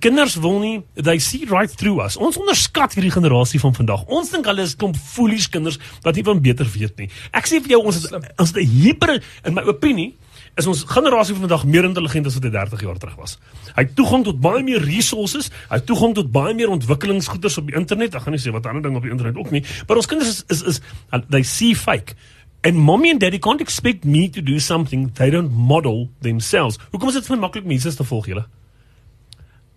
kinders 0.00 0.36
wil 0.42 0.58
nie 0.60 0.76
they 0.94 1.18
see 1.18 1.44
right 1.50 1.70
through 1.70 2.02
us. 2.02 2.16
Ons 2.16 2.38
onderskat 2.40 2.96
hierdie 2.96 3.14
generasie 3.14 3.60
van 3.62 3.74
vandag. 3.76 4.04
Ons 4.12 4.32
dink 4.34 4.46
hulle 4.48 4.64
is 4.66 4.76
klomp 4.78 4.96
foolish 4.96 5.48
kinders 5.52 5.78
wat 6.04 6.18
nie 6.18 6.24
van 6.26 6.42
beter 6.42 6.68
weet 6.74 7.02
nie. 7.02 7.10
Ek 7.36 7.48
sê 7.48 7.60
vir 7.62 7.76
jou 7.76 7.82
ons 7.86 7.96
is 8.02 8.08
ons 8.12 8.50
is 8.50 8.56
'n 8.56 8.66
hyper 8.82 9.22
in 9.44 9.54
my 9.54 9.62
opinie 9.62 10.14
is 10.56 10.66
ons 10.66 10.84
generasie 10.88 11.34
van 11.36 11.48
vandag 11.48 11.64
meer 11.68 11.84
intelligent 11.84 12.26
as 12.26 12.34
wat 12.34 12.42
dit 12.42 12.52
30 12.52 12.80
jaar 12.80 12.98
terug 12.98 13.16
was. 13.20 13.38
Hy 13.74 13.82
het 13.84 13.94
toegang 13.96 14.24
tot 14.24 14.40
baie 14.40 14.62
meer 14.64 14.80
resources, 14.80 15.50
hy 15.68 15.80
het 15.80 15.86
toegang 15.86 16.14
tot 16.16 16.30
baie 16.32 16.54
meer 16.54 16.72
ontwikkelingsgoeders 16.72 17.58
op 17.60 17.66
die 17.66 17.76
internet. 17.76 18.14
Ek 18.14 18.24
gaan 18.24 18.32
nie 18.32 18.40
sê 18.40 18.52
wat 18.54 18.66
ander 18.66 18.82
dinge 18.82 18.96
op 18.96 19.04
die 19.04 19.12
internet 19.12 19.36
ook 19.36 19.50
nie, 19.50 19.62
maar 19.86 20.00
ons 20.00 20.08
kinders 20.08 20.44
is 20.48 20.62
is, 20.62 20.80
is 20.80 20.80
they 21.28 21.42
see 21.42 21.74
fake. 21.74 22.16
And 22.64 22.76
mommy 22.76 23.10
and 23.10 23.20
daddy 23.20 23.38
can't 23.38 23.60
expect 23.60 24.04
me 24.04 24.28
to 24.30 24.42
do 24.42 24.58
something 24.58 25.12
they 25.14 25.30
don't 25.30 25.52
model 25.52 26.08
themselves. 26.20 26.80
Hoekom 26.90 27.12
is 27.12 27.20
dit 27.20 27.26
vir 27.26 27.38
maklik 27.38 27.68
mense 27.68 27.94
te 27.94 28.04
volg 28.04 28.26
julle? 28.32 28.46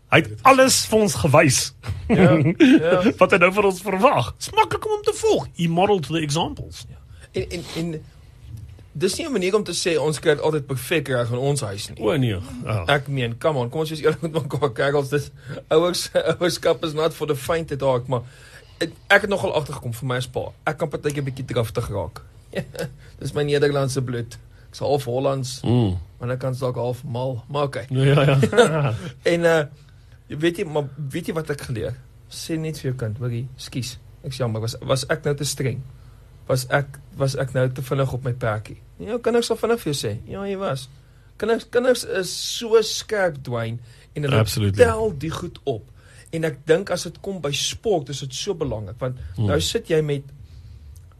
Hy 0.09 0.23
het 0.25 0.29
alles 0.49 0.85
vir 0.89 0.99
ons 1.05 1.15
gewys. 1.21 1.57
Ja. 2.09 2.31
ja. 2.57 3.01
Wat 3.21 3.33
hy 3.35 3.37
nou 3.41 3.51
vir 3.53 3.67
ons 3.69 3.81
verwag. 3.85 4.31
Dit's 4.37 4.53
maklik 4.57 4.87
om 4.87 4.95
hom 4.97 5.03
te 5.05 5.13
volg. 5.19 5.49
He 5.59 5.67
modeled 5.69 6.09
the 6.09 6.21
examples. 6.23 6.85
Ja. 6.89 6.97
En 7.37 7.51
en 7.59 7.67
en 7.75 7.91
dis 8.91 9.15
nie 9.15 9.25
'n 9.27 9.31
manier 9.31 9.55
om 9.55 9.63
te 9.63 9.75
sê 9.77 9.99
ons 10.01 10.19
kry 10.19 10.35
altyd 10.37 10.65
perfek 10.65 11.07
reg 11.07 11.29
in 11.29 11.37
ons 11.37 11.61
huis 11.61 11.89
nie. 11.89 12.01
O 12.01 12.15
nee. 12.17 12.35
Oh. 12.65 12.83
Ek 12.87 13.07
meen, 13.07 13.37
come 13.37 13.59
on, 13.59 13.69
kom 13.69 13.79
ons 13.79 13.89
wees 13.89 14.01
eerlik 14.01 14.21
met 14.21 14.61
mekaar. 14.61 14.95
Ons 14.95 15.09
dis 15.09 15.29
ouers 15.67 16.09
ouerskap 16.39 16.83
is 16.83 16.93
not 16.93 17.13
for 17.13 17.27
the 17.27 17.35
faint 17.35 17.71
at 17.71 17.81
heart, 17.81 18.07
maar 18.07 18.21
ek 19.07 19.21
het 19.21 19.29
nogal 19.29 19.53
agtergekom 19.53 19.93
vir 19.93 20.07
my 20.07 20.17
as 20.17 20.27
pa. 20.27 20.49
Ek 20.65 20.77
kan 20.77 20.89
partykeer 20.89 21.21
'n 21.21 21.25
bietjie 21.25 21.45
draftig 21.45 21.89
raak. 21.89 22.21
dis 23.21 23.33
my 23.33 23.43
Nederlandse 23.43 24.01
bloed. 24.01 24.39
Ek's 24.69 24.79
half 24.79 25.05
Hollands. 25.05 25.61
Mm. 25.61 25.97
Maar 26.19 26.29
ek 26.29 26.39
kan 26.39 26.55
dalk 26.59 26.75
half 26.75 27.03
mal, 27.03 27.43
maar 27.47 27.63
okay. 27.63 27.85
Ja 27.89 28.23
ja. 28.25 28.95
en 29.23 29.45
uh 29.45 29.63
weet 30.37 30.61
jy 30.61 30.67
maar 30.69 30.89
weet 31.11 31.31
jy 31.31 31.35
wat 31.37 31.49
ek 31.55 31.65
geleer? 31.69 31.95
Sê 32.29 32.57
net 32.61 32.77
vir 32.77 32.91
jou 32.91 32.97
kind, 32.99 33.17
hoorie, 33.17 33.47
skus. 33.57 33.95
Ek 34.25 34.35
jammer, 34.35 34.61
was 34.61 34.75
was 34.85 35.05
ek 35.09 35.25
nou 35.25 35.33
te 35.37 35.47
streng? 35.47 35.81
Was 36.49 36.67
ek 36.73 36.99
was 37.17 37.35
ek 37.39 37.53
nou 37.55 37.65
te 37.73 37.85
vinnig 37.85 38.13
op 38.13 38.25
my 38.25 38.33
perdjie? 38.37 38.77
Ja, 38.99 39.17
kinders 39.23 39.49
sal 39.49 39.57
vinnig 39.59 39.81
vir 39.81 39.93
jou 39.93 39.97
sê. 39.97 40.15
Ja, 40.29 40.43
jy 40.49 40.57
was. 40.61 40.87
Kinders 41.39 41.65
kinders 41.71 42.03
is 42.03 42.31
so 42.33 42.79
skerp 42.85 43.39
dwyn 43.45 43.79
en 44.13 44.27
hulle 44.27 44.41
Absolutely. 44.43 44.83
tel 44.83 45.13
die 45.17 45.31
goed 45.33 45.59
op. 45.63 45.85
En 46.35 46.45
ek 46.45 46.59
dink 46.67 46.91
as 46.93 47.07
dit 47.07 47.21
kom 47.25 47.39
by 47.41 47.51
sport, 47.55 48.11
is 48.13 48.21
dit 48.25 48.35
so 48.35 48.57
belangrik 48.57 48.99
want 49.01 49.17
mm. 49.37 49.47
nou 49.49 49.59
sit 49.63 49.89
jy 49.89 50.01
met 50.05 50.27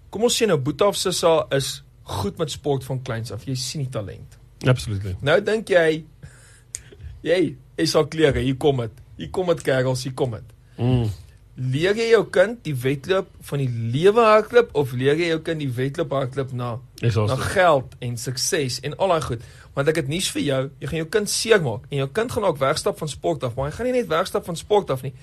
kom 0.09 0.25
ons 0.25 0.35
sê 0.41 0.47
nou 0.49 0.57
Boetaf 0.61 0.97
Sissa 0.97 1.47
is 1.55 1.79
goed 2.19 2.37
met 2.41 2.51
sport 2.51 2.85
van 2.85 3.01
kleins 3.05 3.31
af. 3.31 3.45
Jy 3.45 3.55
sien 3.57 3.85
die 3.85 3.93
talent. 3.93 4.37
Absolutely. 4.67 5.15
Nou 5.23 5.37
dink 5.45 5.69
jy 5.71 6.03
jy 7.25 7.55
is 7.79 7.95
al 7.95 8.07
klere, 8.11 8.43
hier 8.43 8.57
kom 8.57 8.83
dit. 8.83 9.01
Hier 9.19 9.31
kom 9.35 9.49
dit 9.51 9.61
kerels, 9.65 10.03
hier 10.07 10.15
kom 10.15 10.37
dit. 10.37 10.55
Mm. 10.79 11.09
leer 11.59 11.97
jy 11.99 12.05
jou 12.13 12.21
kind 12.31 12.61
die 12.63 12.73
wedloop 12.85 13.27
van 13.49 13.59
die 13.59 13.89
lewe 13.91 14.23
hardloop 14.23 14.69
of 14.79 14.93
leer 14.95 15.19
jy 15.19 15.33
jou 15.33 15.41
kind 15.43 15.59
die 15.59 15.71
wedloop 15.75 16.13
hardloop 16.15 16.53
na 16.55 16.69
na 17.03 17.35
geld 17.51 17.97
en 17.99 18.15
sukses 18.17 18.79
en 18.87 18.95
al 18.95 19.11
daai 19.11 19.25
goed? 19.25 19.43
Want 19.75 19.91
ek 19.91 19.99
het 20.01 20.11
nuus 20.11 20.29
vir 20.31 20.43
jou, 20.45 20.61
jy 20.79 20.91
gaan 20.91 21.01
jou 21.01 21.09
kind 21.17 21.31
seermaak 21.31 21.89
en 21.89 21.99
jou 21.99 22.07
kind 22.15 22.31
gaan 22.31 22.47
ook 22.47 22.61
wegstap 22.63 22.99
van 22.99 23.11
sport 23.11 23.43
af, 23.43 23.57
maar 23.57 23.69
hy 23.69 23.75
gaan 23.75 23.89
nie 23.89 23.97
net 23.97 24.07
wegstap 24.11 24.47
van 24.47 24.59
sport 24.59 24.93
af 24.95 25.03
nie. 25.03 25.13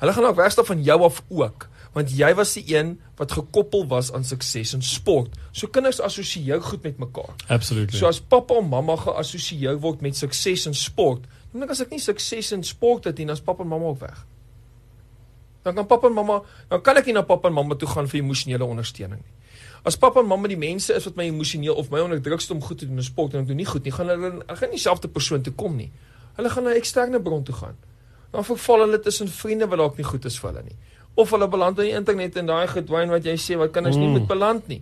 Hulle 0.00 0.16
gaan 0.16 0.28
ook 0.30 0.40
wegstap 0.40 0.72
van 0.72 0.82
jou 0.88 0.98
af 1.04 1.20
ook 1.28 1.68
want 1.94 2.10
jy 2.10 2.32
was 2.34 2.56
die 2.58 2.64
een 2.74 2.96
wat 3.18 3.36
gekoppel 3.36 3.84
was 3.86 4.10
aan 4.12 4.24
sukses 4.26 4.72
in 4.74 4.82
sport. 4.82 5.34
So 5.52 5.70
kinders 5.70 6.00
assosieer 6.02 6.62
goed 6.62 6.82
met 6.82 6.98
mekaar. 6.98 7.30
Absolutely. 7.46 7.98
So 7.98 8.08
as 8.10 8.18
pappa 8.18 8.58
en 8.58 8.66
mamma 8.68 8.96
geassosieer 8.98 9.78
word 9.78 10.02
met 10.02 10.18
sukses 10.18 10.66
in 10.66 10.74
sport, 10.74 11.28
dink 11.60 11.70
as 11.70 11.80
ek 11.80 11.90
nie 11.90 12.02
sukses 12.02 12.52
in 12.52 12.64
sport 12.64 13.04
het 13.04 13.18
nie, 13.18 13.26
dan 13.26 13.36
is 13.36 13.44
pappa 13.44 13.62
en 13.62 13.68
mamma 13.68 13.86
ook 13.86 14.00
weg. 14.00 14.26
Dan 15.62 15.74
kan 15.74 15.86
pappa 15.86 16.08
en 16.08 16.14
mamma, 16.14 16.42
dan 16.68 16.82
kan 16.82 16.96
ek 16.96 17.06
nie 17.06 17.14
na 17.14 17.22
pappa 17.22 17.48
en 17.48 17.54
mamma 17.54 17.74
toe 17.74 17.88
gaan 17.88 18.08
vir 18.10 18.20
emosionele 18.20 18.64
ondersteuning 18.64 19.20
nie. 19.22 19.34
As 19.84 19.96
pappa 20.00 20.20
en 20.20 20.26
mamma 20.26 20.48
die 20.48 20.58
mense 20.60 20.94
is 20.94 21.04
wat 21.04 21.16
my 21.16 21.28
emosioneel 21.28 21.76
of 21.76 21.90
my 21.90 22.00
onder 22.00 22.20
druk 22.22 22.40
sit 22.40 22.50
om 22.50 22.62
goed 22.62 22.78
te 22.78 22.86
doen 22.86 22.96
in 22.96 23.04
sport 23.04 23.34
en 23.34 23.44
ek 23.44 23.48
doen 23.52 23.60
nie 23.60 23.68
goed 23.68 23.84
nie, 23.84 23.92
gaan 23.92 24.08
hulle 24.08 24.30
hulle 24.30 24.56
gaan 24.56 24.72
nie 24.72 24.80
dieselfde 24.80 25.08
persoon 25.08 25.44
toe 25.44 25.52
kom 25.54 25.76
nie. 25.76 25.90
Hulle 26.36 26.50
gaan 26.50 26.64
na 26.64 26.70
'n 26.70 26.80
eksterne 26.80 27.20
bron 27.20 27.44
toe 27.44 27.54
gaan. 27.54 27.76
Dan 28.32 28.44
verval 28.44 28.80
hulle 28.88 29.00
tussen 29.00 29.28
vriende 29.28 29.68
wat 29.68 29.78
dalk 29.78 29.96
nie 29.96 30.04
goed 30.04 30.24
is 30.24 30.38
vir 30.38 30.50
hulle 30.50 30.64
nie 30.64 30.78
of 31.14 31.30
hulle 31.30 31.48
beland 31.48 31.78
op 31.78 31.84
die 31.84 31.94
internet 31.94 32.36
en 32.36 32.46
daai 32.46 32.66
gedwyn 32.70 33.12
wat 33.14 33.26
jy 33.26 33.34
sê 33.38 33.58
wat 33.58 33.72
kinders 33.74 33.96
mm. 33.96 34.02
nie 34.02 34.18
moet 34.18 34.26
beland 34.30 34.66
nie. 34.70 34.80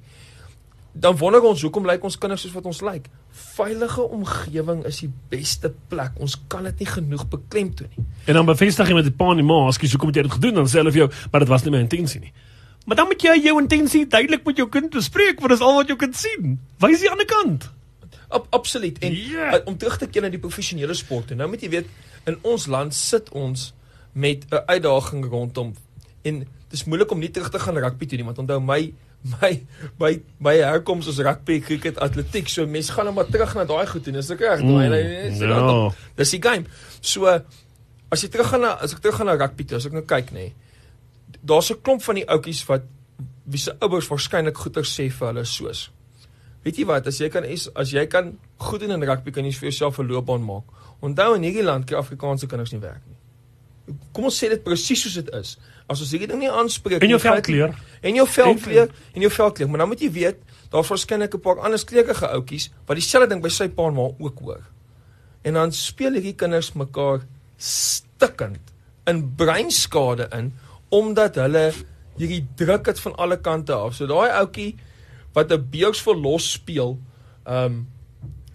Dan 0.92 1.16
wonder 1.20 1.44
ons 1.48 1.64
hoekom 1.64 1.86
lyk 1.88 2.04
ons 2.04 2.16
kinders 2.20 2.44
soos 2.46 2.54
wat 2.56 2.68
ons 2.68 2.80
lyk. 2.84 3.08
Veilige 3.32 4.02
omgewing 4.02 4.84
is 4.88 5.00
die 5.00 5.10
beste 5.32 5.72
plek. 5.88 6.18
Ons 6.20 6.36
kan 6.52 6.64
dit 6.68 6.78
nie 6.84 6.88
genoeg 6.88 7.26
beklemtoon 7.32 7.88
nie. 7.96 8.06
En 8.28 8.34
dan 8.38 8.48
bevestig 8.48 8.88
jy 8.88 8.94
met 8.94 9.08
die 9.08 9.14
pa 9.16 9.30
en 9.32 9.40
die 9.40 9.46
ma, 9.46 9.70
skus 9.72 9.94
hoekom 9.96 10.12
het 10.12 10.20
jy 10.20 10.26
dit 10.28 10.36
gedoen? 10.38 10.54
Dan 10.60 10.70
sê 10.70 10.82
hulle 10.82 10.92
vir 10.94 11.04
jou, 11.06 11.10
maar 11.32 11.44
dit 11.44 11.52
was 11.52 11.64
nie 11.64 11.74
my 11.74 11.82
intensie 11.84 12.20
nie. 12.20 12.32
Maar 12.86 12.96
dan 12.96 13.06
moet 13.06 13.22
jy 13.22 13.36
jou 13.44 13.54
intensie 13.60 14.06
duidelik 14.06 14.44
met 14.44 14.56
jou 14.56 14.68
kind 14.68 14.90
bespreek, 14.90 15.40
want 15.40 15.54
dit 15.54 15.60
is 15.60 15.66
al 15.66 15.78
wat 15.78 15.92
jy 15.92 15.96
kan 15.96 16.16
sien. 16.16 16.56
Wys 16.82 17.04
die 17.04 17.10
ander 17.10 17.28
kant. 17.30 17.68
Ab, 18.32 18.46
absoluut. 18.50 18.98
En 18.98 19.14
yeah. 19.14 19.54
uh, 19.54 19.60
om 19.70 19.76
terug 19.78 19.98
te 20.00 20.08
keer 20.10 20.26
na 20.26 20.32
die 20.32 20.40
professionele 20.42 20.94
sport, 20.98 21.32
nou 21.36 21.48
moet 21.52 21.62
jy 21.62 21.70
weet, 21.76 21.92
in 22.28 22.38
ons 22.48 22.66
land 22.70 22.94
sit 22.94 23.30
ons 23.32 23.70
met 24.12 24.44
'n 24.50 24.62
uitdaging 24.66 25.24
rondom 25.24 25.72
en 26.22 26.46
dis 26.68 26.84
moeilik 26.84 27.10
om 27.10 27.18
nie 27.18 27.30
terug 27.30 27.50
te 27.50 27.58
gaan 27.58 27.78
rugby 27.78 28.06
toe 28.06 28.18
nie 28.18 28.26
want 28.26 28.38
onthou 28.38 28.60
my 28.60 28.92
my 29.40 29.52
my 30.00 30.12
my 30.40 30.54
herkoms 30.58 31.06
is 31.06 31.20
rugby 31.22 31.60
cricket 31.60 31.98
atletiek 32.02 32.48
so 32.50 32.66
mense 32.66 32.90
gaan 32.92 33.06
net 33.06 33.14
nou 33.14 33.22
maar 33.22 33.30
terug 33.30 33.54
na 33.54 33.64
daai 33.64 33.86
goed 33.86 34.08
en 34.10 34.18
is 34.18 34.30
ek 34.34 34.42
reg 34.42 34.64
mm, 34.66 35.38
no. 35.46 35.92
dis 36.18 36.34
die 36.34 36.42
game. 36.42 36.66
So 37.00 37.30
as 38.12 38.24
jy 38.24 38.32
terug 38.32 38.50
gaan 38.50 38.66
na 38.66 38.74
as 38.82 38.96
ek 38.96 39.02
terug 39.04 39.20
gaan 39.20 39.30
na 39.30 39.38
rugby 39.38 39.66
toe 39.68 39.78
as 39.78 39.86
ek 39.86 39.94
nou 39.94 40.02
kyk 40.02 40.34
nê 40.34 40.50
daar's 41.42 41.70
'n 41.70 41.80
klomp 41.82 42.02
van 42.02 42.18
die 42.18 42.26
ouetjies 42.26 42.64
wat 42.66 42.82
wie 43.44 43.58
se 43.58 43.74
ouers 43.80 44.08
waarskynlik 44.10 44.58
goeie 44.58 44.82
sê 44.86 45.10
vir 45.10 45.26
hulle 45.28 45.44
soos. 45.44 45.90
Weet 46.62 46.78
jy 46.78 46.86
wat 46.86 47.06
as 47.06 47.18
jy 47.18 47.28
kan 47.28 47.44
is 47.44 47.68
as 47.74 47.90
jy 47.90 48.06
kan 48.06 48.38
goed 48.58 48.80
doen 48.80 48.94
in 48.94 49.02
rugby 49.02 49.30
kan 49.30 49.44
jy 49.44 49.52
vir 49.52 49.70
jouself 49.70 49.98
'n 49.98 50.06
loopbaan 50.06 50.42
maak. 50.42 50.64
Onthou 51.02 51.34
in 51.34 51.42
hierdie 51.42 51.64
land 51.64 51.86
kry 51.86 51.98
Afrikaanse 51.98 52.46
kinders 52.46 52.72
nie 52.72 52.80
werk 52.80 53.02
nie. 53.06 53.18
Kom 54.12 54.24
ons 54.24 54.38
sê 54.38 54.48
dit 54.48 54.64
presies 54.64 55.02
soos 55.02 55.14
dit 55.14 55.34
is 55.34 55.58
As 55.92 56.00
ons 56.04 56.12
hierdie 56.14 56.30
ding 56.30 56.40
nie 56.42 56.50
aanspreek 56.50 57.04
en 57.04 57.12
jou 57.12 57.20
velkleur 57.20 57.74
en 58.02 58.18
jou 58.18 58.26
velkleur 58.26 58.90
en 59.12 59.24
jou 59.26 59.30
velkleur, 59.30 59.68
maar 59.70 59.84
dan 59.84 59.90
moet 59.92 60.02
jy 60.02 60.10
weet, 60.14 60.38
daar 60.72 60.86
verskynlik 60.86 61.34
'n 61.34 61.40
paar 61.40 61.60
ander 61.60 61.84
kleurige 61.84 62.26
ouetjies 62.26 62.70
wat 62.86 62.96
dieselfde 62.96 63.28
ding 63.28 63.42
by 63.42 63.48
sy 63.48 63.68
pa 63.68 63.86
en 63.86 63.94
ma 63.94 64.08
ook 64.18 64.38
hoor. 64.40 64.64
En 65.44 65.54
dan 65.54 65.72
speel 65.72 66.12
hierdie 66.12 66.34
kinders 66.34 66.72
mekaar 66.72 67.26
stikkend 67.58 68.72
in 69.06 69.34
breinskade 69.36 70.28
in 70.32 70.52
omdat 70.88 71.34
hulle 71.34 71.72
hierdie 72.16 72.46
druk 72.56 72.86
het 72.86 73.00
van 73.00 73.16
alle 73.16 73.40
kante 73.40 73.72
af. 73.72 73.94
So 73.94 74.06
daai 74.06 74.30
ouetjie 74.30 74.76
wat 75.34 75.52
'n 75.52 75.68
beurs 75.70 76.02
verlos 76.02 76.52
speel, 76.52 76.98
ehm 77.44 77.64
um, 77.64 77.91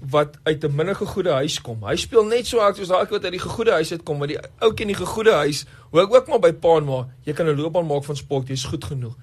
wat 0.10 0.38
uit 0.44 0.64
'n 0.64 0.76
minder 0.76 0.96
gegoede 0.96 1.32
huis 1.32 1.62
kom. 1.62 1.84
Hy 1.84 1.96
speel 1.96 2.26
net 2.26 2.48
so 2.48 2.60
hard 2.60 2.76
soos 2.76 2.88
daai 2.88 3.08
wat 3.10 3.24
uit 3.24 3.32
die 3.32 3.40
gegoede 3.40 3.72
huis 3.72 3.92
uit 3.92 4.04
kom, 4.04 4.18
maar 4.18 4.28
die 4.28 4.40
ouetjie 4.60 4.86
in 4.86 4.94
die 4.94 5.06
gegoede 5.06 5.34
huis, 5.34 5.66
hoor 5.92 6.10
ook 6.10 6.28
maar 6.28 6.40
by 6.40 6.54
pa 6.54 6.78
en 6.78 6.86
ma, 6.86 7.08
jy 7.24 7.34
kan 7.34 7.48
'n 7.48 7.56
loopbaan 7.56 7.86
maak 7.86 8.04
van 8.04 8.16
sport, 8.16 8.48
jy's 8.48 8.64
goed 8.64 8.84
genoeg. 8.84 9.16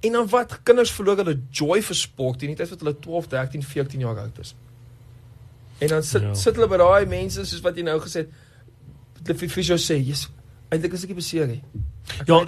En 0.00 0.12
dan 0.12 0.28
wat? 0.28 0.62
Kinders 0.62 0.90
verloor 0.90 1.16
hulle 1.16 1.40
joy 1.50 1.82
vir 1.82 1.96
sport 1.96 2.42
in 2.42 2.48
die 2.48 2.56
tyd 2.56 2.68
wat 2.68 2.80
hulle 2.80 2.98
12, 2.98 3.26
13, 3.26 3.62
14 3.62 4.00
jaar 4.00 4.18
oud 4.18 4.38
is. 4.38 4.54
En 5.78 5.88
dan 5.88 6.02
sit 6.02 6.22
ja. 6.22 6.34
sit 6.34 6.54
hulle 6.54 6.68
by 6.68 6.76
daai 6.76 7.06
mense 7.06 7.44
soos 7.44 7.60
wat 7.60 7.76
jy 7.76 7.82
nou 7.82 8.00
gesê 8.00 8.24
het, 8.24 8.28
die 9.22 9.48
fisio 9.48 9.76
sê, 9.76 9.96
"Jesus, 10.00 10.30
eintlik 10.70 10.92
is 10.96 11.04
ek 11.04 11.14
beseer 11.14 11.46
nie." 11.46 11.62
Ja, 12.26 12.44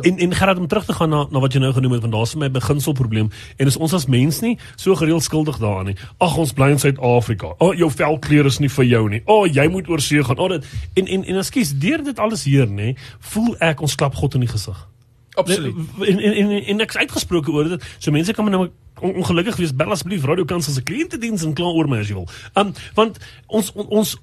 in 0.00 0.18
in 0.18 0.34
gerad 0.34 0.58
om 0.58 0.66
terug 0.66 0.84
te 0.84 0.92
gaan 0.92 1.08
na 1.08 1.26
na 1.30 1.38
wat 1.38 1.52
jy 1.52 1.60
nou 1.60 1.72
genoem 1.72 1.92
het 1.92 2.00
want 2.00 2.12
daar's 2.12 2.34
my 2.34 2.50
beginselprobleem 2.50 3.30
en 3.56 3.66
is 3.66 3.76
ons 3.76 3.92
as 3.94 4.06
mens 4.06 4.40
nie 4.40 4.58
so 4.76 4.94
gereeld 4.94 5.22
skuldig 5.22 5.58
daaraan 5.58 5.84
nie. 5.84 5.96
Ag 6.18 6.36
ons 6.36 6.52
bly 6.52 6.70
in 6.70 6.78
Suid-Afrika. 6.78 7.46
O 7.58 7.68
oh, 7.68 7.76
jou 7.76 7.90
velkleur 7.90 8.46
is 8.46 8.58
nie 8.58 8.68
vir 8.68 8.84
jou 8.84 9.08
nie. 9.08 9.22
O 9.24 9.42
oh, 9.42 9.46
jy 9.46 9.68
moet 9.68 9.88
oor 9.88 10.02
see 10.02 10.24
gaan. 10.24 10.38
O 10.38 10.48
oh, 10.48 10.48
dit 10.48 10.66
en 10.94 11.06
en 11.06 11.24
en 11.24 11.42
ekskuus, 11.42 11.76
deur 11.78 12.04
dit 12.04 12.18
alles 12.18 12.44
hier 12.44 12.66
nê, 12.66 12.94
voel 13.32 13.54
ek 13.60 13.80
ons 13.80 13.94
klap 13.94 14.14
God 14.14 14.34
in 14.34 14.46
die 14.46 14.50
gesig. 14.50 14.88
Absoluut. 15.34 15.74
En 16.06 16.18
en 16.18 16.32
en, 16.32 16.50
en 16.74 16.80
ek 16.80 16.92
het 16.92 17.06
uitgesproke 17.06 17.52
oor 17.52 17.68
dit. 17.68 17.88
So 17.98 18.10
mense 18.14 18.32
kan 18.32 18.50
nou 18.50 18.68
ongelukkig 19.00 19.56
wees. 19.56 19.74
Bel 19.74 19.90
asseblief 19.90 20.24
Radio 20.24 20.44
Kansel 20.44 20.72
se 20.72 20.82
kliëntediens 20.82 21.44
en 21.44 21.54
kla 21.54 21.72
oor 21.74 21.88
my 21.90 22.02
as 22.04 22.10
jy 22.10 22.18
wil. 22.18 22.28
Um 22.58 22.72
want 22.94 23.18
ons 23.46 23.72
on, 23.74 23.88
ons 23.88 24.16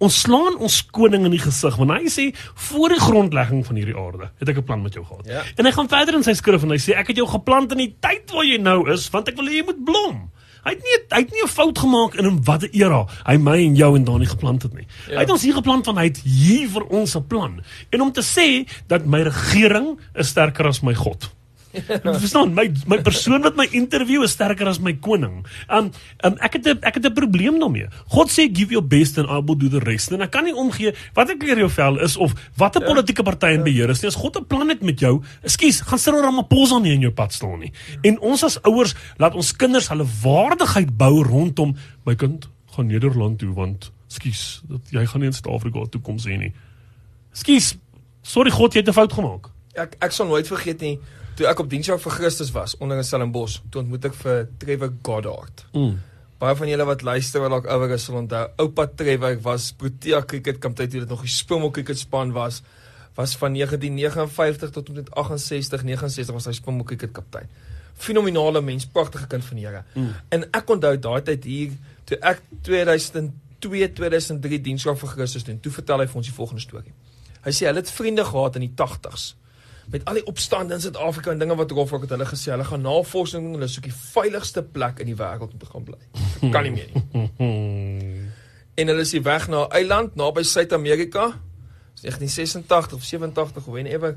Ons 0.00 0.16
slaan 0.24 0.56
ons 0.56 0.76
koning 0.96 1.26
in 1.28 1.34
die 1.34 1.42
gesig 1.42 1.76
want 1.76 1.92
hy 1.92 2.08
sê 2.08 2.30
voor 2.70 2.94
die 2.94 3.02
grondlegging 3.02 3.60
van 3.66 3.76
hierdie 3.76 3.96
aarde 4.00 4.30
het 4.40 4.48
ek 4.48 4.62
'n 4.62 4.64
plan 4.64 4.82
met 4.82 4.94
jou 4.96 5.04
gehad. 5.04 5.26
Ja. 5.26 5.42
En 5.56 5.64
hy 5.64 5.72
gaan 5.72 5.88
verder 5.88 6.14
in 6.14 6.24
sy 6.24 6.32
skrif 6.32 6.62
en 6.62 6.70
hy 6.70 6.80
sê 6.80 6.96
ek 6.96 7.08
het 7.08 7.16
jou 7.16 7.28
geplant 7.28 7.72
in 7.72 7.78
die 7.78 7.96
tyd 8.00 8.30
waar 8.32 8.44
jy 8.44 8.56
nou 8.56 8.88
is 8.90 9.10
want 9.10 9.28
ek 9.28 9.36
wil 9.36 9.46
hê 9.46 9.60
jy 9.60 9.64
moet 9.64 9.84
blom. 9.84 10.30
Hy 10.64 10.70
het 10.70 10.82
nie 10.84 10.96
hy 11.10 11.20
het 11.20 11.32
nie 11.32 11.42
'n 11.44 11.48
fout 11.48 11.78
gemaak 11.78 12.14
in 12.14 12.26
'n 12.26 12.42
watter 12.44 12.70
era 12.72 13.06
hy 13.26 13.36
my 13.36 13.58
en 13.60 13.76
jou 13.76 13.96
en 13.96 14.04
Dani 14.04 14.26
geplant 14.26 14.62
het 14.62 14.74
nie. 14.74 14.86
Ja. 15.08 15.14
Hy 15.14 15.20
het 15.20 15.30
ons 15.30 15.42
hier 15.42 15.54
geplant 15.54 15.86
want 15.86 15.98
hy 15.98 16.04
het 16.04 16.20
hier 16.24 16.68
vir 16.68 16.84
ons 16.88 17.16
'n 17.16 17.26
plan. 17.26 17.60
En 17.90 18.00
om 18.00 18.12
te 18.12 18.22
sê 18.22 18.66
dat 18.86 19.06
my 19.06 19.22
regering 19.22 19.98
is 20.14 20.28
sterker 20.28 20.66
as 20.66 20.80
my 20.82 20.94
God. 20.94 21.30
Verstaan, 22.22 22.50
my 22.54 22.66
my 22.90 22.98
persoon 22.98 23.44
wat 23.46 23.54
my 23.54 23.66
interview 23.70 24.24
is 24.26 24.34
sterker 24.34 24.66
as 24.66 24.80
my 24.82 24.92
koning. 24.98 25.44
Um, 25.70 25.90
um 26.26 26.34
ek 26.42 26.58
het 26.58 26.66
'n 26.66 26.78
ek 26.82 26.98
het 26.98 27.06
'n 27.06 27.14
probleem 27.14 27.58
daarmee. 27.62 27.86
God 28.10 28.30
sê 28.30 28.50
give 28.50 28.74
your 28.74 28.82
best 28.82 29.18
and 29.18 29.30
I 29.30 29.38
will 29.38 29.54
do 29.54 29.68
the 29.68 29.78
rest. 29.78 30.10
En 30.10 30.20
ek 30.20 30.30
kan 30.30 30.44
nie 30.44 30.54
omgee 30.54 30.94
wat 31.14 31.30
ek 31.30 31.42
leer 31.42 31.58
jou 31.58 31.70
vel 31.70 32.00
is 32.00 32.16
of 32.16 32.34
watter 32.56 32.82
ja. 32.82 32.88
politieke 32.88 33.22
party 33.22 33.54
in 33.54 33.62
beheer 33.62 33.90
is 33.90 34.02
nie. 34.02 34.08
As 34.08 34.18
God 34.18 34.36
'n 34.36 34.46
plan 34.46 34.68
het 34.68 34.82
met 34.82 34.98
jou, 34.98 35.22
ekskuus, 35.42 35.80
gaan 35.80 35.98
Cyril 35.98 36.22
Ramaphosa 36.22 36.78
nie 36.78 36.92
in 36.92 37.00
jou 37.00 37.12
pad 37.12 37.32
staan 37.32 37.60
nie. 37.60 37.72
En 38.02 38.18
ons 38.20 38.42
as 38.44 38.58
ouers 38.62 38.94
laat 39.18 39.34
ons 39.34 39.56
kinders 39.56 39.88
hulle 39.88 40.06
waardigheid 40.22 40.96
bou 40.96 41.22
rondom 41.22 41.76
my 42.04 42.14
kind 42.14 42.48
gaan 42.74 42.86
Nederland 42.86 43.38
toe 43.38 43.54
want 43.54 43.92
ekskuus, 44.08 44.62
dat 44.68 44.80
jy 44.90 45.06
gaan 45.06 45.20
nie 45.20 45.30
in 45.30 45.32
Suid-Afrika 45.32 45.86
toe 45.90 46.00
kom 46.00 46.18
sê 46.18 46.36
nie. 46.36 46.52
Ekskuus. 47.30 47.76
Sorry 48.22 48.50
God, 48.50 48.74
jy 48.74 48.80
het 48.80 48.88
'n 48.88 48.92
fout 48.92 49.12
gemaak. 49.12 49.50
Ek 49.74 49.96
ek 50.00 50.12
sal 50.12 50.26
nooit 50.26 50.46
vergeet 50.46 50.80
nie 50.80 50.98
toe 51.40 51.48
ek 51.48 51.62
op 51.62 51.70
diensjag 51.72 52.00
vir 52.02 52.12
Christus 52.18 52.50
was 52.52 52.74
onder 52.84 52.98
in 53.00 53.06
Stellenbosch, 53.06 53.62
toe 53.72 53.80
ontmoet 53.80 54.10
ek 54.10 54.16
vir 54.20 54.42
Trevor 54.60 54.90
Goddard. 55.06 55.62
Mm. 55.72 55.94
Baie 56.40 56.56
van 56.58 56.68
julle 56.68 56.86
wat 56.88 57.04
luister 57.04 57.40
wat 57.40 57.54
dalk 57.54 57.68
ouer 57.72 57.94
is 57.96 58.04
sal 58.04 58.18
onthou, 58.20 58.42
oupa 58.60 58.84
Trevor 59.00 59.38
was 59.46 59.70
Protea 59.80 60.20
cricket 60.28 60.60
kaptein 60.60 60.92
toe 60.92 61.00
dit 61.00 61.08
nog 61.08 61.24
die 61.24 61.32
Springbok 61.32 61.78
cricket 61.78 62.00
span 62.00 62.34
was 62.36 62.60
was 63.16 63.32
van 63.40 63.56
1959 63.56 64.70
tot 64.76 64.92
1968 64.92 65.86
69 65.88 66.36
was 66.36 66.50
hy 66.50 66.54
Springbok 66.60 66.92
cricket 66.92 67.16
kaptein. 67.16 67.48
Fenominale 68.00 68.60
mens, 68.64 68.84
pragtige 68.88 69.26
kind 69.28 69.44
van 69.44 69.60
die 69.60 69.66
Here. 69.66 69.82
Mm. 69.94 70.12
En 70.36 70.46
ek 70.60 70.76
onthou 70.76 70.94
daai 71.08 71.20
tyd 71.24 71.48
hier 71.48 71.74
toe 72.08 72.20
ek 72.20 72.44
2002 72.68 73.92
2003 73.96 74.60
diensjag 74.68 75.00
vir 75.00 75.16
Christus 75.16 75.48
doen. 75.48 75.60
Toe 75.64 75.72
vertel 75.72 76.04
hy 76.04 76.12
vir 76.12 76.20
ons 76.20 76.28
die 76.28 76.36
volgende 76.36 76.64
storie. 76.68 76.96
Hy 77.40 77.52
sê 77.56 77.68
hulle 77.68 77.80
het 77.80 77.96
vriende 77.96 78.28
gehad 78.28 78.60
in 78.60 78.68
die 78.68 78.74
80s 78.76 79.30
met 79.90 80.04
al 80.04 80.20
die 80.20 80.26
opstande 80.30 80.74
in 80.74 80.80
Suid-Afrika 80.80 81.30
en 81.30 81.38
dinge 81.38 81.56
wat 81.58 81.70
Rolfrak 81.70 82.04
het 82.06 82.10
hulle 82.14 82.26
gesê, 82.28 82.52
hulle 82.54 82.64
gaan 82.64 82.84
navorsing 82.86 83.44
doen, 83.44 83.58
hulle 83.58 83.68
soek 83.68 83.88
die 83.88 83.94
veiligste 83.94 84.62
plek 84.62 85.00
in 85.02 85.10
die 85.10 85.18
wêreld 85.18 85.50
om 85.50 85.58
te 85.58 85.70
gaan 85.70 85.86
bly. 85.86 85.98
Kan 86.54 86.68
nie 86.68 86.74
meer 86.76 86.90
nie. 86.94 88.28
en 88.80 88.92
hulle 88.92 89.06
is 89.06 89.12
weg 89.12 89.48
na 89.48 89.66
'n 89.66 89.72
eiland 89.80 90.14
naby 90.16 90.42
Suid-Amerika. 90.42 91.32
Dis 91.94 92.02
1986 92.06 92.94
of 92.94 93.04
87 93.04 93.56
of 93.66 93.72
whenever 93.74 94.16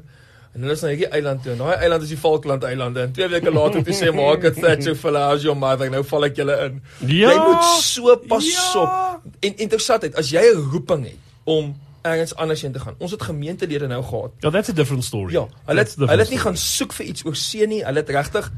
en 0.54 0.62
hulle 0.62 0.76
is 0.78 0.84
na 0.86 0.92
hierdie 0.94 1.10
eiland 1.10 1.42
toe. 1.44 1.56
Daai 1.58 1.76
eiland 1.82 2.04
is 2.06 2.12
die 2.14 2.18
Falkland 2.18 2.64
eilande. 2.64 3.02
En 3.08 3.12
2 3.12 3.28
weke 3.32 3.52
later 3.52 3.82
het 3.82 3.88
hy 3.90 3.96
sê 3.98 4.12
maak 4.14 4.44
dit 4.46 4.60
that 4.62 4.84
so 4.86 4.94
full 4.96 5.18
as 5.18 5.42
your 5.42 5.58
mother. 5.58 5.90
Nou 5.90 6.04
val 6.06 6.28
ek 6.30 6.38
julle 6.38 6.58
in. 6.68 6.78
Ja, 7.10 7.32
jy 7.34 7.40
moet 7.42 7.64
so 7.82 8.16
pas 8.30 8.46
ja. 8.46 8.68
op. 8.84 9.26
En 9.42 9.58
interessantheid, 9.66 10.16
as 10.16 10.30
jy 10.30 10.44
'n 10.54 10.70
roeping 10.72 11.08
het 11.10 11.18
om 11.44 11.74
ergens 12.04 12.36
anders 12.36 12.62
heen 12.62 12.72
te 12.72 12.80
gaan. 12.80 12.96
Ons 12.98 13.12
het 13.12 13.22
gemeentelede 13.24 13.88
nou 13.88 14.04
gehad. 14.04 14.32
Ja, 14.40 14.50
that's 14.50 14.70
a 14.70 14.74
different 14.74 15.04
story. 15.04 15.34
Ja, 15.34 15.48
hulle 15.66 15.80
het, 15.80 15.96
hulle 15.96 16.22
het 16.22 16.30
nie 16.30 16.40
gaan 16.40 16.58
soek 16.58 16.94
vir 16.94 17.06
iets 17.06 17.26
oor 17.26 17.36
see 17.40 17.68
nie. 17.68 17.84
Hulle 17.86 18.04
het 18.04 18.10
regtig 18.12 18.52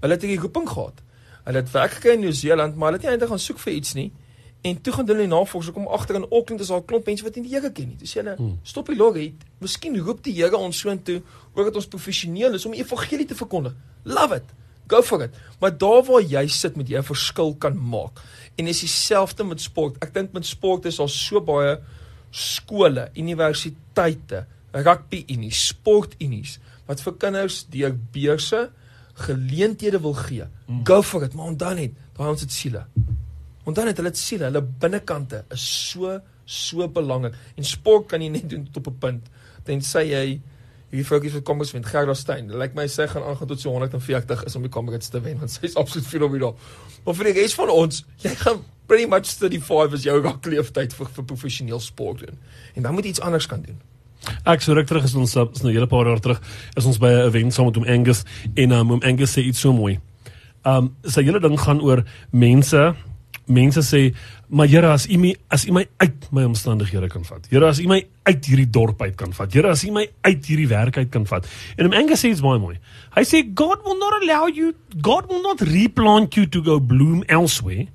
hulle 0.00 0.14
het 0.14 0.22
'n 0.22 0.40
roeping 0.40 0.68
gehad. 0.68 1.02
Hulle 1.44 1.58
het 1.58 1.70
werk 1.70 1.90
gekry 1.90 2.12
in 2.12 2.20
Nieu-Seeland, 2.20 2.76
maar 2.76 2.90
hulle 2.90 2.98
het 2.98 3.02
nie 3.02 3.10
eintlik 3.10 3.30
gaan 3.30 3.38
soek 3.38 3.58
vir 3.58 3.72
iets 3.72 3.92
nie. 3.94 4.12
En 4.60 4.80
toe 4.80 4.92
gaan 4.92 5.06
hulle 5.06 5.26
navorsing 5.26 5.74
kom 5.74 5.86
agter 5.86 6.14
in 6.14 6.26
Auckland 6.30 6.60
is 6.60 6.66
daar 6.66 6.80
'n 6.80 6.84
klomp 6.84 7.06
mense 7.06 7.24
wat 7.24 7.34
nie 7.34 7.44
die 7.44 7.54
Here 7.54 7.72
ken 7.72 7.88
nie. 7.88 7.96
Dis 7.96 8.14
hulle 8.14 8.34
hmm. 8.36 8.58
stop 8.62 8.86
die 8.86 8.96
lorry. 8.96 9.34
Miskien 9.58 9.98
roep 9.98 10.22
die 10.22 10.32
Here 10.32 10.56
ons 10.56 10.78
so 10.78 10.90
intoe 10.90 11.22
oor 11.54 11.64
dat 11.64 11.74
ons 11.74 11.86
professioneel 11.86 12.54
is 12.54 12.66
om 12.66 12.72
die 12.72 12.80
evangelie 12.80 13.26
te 13.26 13.34
verkondig. 13.34 13.74
Love 14.02 14.34
it. 14.34 14.44
Go 14.86 15.02
for 15.02 15.22
it. 15.22 15.30
Maar 15.60 15.78
daar 15.78 16.02
waar 16.04 16.22
jy 16.22 16.46
sit 16.46 16.76
met 16.76 16.88
jy 16.88 16.98
'n 16.98 17.02
verskil 17.02 17.54
kan 17.54 17.88
maak. 17.88 18.20
En 18.56 18.64
dis 18.64 18.80
dieselfde 18.80 19.44
met 19.44 19.60
sport. 19.60 19.96
Ek 19.98 20.14
dink 20.14 20.32
met 20.32 20.46
sport 20.46 20.84
is 20.84 20.96
daar 20.96 21.08
so 21.08 21.40
baie 21.40 21.78
skole, 22.30 23.08
universiteite, 23.16 24.44
rugby 24.72 25.24
unies, 25.32 25.68
sport 25.72 26.16
unies 26.20 26.58
wat 26.88 27.00
vir 27.04 27.16
kinders 27.20 27.62
deur 27.72 27.94
beurse 28.12 28.68
geleenthede 29.18 30.00
wil 30.00 30.14
gee. 30.14 30.46
Mm. 30.66 30.84
Go 30.86 31.02
for 31.02 31.24
it, 31.26 31.34
maar 31.34 31.50
onthou 31.52 31.74
net, 31.74 31.96
daai 32.16 32.28
ons 32.30 32.44
het 32.44 32.52
siele. 32.54 32.84
Onthou 33.68 33.84
net 33.84 33.98
hulle 34.00 34.12
het 34.12 34.20
siele, 34.20 34.48
hulle 34.48 34.62
binnekante 34.62 35.42
is 35.54 35.64
so 35.90 36.18
so 36.48 36.86
belangrik. 36.88 37.34
En 37.60 37.66
sport 37.68 38.06
kan 38.08 38.22
jy 38.24 38.30
net 38.32 38.46
doen 38.48 38.64
tot 38.72 38.86
op 38.86 38.94
'n 38.94 38.98
punt 38.98 39.26
tensy 39.64 40.04
jy 40.08 40.40
hierdie 40.88 41.04
fokus 41.04 41.32
vir 41.32 41.42
Commerce 41.42 41.72
wen 41.72 41.84
Gerda 41.84 42.14
Steyn. 42.14 42.48
Lyk 42.48 42.74
my 42.74 42.86
sy 42.86 43.06
gaan 43.06 43.22
aangaan 43.22 43.48
tot 43.48 43.60
so 43.60 43.70
140 43.70 44.44
is 44.44 44.56
om 44.56 44.62
die 44.62 44.72
Commerce 44.72 45.10
te 45.10 45.20
wen 45.20 45.38
want 45.38 45.50
sy 45.50 45.66
is 45.68 45.76
absoluut 45.76 46.06
fenomenaal. 46.06 46.56
Maar 47.04 47.14
vir 47.14 47.24
die 47.24 47.42
res 47.42 47.54
van 47.54 47.68
ons, 47.68 48.04
jy 48.24 48.34
gaan 48.40 48.64
pretty 48.88 49.06
much 49.06 49.36
35 49.36 49.98
is 49.98 50.08
jou 50.08 50.16
raakleeftyd 50.24 50.96
vir 50.96 51.12
vir 51.18 51.28
professioneel 51.28 51.80
sport 51.84 52.24
doen. 52.24 52.40
En 52.74 52.88
dan 52.88 52.96
moet 52.96 53.04
jy 53.06 53.14
iets 53.16 53.24
anders 53.24 53.46
kan 53.46 53.62
doen. 53.62 53.78
Ek 54.48 54.64
sou 54.64 54.74
ruk 54.76 54.88
terug 54.88 55.04
is 55.06 55.14
ons 55.14 55.36
is 55.36 55.62
nou 55.62 55.70
'n 55.70 55.76
hele 55.76 55.86
paar 55.86 56.06
jaar 56.06 56.20
terug 56.20 56.40
is 56.76 56.84
ons 56.84 56.98
by 56.98 57.08
'n 57.08 57.26
event 57.28 57.54
saam 57.54 57.66
met 57.66 57.76
hom 57.76 57.84
Angus 57.84 58.24
en 58.54 58.72
um, 58.72 58.88
hom 58.88 59.02
Angus 59.02 59.36
sê 59.36 59.44
iets 59.44 59.60
so 59.60 59.72
mooi. 59.72 60.00
Um 60.64 60.96
sy 61.04 61.22
hele 61.22 61.40
ding 61.40 61.58
gaan 61.60 61.80
oor 61.80 62.04
mense 62.32 62.94
mense 63.46 63.80
sê 63.80 64.14
maar 64.48 64.66
Here 64.66 64.88
as 64.88 65.06
u 65.06 65.18
my 65.18 65.36
as 65.50 65.66
u 65.66 65.72
my 65.72 65.86
uit 65.98 66.32
my 66.32 66.44
omstandighede 66.44 67.08
kan 67.08 67.24
vat. 67.24 67.46
Here 67.50 67.66
as 67.66 67.78
u 67.78 67.86
my 67.86 68.06
uit 68.24 68.46
hierdie 68.46 68.70
dorp 68.70 69.02
uit 69.02 69.16
kan 69.16 69.32
vat. 69.32 69.52
Here 69.52 69.68
as 69.68 69.84
u 69.84 69.90
my 69.90 70.08
uit 70.22 70.46
hierdie 70.46 70.68
werk 70.68 70.96
uit 70.96 71.10
kan 71.10 71.26
vat. 71.26 71.46
En 71.76 71.84
hom 71.84 71.94
Angus 71.94 72.24
sê 72.24 72.28
iets 72.28 72.40
baie 72.40 72.58
mooi. 72.58 72.78
Hy 73.14 73.24
sê 73.24 73.44
God 73.54 73.84
will 73.84 73.98
not 73.98 74.22
allow 74.22 74.48
you 74.48 74.74
God 75.00 75.28
will 75.28 75.42
not 75.42 75.60
replant 75.60 76.34
you 76.34 76.46
to 76.46 76.62
go 76.62 76.80
bloom 76.80 77.22
elsewhere 77.28 77.88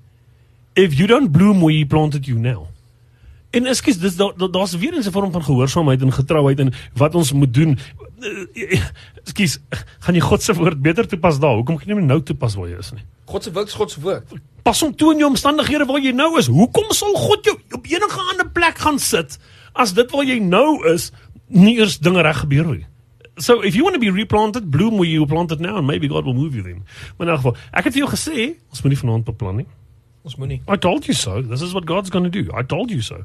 if 0.75 0.97
you 0.97 1.07
don't 1.07 1.31
bloom 1.31 1.61
where 1.61 1.75
he 1.75 1.85
planted 1.85 2.27
you 2.27 2.39
now. 2.39 2.67
En 3.53 3.69
ekskuus, 3.69 3.99
dis 4.01 4.15
daar's 4.17 4.71
da, 4.73 4.77
weer 4.79 4.95
'n 4.97 5.11
vorm 5.11 5.31
van 5.31 5.43
gehoorsaamheid 5.43 6.01
en 6.01 6.13
getrouheid 6.13 6.59
en 6.59 6.73
wat 6.93 7.15
ons 7.15 7.31
moet 7.33 7.53
doen. 7.53 7.77
Ekskuus, 9.23 9.59
gaan 9.99 10.15
jy 10.15 10.21
God 10.21 10.41
se 10.41 10.53
woord 10.53 10.81
beter 10.81 11.07
toepas 11.07 11.39
daar? 11.39 11.55
Hoekom 11.55 11.77
gaan 11.77 11.87
jy 11.87 11.95
nie 11.95 12.05
nou 12.05 12.21
toepas 12.21 12.55
waar 12.55 12.69
jy 12.69 12.77
is 12.79 12.91
nie? 12.91 13.03
God 13.25 13.43
se 13.43 13.51
woord 13.51 13.67
is 13.67 13.73
God 13.73 13.91
se 13.91 14.01
woord. 14.01 14.33
Pas 14.63 14.81
hom 14.81 14.95
toe 14.95 15.11
in 15.13 15.19
jou 15.19 15.29
omstandighede 15.29 15.85
waar 15.85 15.99
jy 15.99 16.11
nou 16.11 16.37
is. 16.39 16.47
Hoekom 16.47 16.91
sal 16.91 17.13
God 17.13 17.45
jou 17.45 17.57
op 17.71 17.85
enige 17.85 18.19
ander 18.31 18.49
plek 18.49 18.77
gaan 18.77 18.99
sit 18.99 19.37
as 19.73 19.93
dit 19.93 20.11
waar 20.11 20.25
jy 20.25 20.39
nou 20.39 20.81
is 20.93 21.11
nie 21.47 21.77
eers 21.77 21.99
dinge 21.99 22.21
reg 22.21 22.39
gebeur 22.39 22.65
nie? 22.65 22.85
So 23.37 23.61
if 23.61 23.75
you 23.75 23.83
want 23.83 23.95
to 23.95 23.99
be 23.99 24.09
replanted, 24.09 24.69
bloom 24.71 24.97
where 24.97 25.09
you 25.09 25.25
planted 25.25 25.59
now 25.59 25.77
and 25.77 25.87
maybe 25.87 26.07
God 26.07 26.25
will 26.25 26.33
move 26.33 26.55
you 26.55 26.63
then. 26.63 26.83
Maar 27.17 27.27
in 27.27 27.33
elk 27.33 27.41
geval, 27.41 27.57
ek 27.71 27.83
het 27.83 27.93
vir 27.93 28.05
jou 28.05 28.11
gesê, 28.11 28.57
ons 28.69 28.81
moet 28.81 28.93
nie 28.93 28.99
vanaand 28.99 29.25
beplan 29.25 29.55
nie. 29.61 29.67
Ons 30.23 30.35
moenie. 30.39 30.61
I 30.71 30.77
told 30.77 31.05
you 31.05 31.13
so. 31.13 31.41
This 31.41 31.61
is 31.61 31.73
what 31.73 31.85
God's 31.85 32.09
going 32.09 32.23
to 32.23 32.31
do. 32.31 32.49
I 32.55 32.63
told 32.63 32.91
you 32.91 33.01
so. 33.01 33.23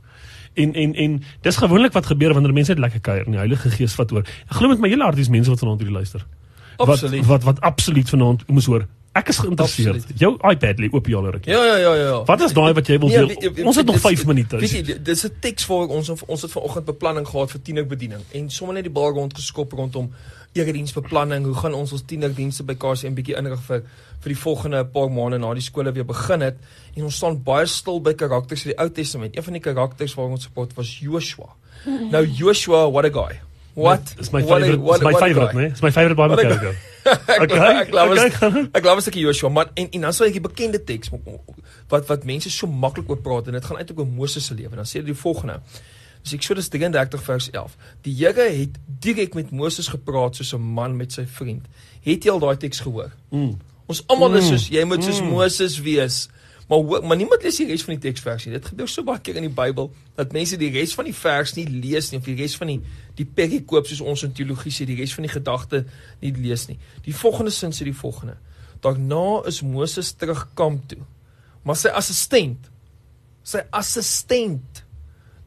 En 0.55 0.75
en 0.75 0.95
en 0.95 1.23
dis 1.41 1.57
gewoonlik 1.57 1.93
wat 1.93 2.07
gebeur 2.07 2.33
wanneer 2.35 2.53
mense 2.53 2.73
net 2.73 2.83
lekker 2.83 3.01
kuier 3.01 3.25
en 3.25 3.37
die 3.37 3.39
Heilige 3.39 3.71
Gees 3.71 3.95
vat 3.95 4.13
oor. 4.13 4.27
Ek 4.49 4.59
glo 4.59 4.69
met 4.69 4.83
my 4.83 4.91
hele 4.91 5.07
hart 5.07 5.17
dis 5.17 5.31
mense 5.31 5.51
wat 5.51 5.63
vanaand 5.63 5.85
hierdie 5.85 5.95
luister. 5.95 6.27
Absoluut. 6.77 7.27
Wat 7.27 7.29
wat 7.29 7.47
wat 7.53 7.61
absoluut 7.61 8.11
vanaand 8.11 8.43
moes 8.51 8.67
hoor. 8.67 8.87
Ek 9.13 9.29
is 9.29 9.39
geïnteresseerd. 9.43 10.11
Jou 10.21 10.35
iPad 10.51 10.79
lê 10.79 10.89
oop 10.93 11.07
hier 11.07 11.17
al 11.17 11.31
rukkie. 11.31 11.53
Ja 11.53 11.65
ja 11.65 11.77
ja 11.77 11.95
ja. 11.95 12.17
Wat 12.29 12.41
is 12.45 12.53
daai 12.53 12.73
wat 12.77 12.87
jy 12.87 12.99
wil 12.99 13.09
nee, 13.09 13.37
deel? 13.41 13.67
Ons 13.67 13.77
het 13.81 13.87
nog 13.87 14.01
5 14.01 14.27
minute. 14.27 14.61
Weet 14.61 14.71
jy, 14.71 14.99
dis 15.03 15.25
'n 15.27 15.33
teks 15.41 15.65
vir 15.65 15.89
ons 15.89 16.11
ons 16.27 16.43
het 16.43 16.51
vanoggend 16.51 16.85
beplanning 16.85 17.29
gehad 17.29 17.51
vir 17.51 17.63
tienerbediening 17.63 18.23
en 18.33 18.51
sommer 18.51 18.75
net 18.75 18.85
die 18.85 18.93
bal 18.93 19.11
rond 19.13 19.35
geskop 19.35 19.73
rondom 19.73 20.13
erediensbeplanning. 20.53 21.45
Hoe 21.45 21.55
gaan 21.55 21.75
ons 21.75 21.93
ons 21.93 22.03
tienerdienste 22.03 22.63
by 22.63 22.75
KC 22.75 23.09
'n 23.09 23.15
bietjie 23.15 23.37
inrig 23.37 23.61
vir 23.61 23.83
vir 24.19 24.35
die 24.35 24.41
volgende 24.43 24.85
paar 24.85 25.11
maande 25.11 25.39
na 25.39 25.55
die 25.55 25.63
skole 25.63 25.93
weer 25.93 26.05
begin 26.05 26.41
het 26.41 26.57
en 26.97 27.05
ons 27.05 27.17
staan 27.17 27.43
baie 27.43 27.67
stil 27.67 28.01
by 28.01 28.15
karakters 28.15 28.67
uit 28.67 28.75
die 28.75 28.79
Ou 28.83 28.91
Testament. 28.91 29.37
Een 29.37 29.43
van 29.43 29.53
die 29.53 29.63
karakters 29.63 30.15
waar 30.15 30.27
ons 30.27 30.43
support 30.43 30.75
was 30.75 30.99
Joshua. 30.99 31.55
Nou 31.87 32.27
Joshua, 32.27 32.91
what 32.91 33.05
a 33.05 33.11
guy. 33.11 33.41
What? 33.75 34.15
It's 34.19 34.33
my 34.33 34.43
favorite. 34.43 34.83
It's 34.83 35.05
my 35.05 35.15
favorite, 35.15 35.55
man. 35.55 35.71
It's 35.71 35.83
my 35.83 35.91
favorite 35.91 36.17
Bible 36.17 36.37
character. 36.37 36.75
Okay. 37.05 37.43
Ek 37.43 37.91
glo 37.91 38.05
ek 38.73 38.83
glo 38.83 38.97
as 38.97 39.09
ek 39.11 39.21
Joshua, 39.21 39.51
maar 39.53 39.71
en 39.75 39.89
en 39.93 40.09
dan 40.09 40.17
sou 40.17 40.27
ek 40.27 40.39
die 40.39 40.45
bekende 40.45 40.81
teks 40.85 41.13
wat 41.89 42.09
wat 42.09 42.27
mense 42.29 42.51
so 42.51 42.67
maklik 42.67 43.09
oor 43.11 43.21
praat 43.25 43.49
en 43.49 43.57
dit 43.59 43.65
gaan 43.65 43.79
eintlik 43.81 44.03
oor 44.03 44.11
Moses 44.11 44.47
se 44.51 44.55
lewe. 44.55 44.77
Dan 44.77 44.89
sê 44.89 45.01
hy 45.01 45.09
die 45.09 45.17
volgende. 45.17 45.61
Dis 46.23 46.35
Eksodus 46.37 46.69
33 46.69 47.23
vers 47.23 47.51
11. 47.51 47.77
Die 48.05 48.15
Here 48.19 48.49
het 48.53 48.77
direk 49.01 49.35
met 49.39 49.51
Moses 49.55 49.89
gepraat 49.89 50.37
soos 50.37 50.53
'n 50.55 50.61
man 50.61 50.97
met 50.97 51.13
sy 51.13 51.27
vriend. 51.27 51.65
Het 52.03 52.25
jy 52.25 52.31
al 52.31 52.39
daai 52.39 52.57
teks 52.57 52.81
gehoor? 52.81 53.13
Mm. 53.31 53.59
Ons 53.87 54.03
almal 54.07 54.37
is 54.37 54.45
mm. 54.45 54.51
soos 54.51 54.69
jy 54.69 54.85
moet 54.85 55.05
soos 55.05 55.21
mm. 55.21 55.29
Moses 55.29 55.79
wees. 55.81 56.29
Maar 56.69 57.03
maar 57.03 57.17
niemand 57.17 57.43
lees 57.43 57.57
die 57.57 57.67
res 57.67 57.85
van 57.87 57.97
die 57.97 58.03
teksversie. 58.05 58.53
Dit 58.53 58.67
gebeur 58.71 58.89
so 58.89 59.05
baie 59.07 59.23
keer 59.25 59.39
in 59.41 59.47
die 59.49 59.55
Bybel 59.55 59.91
dat 60.19 60.35
mense 60.37 60.59
die 60.61 60.71
res 60.75 60.93
van 60.95 61.09
die 61.09 61.17
vers 61.17 61.55
nie 61.57 61.67
lees 61.69 62.11
nie 62.11 62.21
of 62.21 62.27
die 62.29 62.37
res 62.37 62.57
van 62.61 62.73
die 62.75 62.81
die 63.19 63.27
perikoop 63.27 63.89
soos 63.89 64.03
ons 64.05 64.23
in 64.23 64.35
teologie 64.37 64.71
sê, 64.71 64.85
die 64.87 64.99
res 64.99 65.15
van 65.17 65.27
die 65.27 65.33
gedagte 65.33 65.85
nie 66.21 66.35
lees 66.37 66.69
nie. 66.69 66.77
Die 67.03 67.15
volgende 67.17 67.51
sin 67.51 67.73
sê 67.75 67.89
die 67.89 67.97
volgende. 67.97 68.37
Daarna 68.85 69.43
is 69.51 69.63
Moses 69.67 70.13
terug 70.15 70.45
kamp 70.55 70.85
toe. 70.93 71.01
Maar 71.67 71.81
sy 71.81 71.91
assistent, 71.91 72.69
sy 73.43 73.65
assistent 73.75 74.85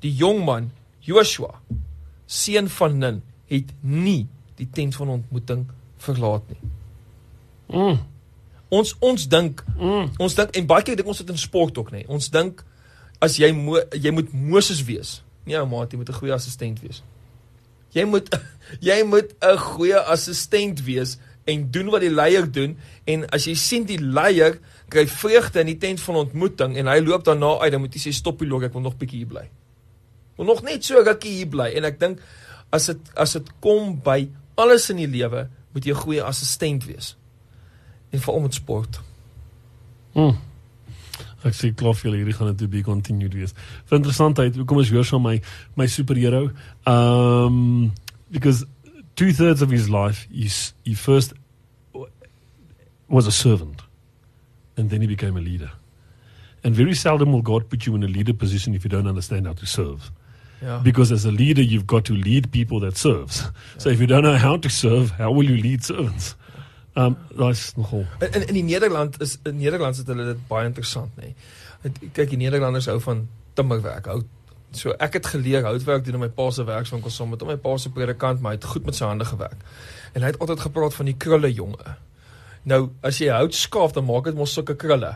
Die 0.01 0.13
jong 0.17 0.41
man, 0.45 0.72
Joshua, 1.05 1.59
seun 2.26 2.69
van 2.74 2.97
Nun, 2.97 3.19
het 3.51 3.69
nie 3.86 4.26
die 4.57 4.67
tent 4.74 4.95
van 4.97 5.13
ontmoeting 5.17 5.67
verlaat 6.01 6.47
nie. 6.49 6.72
Mm. 7.69 7.99
Ons 8.72 8.93
ons 9.03 9.28
dink, 9.28 9.63
mm. 9.76 10.13
ons 10.24 10.38
dink 10.38 10.55
en 10.57 10.67
baie 10.69 10.86
keer 10.88 10.99
dink 10.99 11.09
ons 11.11 11.22
dit 11.24 11.34
in 11.34 11.39
sport 11.39 11.78
ook 11.78 11.91
nê. 11.91 12.05
Ons 12.07 12.30
dink 12.32 12.63
as 13.22 13.38
jy 13.41 13.51
mo, 13.55 13.82
jy 13.93 14.13
moet 14.15 14.32
Moses 14.34 14.82
wees. 14.88 15.19
Nee, 15.45 15.59
ou 15.59 15.67
maat, 15.67 15.91
jy 15.91 15.99
moet 15.99 16.09
'n 16.09 16.19
goeie 16.22 16.34
assistent 16.34 16.80
wees. 16.82 17.03
Jy 17.91 18.05
moet 18.07 18.32
jy 18.89 19.03
moet 19.03 19.36
'n 19.41 19.57
goeie 19.57 19.99
assistent 19.99 20.84
wees 20.88 21.17
en 21.45 21.67
doen 21.72 21.89
wat 21.91 22.01
die 22.01 22.13
leier 22.13 22.45
doen 22.45 22.78
en 23.05 23.26
as 23.34 23.45
jy 23.49 23.55
sien 23.55 23.86
die 23.86 23.99
leier 23.99 24.59
kry 24.89 25.07
vreugde 25.07 25.59
in 25.59 25.74
die 25.74 25.82
tent 25.82 25.99
van 25.99 26.15
ontmoeting 26.15 26.78
en 26.78 26.88
hy 26.88 26.99
loop 27.01 27.26
daarna 27.26 27.57
uit, 27.65 27.72
dan 27.72 27.82
moet 27.82 27.93
jy 27.93 28.07
sê 28.07 28.13
stop 28.13 28.39
die 28.39 28.47
lok, 28.47 28.63
ek 28.63 28.74
wil 28.74 28.86
nog 28.86 28.97
bietjie 28.97 29.26
hier 29.26 29.34
bly 29.34 29.49
wil 30.41 30.55
nog 30.55 30.63
net 30.65 30.86
so 30.86 31.01
rukkie 31.05 31.36
hier 31.41 31.49
bly 31.53 31.69
en 31.78 31.86
ek 31.86 31.99
dink 32.01 32.22
as 32.74 32.89
dit 32.89 33.09
as 33.19 33.36
dit 33.38 33.49
kom 33.63 33.97
by 34.05 34.24
alles 34.61 34.89
in 34.93 35.01
die 35.03 35.09
lewe 35.09 35.47
moet 35.76 35.86
jy 35.86 35.93
'n 35.93 36.03
goeie 36.03 36.24
assistent 36.24 36.86
wees. 36.89 37.15
En 38.12 38.20
veral 38.20 38.39
met 38.39 38.53
sport. 38.53 39.01
Mm. 40.14 40.38
Ek 41.47 41.55
sê 41.57 41.72
glo 41.74 41.93
vir 41.97 42.20
hierdie 42.20 42.36
gaan 42.38 42.53
dit 42.53 42.70
be 42.70 42.84
continued 42.86 43.34
wees. 43.34 43.55
Vir 43.89 43.97
interessantheid, 43.97 44.55
hoe 44.55 44.66
kom 44.70 44.82
ons 44.82 44.91
hoor 44.93 45.07
so 45.07 45.20
my 45.20 45.39
my 45.80 45.88
superhero? 45.89 46.49
Um 46.86 47.91
because 48.32 48.66
two 49.16 49.32
thirds 49.34 49.62
of 49.62 49.72
his 49.72 49.89
life 49.89 50.28
is 50.32 50.74
he 50.86 50.93
first 50.93 51.34
was 53.07 53.28
a 53.28 53.32
servant 53.32 53.82
and 54.78 54.89
then 54.89 55.01
he 55.01 55.07
became 55.07 55.36
a 55.38 55.41
leader. 55.41 55.72
And 56.64 56.76
very 56.76 56.93
seldom 56.93 57.34
will 57.34 57.41
God 57.41 57.70
put 57.70 57.86
you 57.86 57.95
in 57.95 58.03
a 58.03 58.07
leader 58.07 58.34
position 58.34 58.76
if 58.76 58.84
you 58.84 58.89
don't 58.89 59.07
understand 59.07 59.47
how 59.47 59.53
to 59.53 59.66
serve. 59.66 60.12
Yeah. 60.62 60.80
Because 60.84 61.12
as 61.12 61.26
a 61.26 61.32
leader, 61.32 61.62
you've 61.62 61.88
got 61.88 62.05
to 62.05 62.14
lead 62.14 62.51
people 62.51 62.80
that 62.82 62.95
serves. 62.95 63.41
Yeah. 63.41 63.49
So 63.80 63.89
if 63.89 63.99
you 63.99 64.05
don't 64.05 64.24
know 64.24 64.38
how 64.38 64.57
to 64.57 64.70
serve, 64.70 65.09
how 65.12 65.32
will 65.32 65.49
you 65.49 65.57
lead 65.57 65.84
servants? 65.84 66.36
Um 66.93 67.17
daai's 67.37 67.71
nogal. 67.75 68.05
In 68.19 68.47
in 68.47 68.53
die 68.53 68.63
Nederland 68.63 69.21
is 69.21 69.37
in 69.43 69.57
Nederland 69.57 69.97
is 69.97 70.03
hulle 70.05 70.25
dit 70.25 70.47
baie 70.47 70.65
interessant 70.67 71.15
nê. 71.15 71.31
Nee. 71.81 72.09
Kyk, 72.13 72.29
die 72.29 72.37
Nederlanders 72.37 72.89
hou 72.91 72.99
van 73.01 73.27
timmerwerk. 73.53 74.09
Hou 74.11 74.21
so 74.75 74.93
ek 74.99 75.17
het 75.19 75.31
geleer 75.33 75.63
houtwerk 75.67 76.05
doen 76.05 76.19
in 76.19 76.25
my 76.25 76.29
pa 76.29 76.49
se 76.51 76.63
werkswinkel 76.67 77.11
saam 77.11 77.31
met 77.31 77.43
my 77.47 77.57
pa 77.59 77.77
se 77.77 77.91
predikant, 77.91 78.41
maar 78.41 78.53
hy 78.53 78.59
het 78.59 78.69
goed 78.73 78.85
met 78.85 78.95
sy 78.95 79.07
hande 79.07 79.25
gewerk. 79.25 79.63
En 80.13 80.21
hy 80.21 80.31
het 80.31 80.39
altyd 80.39 80.67
gepraat 80.67 80.95
van 80.95 81.09
die 81.11 81.17
krulle 81.17 81.51
jonge. 81.53 81.97
Nou, 82.63 82.89
as 83.01 83.19
jy 83.19 83.31
hout 83.33 83.55
skaaf, 83.55 83.95
dan 83.95 84.05
maak 84.05 84.29
dit 84.29 84.37
mos 84.37 84.53
sulke 84.53 84.75
krulle. 84.75 85.15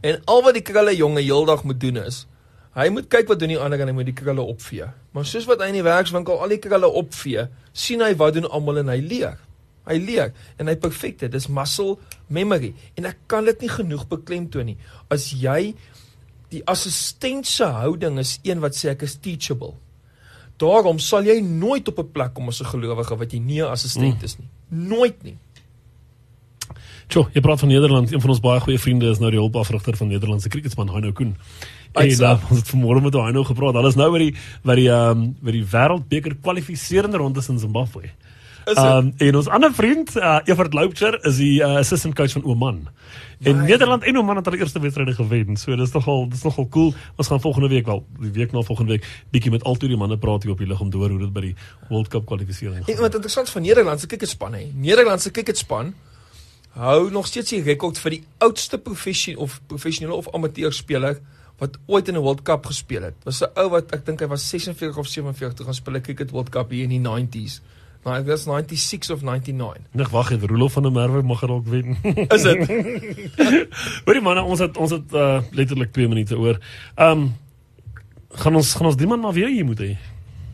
En 0.00 0.20
al 0.24 0.42
wat 0.42 0.56
die 0.56 0.64
krulle 0.64 0.96
jonge 0.96 1.20
heeldag 1.20 1.64
moet 1.64 1.80
doen 1.80 2.00
is 2.02 2.24
Hy 2.70 2.86
moet 2.94 3.08
kyk 3.10 3.26
wat 3.26 3.40
doen 3.42 3.50
die 3.50 3.58
ander 3.58 3.80
en 3.82 3.88
hy 3.90 3.94
moet 3.96 4.06
die 4.12 4.14
krulle 4.14 4.44
opvee. 4.46 4.86
Maar 5.10 5.24
soos 5.26 5.46
wat 5.48 5.58
hy 5.62 5.72
in 5.72 5.80
die 5.80 5.86
werkswinkel 5.86 6.38
al 6.38 6.52
die 6.52 6.60
krulle 6.62 6.86
opvee, 7.00 7.48
sien 7.74 8.02
hy 8.04 8.12
wat 8.18 8.36
doen 8.36 8.46
almal 8.46 8.78
en 8.84 8.92
hy 8.92 9.00
leer. 9.02 9.40
Hy 9.88 9.96
leer 9.98 10.32
en 10.58 10.68
hy 10.68 10.76
perfekte. 10.76 11.28
Dis 11.28 11.48
muscle 11.48 11.98
memory 12.28 12.74
en 12.96 13.10
ek 13.10 13.18
kan 13.30 13.44
dit 13.44 13.60
nie 13.60 13.72
genoeg 13.72 14.06
beklemtoon 14.10 14.72
nie. 14.72 14.78
As 15.10 15.30
jy 15.32 15.74
die 16.50 16.62
assistent 16.66 17.46
se 17.46 17.64
houding 17.64 18.18
is 18.18 18.38
een 18.42 18.60
wat 18.60 18.74
sê 18.74 18.90
ek 18.94 19.06
is 19.06 19.18
teachable. 19.22 19.76
Daarom 20.60 20.98
sal 21.00 21.24
jy 21.24 21.40
nooit 21.40 21.88
op 21.88 21.98
'n 21.98 22.12
plek 22.12 22.34
kom 22.34 22.48
as 22.48 22.60
'n 22.60 22.72
gelowige 22.72 23.16
wat 23.16 23.32
jy 23.32 23.38
nie 23.40 23.62
'n 23.62 23.70
assistent 23.70 24.18
mm. 24.18 24.24
is 24.24 24.38
nie. 24.38 24.48
Nooit 24.68 25.22
nie. 25.22 25.38
Tjoh, 27.10 27.26
jy 27.34 27.40
praat 27.42 27.58
van 27.58 27.68
Nederland. 27.68 28.12
Een 28.12 28.20
van 28.20 28.30
ons 28.30 28.40
baie 28.40 28.60
goeie 28.60 28.78
vriende 28.78 29.10
is 29.10 29.18
nou 29.18 29.30
die 29.30 29.40
hulpafrigter 29.40 29.96
van 29.96 30.08
Nederlandse 30.08 30.48
kriketspan, 30.48 30.88
Hanno 30.88 31.10
Koen. 31.12 31.36
Uitstap. 31.92 32.44
Ons 32.50 32.60
het 32.62 32.70
vanmôre 32.70 33.02
met 33.02 33.12
daai 33.12 33.32
nou 33.32 33.42
gepraat. 33.44 33.74
Hulle 33.74 33.90
is 33.90 33.98
nou 33.98 34.10
by 34.12 34.18
die 34.18 34.34
by 34.62 34.76
die 34.78 34.88
ehm 34.90 35.10
um, 35.10 35.24
by 35.42 35.54
die 35.56 35.64
wêreldbeker 35.72 36.36
kwalifiserende 36.38 37.18
ronde 37.18 37.42
in 37.48 37.58
Zimbabwe. 37.58 38.12
Ehm 38.76 38.96
um, 38.96 39.12
en 39.16 39.36
ons 39.36 39.48
ander 39.48 39.72
vriend, 39.74 40.16
uh, 40.16 40.38
Evert 40.44 40.74
Loubser, 40.74 41.18
is 41.24 41.36
die 41.36 41.60
uh, 41.60 41.76
assistant 41.80 42.14
coach 42.14 42.32
van 42.32 42.44
Oman. 42.44 42.88
En 43.40 43.56
My. 43.56 43.64
Nederland 43.64 44.04
en 44.04 44.18
Oman 44.18 44.36
het 44.36 44.44
hulle 44.44 44.58
eerste 44.58 44.80
wedstryde 44.80 45.14
gewen. 45.14 45.56
So 45.56 45.76
dis 45.76 45.92
nogal 45.92 46.28
dis 46.28 46.42
nogal 46.42 46.68
cool. 46.68 46.94
Ons 47.16 47.28
gaan 47.28 47.40
volgende 47.40 47.68
week 47.68 47.86
wel, 47.86 48.04
die 48.20 48.30
week 48.30 48.52
na 48.52 48.62
volgende 48.62 48.92
week 48.92 49.08
bietjie 49.30 49.50
met 49.50 49.64
al 49.64 49.74
twee 49.74 49.90
die 49.90 49.98
manne 49.98 50.18
praat 50.18 50.42
hier 50.42 50.52
op 50.52 50.58
die 50.58 50.66
lig 50.66 50.80
om 50.80 50.90
te 50.90 50.96
hoor 50.96 51.10
hoe 51.10 51.18
dit 51.18 51.32
by 51.32 51.40
die 51.40 51.54
World 51.88 52.08
Cup 52.08 52.26
kwalifikasie 52.26 52.68
gaan. 52.68 52.86
En 52.86 53.00
wat 53.00 53.14
interessant 53.14 53.50
van 53.50 53.62
Nederland 53.62 54.00
se 54.00 54.06
cricketspan 54.06 54.54
hè. 54.54 54.64
Nederland 54.74 55.22
se 55.22 55.30
cricketspan 55.30 55.94
hou 56.78 57.10
nog 57.10 57.26
steeds 57.26 57.50
die 57.50 57.62
rekord 57.62 57.98
vir 57.98 58.10
die 58.10 58.22
oudste 58.38 58.78
professionele 58.78 59.42
of 59.42 59.60
professionele 59.66 60.16
of 60.16 60.28
amateur 60.34 60.72
speler 60.72 61.18
wat 61.60 61.76
ooit 61.86 62.08
in 62.08 62.16
'n 62.16 62.22
World 62.22 62.42
Cup 62.42 62.66
gespeel 62.66 63.02
het. 63.02 63.14
Was 63.24 63.42
'n 63.42 63.50
ou 63.56 63.68
wat 63.70 63.92
ek 63.92 64.06
dink 64.06 64.20
hy 64.20 64.26
was 64.26 64.48
46 64.48 64.96
of 64.96 65.06
47 65.06 65.64
gaan 65.64 65.74
speel 65.74 65.94
'n 65.94 66.02
cricket 66.02 66.30
World 66.30 66.48
Cup 66.48 66.70
hier 66.70 66.82
in 66.82 66.88
die 66.88 67.00
90s. 67.00 67.60
Nou, 68.04 68.14
ek 68.16 68.26
was 68.30 68.46
96 68.48 69.10
of 69.12 69.22
99. 69.22 69.84
Nig 69.92 70.08
wag, 70.08 70.28
het 70.32 70.44
Rolof 70.48 70.72
van 70.72 70.82
der 70.82 70.92
Merwe 70.92 71.22
mag 71.22 71.40
dalk 71.40 71.66
wen. 71.68 71.98
Is 72.36 72.42
dit? 72.42 72.68
Hoorie 74.06 74.22
manne, 74.24 74.42
ons 74.42 74.62
het 74.64 74.76
ons 74.80 74.94
het 74.94 75.12
uh, 75.12 75.42
letterlik 75.52 75.92
2 75.92 76.08
minute 76.08 76.38
oor. 76.38 76.60
Ehm 76.94 77.26
um, 77.26 77.30
gaan 78.30 78.54
ons 78.54 78.72
gaan 78.78 78.86
ons 78.86 78.96
die 78.96 79.08
man 79.10 79.20
maar 79.20 79.34
weer 79.34 79.50
hier 79.50 79.66
moet 79.66 79.80
hê. 79.82 79.90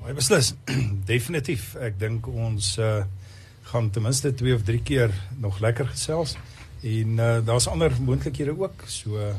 Hy 0.06 0.14
beslis 0.16 0.54
definitief. 1.12 1.74
Ek 1.76 2.00
dink 2.00 2.26
ons 2.26 2.76
uh 2.82 3.04
gaan 3.66 3.90
ten 3.90 4.02
minste 4.02 4.30
2 4.34 4.54
of 4.54 4.62
3 4.62 4.82
keer 4.86 5.10
nog 5.42 5.56
lekker 5.58 5.88
gesels 5.90 6.36
en 6.86 7.18
uh, 7.18 7.38
daar's 7.44 7.66
ander 7.66 7.90
moontlikhede 7.98 8.54
ook. 8.54 8.84
So 8.86 9.18
uh, 9.18 9.34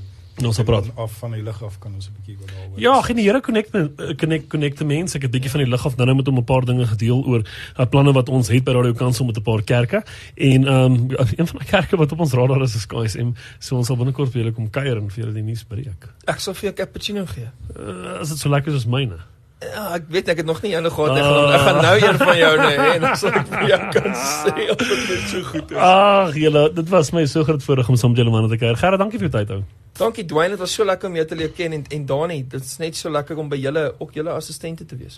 ons 0.45 0.59
praat 0.63 0.85
af 0.95 1.11
van 1.17 1.31
die 1.31 1.41
lig 1.41 1.63
af 1.63 1.79
kan 1.79 1.93
ons 1.93 2.09
'n 2.09 2.13
bietjie 2.17 2.37
oor 2.41 2.47
daaroor. 2.47 2.79
Ja, 2.79 3.01
geen 3.01 3.15
die 3.15 3.25
Here 3.25 3.41
connect 3.41 3.75
eh, 3.75 4.15
connect 4.15 4.47
connect 4.47 4.83
mense. 4.83 5.17
Ek 5.17 5.21
het 5.21 5.31
'n 5.31 5.33
bietjie 5.33 5.51
van 5.51 5.59
die 5.59 5.69
lig 5.69 5.85
af 5.85 5.95
nou 5.97 6.15
met 6.15 6.25
hom 6.25 6.37
'n 6.37 6.43
paar 6.43 6.65
dinge 6.65 6.85
gedeel 6.85 7.25
oor 7.25 7.41
uh, 7.79 7.85
planne 7.85 8.13
wat 8.13 8.29
ons 8.29 8.47
het 8.47 8.63
by 8.63 8.71
Radio 8.71 8.93
Kansel 8.93 9.25
met 9.25 9.37
'n 9.37 9.41
paar 9.41 9.63
kerke. 9.63 10.03
En 10.35 10.67
ehm 10.67 10.93
um, 10.93 11.09
een 11.37 11.47
van 11.47 11.59
die 11.59 11.67
kerke 11.67 11.97
wat 11.97 12.11
op 12.11 12.19
ons 12.19 12.33
radar 12.33 12.61
is 12.61 12.75
is 12.75 12.85
KSM. 12.85 13.31
So 13.59 13.75
ons 13.75 13.87
sal 13.87 13.97
binnekort 13.97 14.31
vir 14.31 14.41
julle 14.41 14.53
kom 14.53 14.69
kuier 14.69 14.97
en 14.97 15.09
vir 15.09 15.23
julle 15.23 15.33
die 15.33 15.43
nuus 15.43 15.63
breek. 15.63 16.13
Ek 16.25 16.39
sal 16.39 16.53
vir 16.53 16.63
jou 16.63 16.73
cappuccino 16.73 17.25
gee. 17.25 17.49
Uh, 17.79 18.19
as 18.19 18.29
dit 18.29 18.37
so 18.37 18.49
lekker 18.49 18.71
is 18.71 18.77
as 18.77 18.85
myne. 18.85 19.17
Ja, 19.57 19.83
ek 19.95 20.03
weet 20.13 20.27
ek 20.29 20.43
het 20.43 20.45
nog 20.45 20.59
nie 20.61 20.75
eene 20.75 20.89
gehad 20.93 21.15
nie. 21.15 21.21
Uh, 21.25 21.53
ek 21.55 21.63
gaan 21.65 21.79
nou 21.81 21.93
een 21.97 22.17
van 22.21 22.35
jou 22.37 22.49
nê 22.59 22.73
en 22.77 23.01
dan 23.01 23.15
sal 23.17 23.37
ek 23.39 23.47
vir 23.49 23.63
jou 23.71 23.79
kan 23.95 24.11
sê 24.21 24.67
of 24.69 24.83
dit 24.83 25.23
so 25.31 25.41
goed 25.47 25.71
is. 25.73 25.79
Ag, 25.81 26.37
julle, 26.37 26.61
dit 26.77 26.91
was 26.93 27.09
my 27.17 27.23
so 27.25 27.47
groot 27.47 27.65
voorreg 27.65 27.89
om 27.89 27.97
saam 27.97 28.13
met 28.13 28.21
julle 28.21 28.33
manne 28.35 28.51
te 28.51 28.59
kuier. 28.61 28.77
Gerard, 28.77 29.01
dankie 29.01 29.17
vir 29.17 29.31
jou 29.31 29.33
tyd 29.39 29.55
ou. 29.55 29.63
Dankie 29.97 30.27
Dwayne, 30.29 30.53
dit 30.53 30.61
was 30.61 30.75
so 30.77 30.85
lekker 30.85 31.09
om 31.09 31.17
jou 31.17 31.25
te 31.25 31.39
leer 31.39 31.55
ken 31.57 31.73
en 31.73 31.87
en 31.97 32.05
Dani, 32.13 32.37
dit 32.53 32.69
is 32.69 32.77
net 32.83 33.01
so 33.01 33.09
lekker 33.09 33.41
om 33.41 33.49
by 33.49 33.57
julle 33.63 33.87
ook 33.97 34.13
julle 34.19 34.37
assistente 34.37 34.85
te 34.85 34.99
wees. 35.01 35.17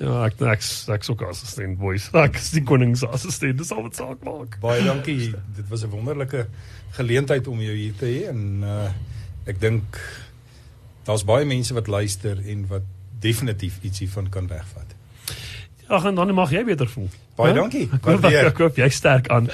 Ja, 0.00 0.26
ek 0.28 0.44
ek 0.44 0.68
ek 0.98 1.08
sou 1.08 1.16
gas 1.16 1.40
assistent 1.40 1.80
boys. 1.80 2.10
Ek 2.16 2.36
is 2.36 2.52
die 2.52 2.64
konings 2.68 3.06
assistent. 3.08 3.58
Dis 3.64 3.72
al 3.72 3.84
wat 3.88 3.96
saak 3.96 4.20
maak. 4.28 4.60
Baie 4.60 4.84
dankie. 4.84 5.32
Dit 5.56 5.72
was 5.72 5.84
'n 5.84 5.92
wonderlike 5.96 6.46
geleentheid 7.00 7.48
om 7.48 7.60
jou 7.60 7.76
hier 7.76 7.96
te 7.96 8.04
hê 8.12 8.28
en 8.28 8.60
uh 8.60 8.90
ek 9.48 9.60
dink 9.60 9.96
daar's 11.08 11.24
baie 11.24 11.44
mense 11.48 11.72
wat 11.74 11.88
luister 11.88 12.36
en 12.44 12.66
wat 12.68 12.84
definitief 13.20 13.78
ietsie 13.82 14.10
van 14.10 14.28
kan 14.28 14.46
wegvat. 14.46 14.94
Ag 15.86 16.04
en 16.04 16.14
dan 16.14 16.34
mag 16.34 16.50
jy 16.54 16.64
beter 16.64 16.88
voel. 16.88 17.08
Baie 17.40 17.54
dankie. 17.56 17.86
Ek 17.88 18.24
ek 18.50 18.56
koop 18.58 18.76
jy 18.80 18.88
sterk 18.92 19.28
aan. 19.32 19.48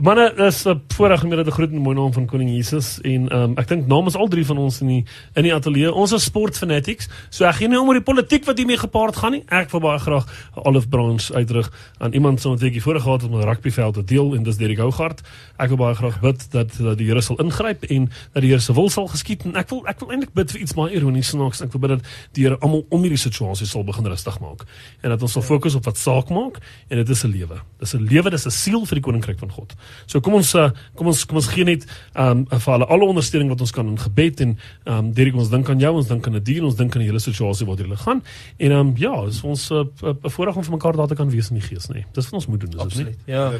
Manne, 0.00 0.30
dis 0.36 0.64
'n 0.66 0.80
voorreg 0.96 1.24
om 1.24 1.30
julle 1.30 1.44
te 1.44 1.50
groet 1.50 1.70
in 1.70 1.82
mooi 1.84 1.96
naam 1.96 2.12
van 2.12 2.26
Koning 2.26 2.50
Jesus 2.50 3.00
en 3.04 3.28
um, 3.36 3.54
ek 3.58 3.68
dink 3.68 3.86
namens 3.86 4.16
al 4.16 4.28
drie 4.28 4.46
van 4.46 4.58
ons 4.58 4.80
in 4.80 4.86
die 4.86 5.04
in 5.36 5.42
die 5.44 5.54
ateljee, 5.54 5.92
ons 5.92 6.12
is 6.12 6.24
sportfanatics. 6.24 7.08
So 7.30 7.44
ek 7.44 7.60
gaan 7.60 7.70
nie 7.70 7.80
om 7.80 7.88
oor 7.88 7.98
die 7.98 8.04
politiek 8.04 8.44
wat 8.46 8.58
hiermee 8.58 8.78
gepaard 8.80 9.16
gaan 9.16 9.32
nie. 9.32 9.42
Ek 9.48 9.70
wil 9.70 9.80
baie 9.80 9.98
graag 9.98 10.26
'n 10.56 10.64
olive 10.64 10.88
branch 10.88 11.30
uitdruk 11.32 11.70
aan 11.98 12.12
iemand 12.12 12.40
so 12.40 12.50
wat 12.50 12.62
ek 12.62 12.80
voorheen 12.80 13.02
gehad 13.02 13.22
het 13.22 13.30
om 13.30 13.36
'n 13.36 13.44
rugbyveld 13.44 13.94
te 13.94 14.04
deel 14.04 14.34
en 14.34 14.42
dis 14.42 14.56
Derek 14.56 14.78
Hougaard. 14.78 15.20
Ek 15.58 15.68
wil 15.68 15.76
baie 15.76 15.94
graag 15.94 16.20
bid 16.20 16.50
dat 16.50 16.70
dat 16.78 16.98
die 16.98 17.06
Here 17.06 17.20
sal 17.20 17.36
ingryp 17.36 17.84
en 17.84 18.10
dat 18.32 18.42
die 18.42 18.50
Here 18.50 18.60
se 18.60 18.72
wil 18.72 18.88
sal 18.88 19.08
geskied 19.08 19.44
en 19.44 19.56
ek 19.56 19.68
wil 19.68 19.86
ek 19.86 20.00
wil 20.00 20.10
eintlik 20.10 20.32
bid 20.32 20.50
vir 20.50 20.60
iets 20.60 20.74
baie 20.74 20.94
ironies 20.94 21.28
snaaks. 21.28 21.60
Ek 21.60 21.72
wil 21.72 21.80
bid 21.80 21.90
dat 21.90 22.06
die 22.32 22.44
Here 22.44 22.56
almal 22.60 22.86
om 22.88 23.02
hierdie 23.02 23.18
situasie 23.18 23.66
sal 23.66 23.84
begin 23.84 24.06
rustig 24.06 24.40
maak 24.40 24.64
en 25.02 25.10
dat 25.10 25.22
ons 25.22 25.32
sal 25.32 25.42
fokus 25.42 25.74
op 25.74 25.84
wat 25.84 25.96
saak 25.96 26.30
maak 26.30 26.60
en 26.88 26.96
dit 26.96 27.09
is 27.10 27.24
'n 27.24 27.32
lewe. 27.32 27.60
Dis 27.78 27.94
'n 27.94 28.06
lewe, 28.06 28.30
dis 28.30 28.46
'n 28.46 28.50
siel 28.50 28.86
vir 28.86 28.94
die 28.94 29.02
koninkryk 29.02 29.38
van 29.38 29.50
God. 29.50 29.74
So 30.06 30.20
kom 30.20 30.34
ons 30.34 30.54
uh, 30.54 30.70
kom 30.94 31.06
ons 31.06 31.24
kom 31.24 31.36
ons 31.36 31.46
gee 31.46 31.64
net 31.64 31.86
um 32.14 32.46
vir 32.46 32.72
hulle 32.72 32.86
alle 32.86 33.04
ondersteuning 33.04 33.48
wat 33.48 33.60
ons 33.60 33.70
kan 33.70 33.86
in 33.86 33.98
gebed 33.98 34.40
en 34.40 34.58
um 34.86 35.12
Derek 35.12 35.34
ons 35.34 35.50
dink 35.50 35.68
aan 35.68 35.78
jou, 35.78 35.94
ons 35.94 36.08
dink 36.08 36.26
aan 36.26 36.36
'n 36.36 36.42
dier, 36.42 36.64
ons 36.64 36.76
dink 36.76 36.94
aan 36.94 37.02
die 37.02 37.08
hele 37.08 37.20
situasie 37.20 37.66
wat 37.66 37.78
hulle 37.78 37.96
gaan. 37.96 38.22
En 38.58 38.72
um 38.72 38.94
ja, 38.96 39.24
dis 39.24 39.40
vir 39.40 39.50
ons 39.50 39.70
'n 39.70 39.74
uh, 39.74 39.84
uh, 40.08 40.30
voorreg 40.30 40.56
om 40.56 40.62
vir 40.62 40.72
mekaar 40.72 40.96
daar 40.96 41.08
te 41.08 41.14
kan 41.14 41.30
wees 41.30 41.50
in 41.50 41.58
die 41.58 41.66
gees, 41.66 41.88
nê. 41.88 41.94
Nee. 41.94 42.06
Dis 42.12 42.24
wat 42.24 42.34
ons 42.34 42.46
moet 42.46 42.60
doen, 42.60 42.86
is 42.86 42.94
dit 42.94 43.06
nie? 43.06 43.16
Ja. 43.26 43.52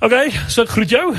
Okay, 0.00 0.30
so 0.48 0.62
ek 0.62 0.70
groet 0.72 0.90
jou. 0.90 1.12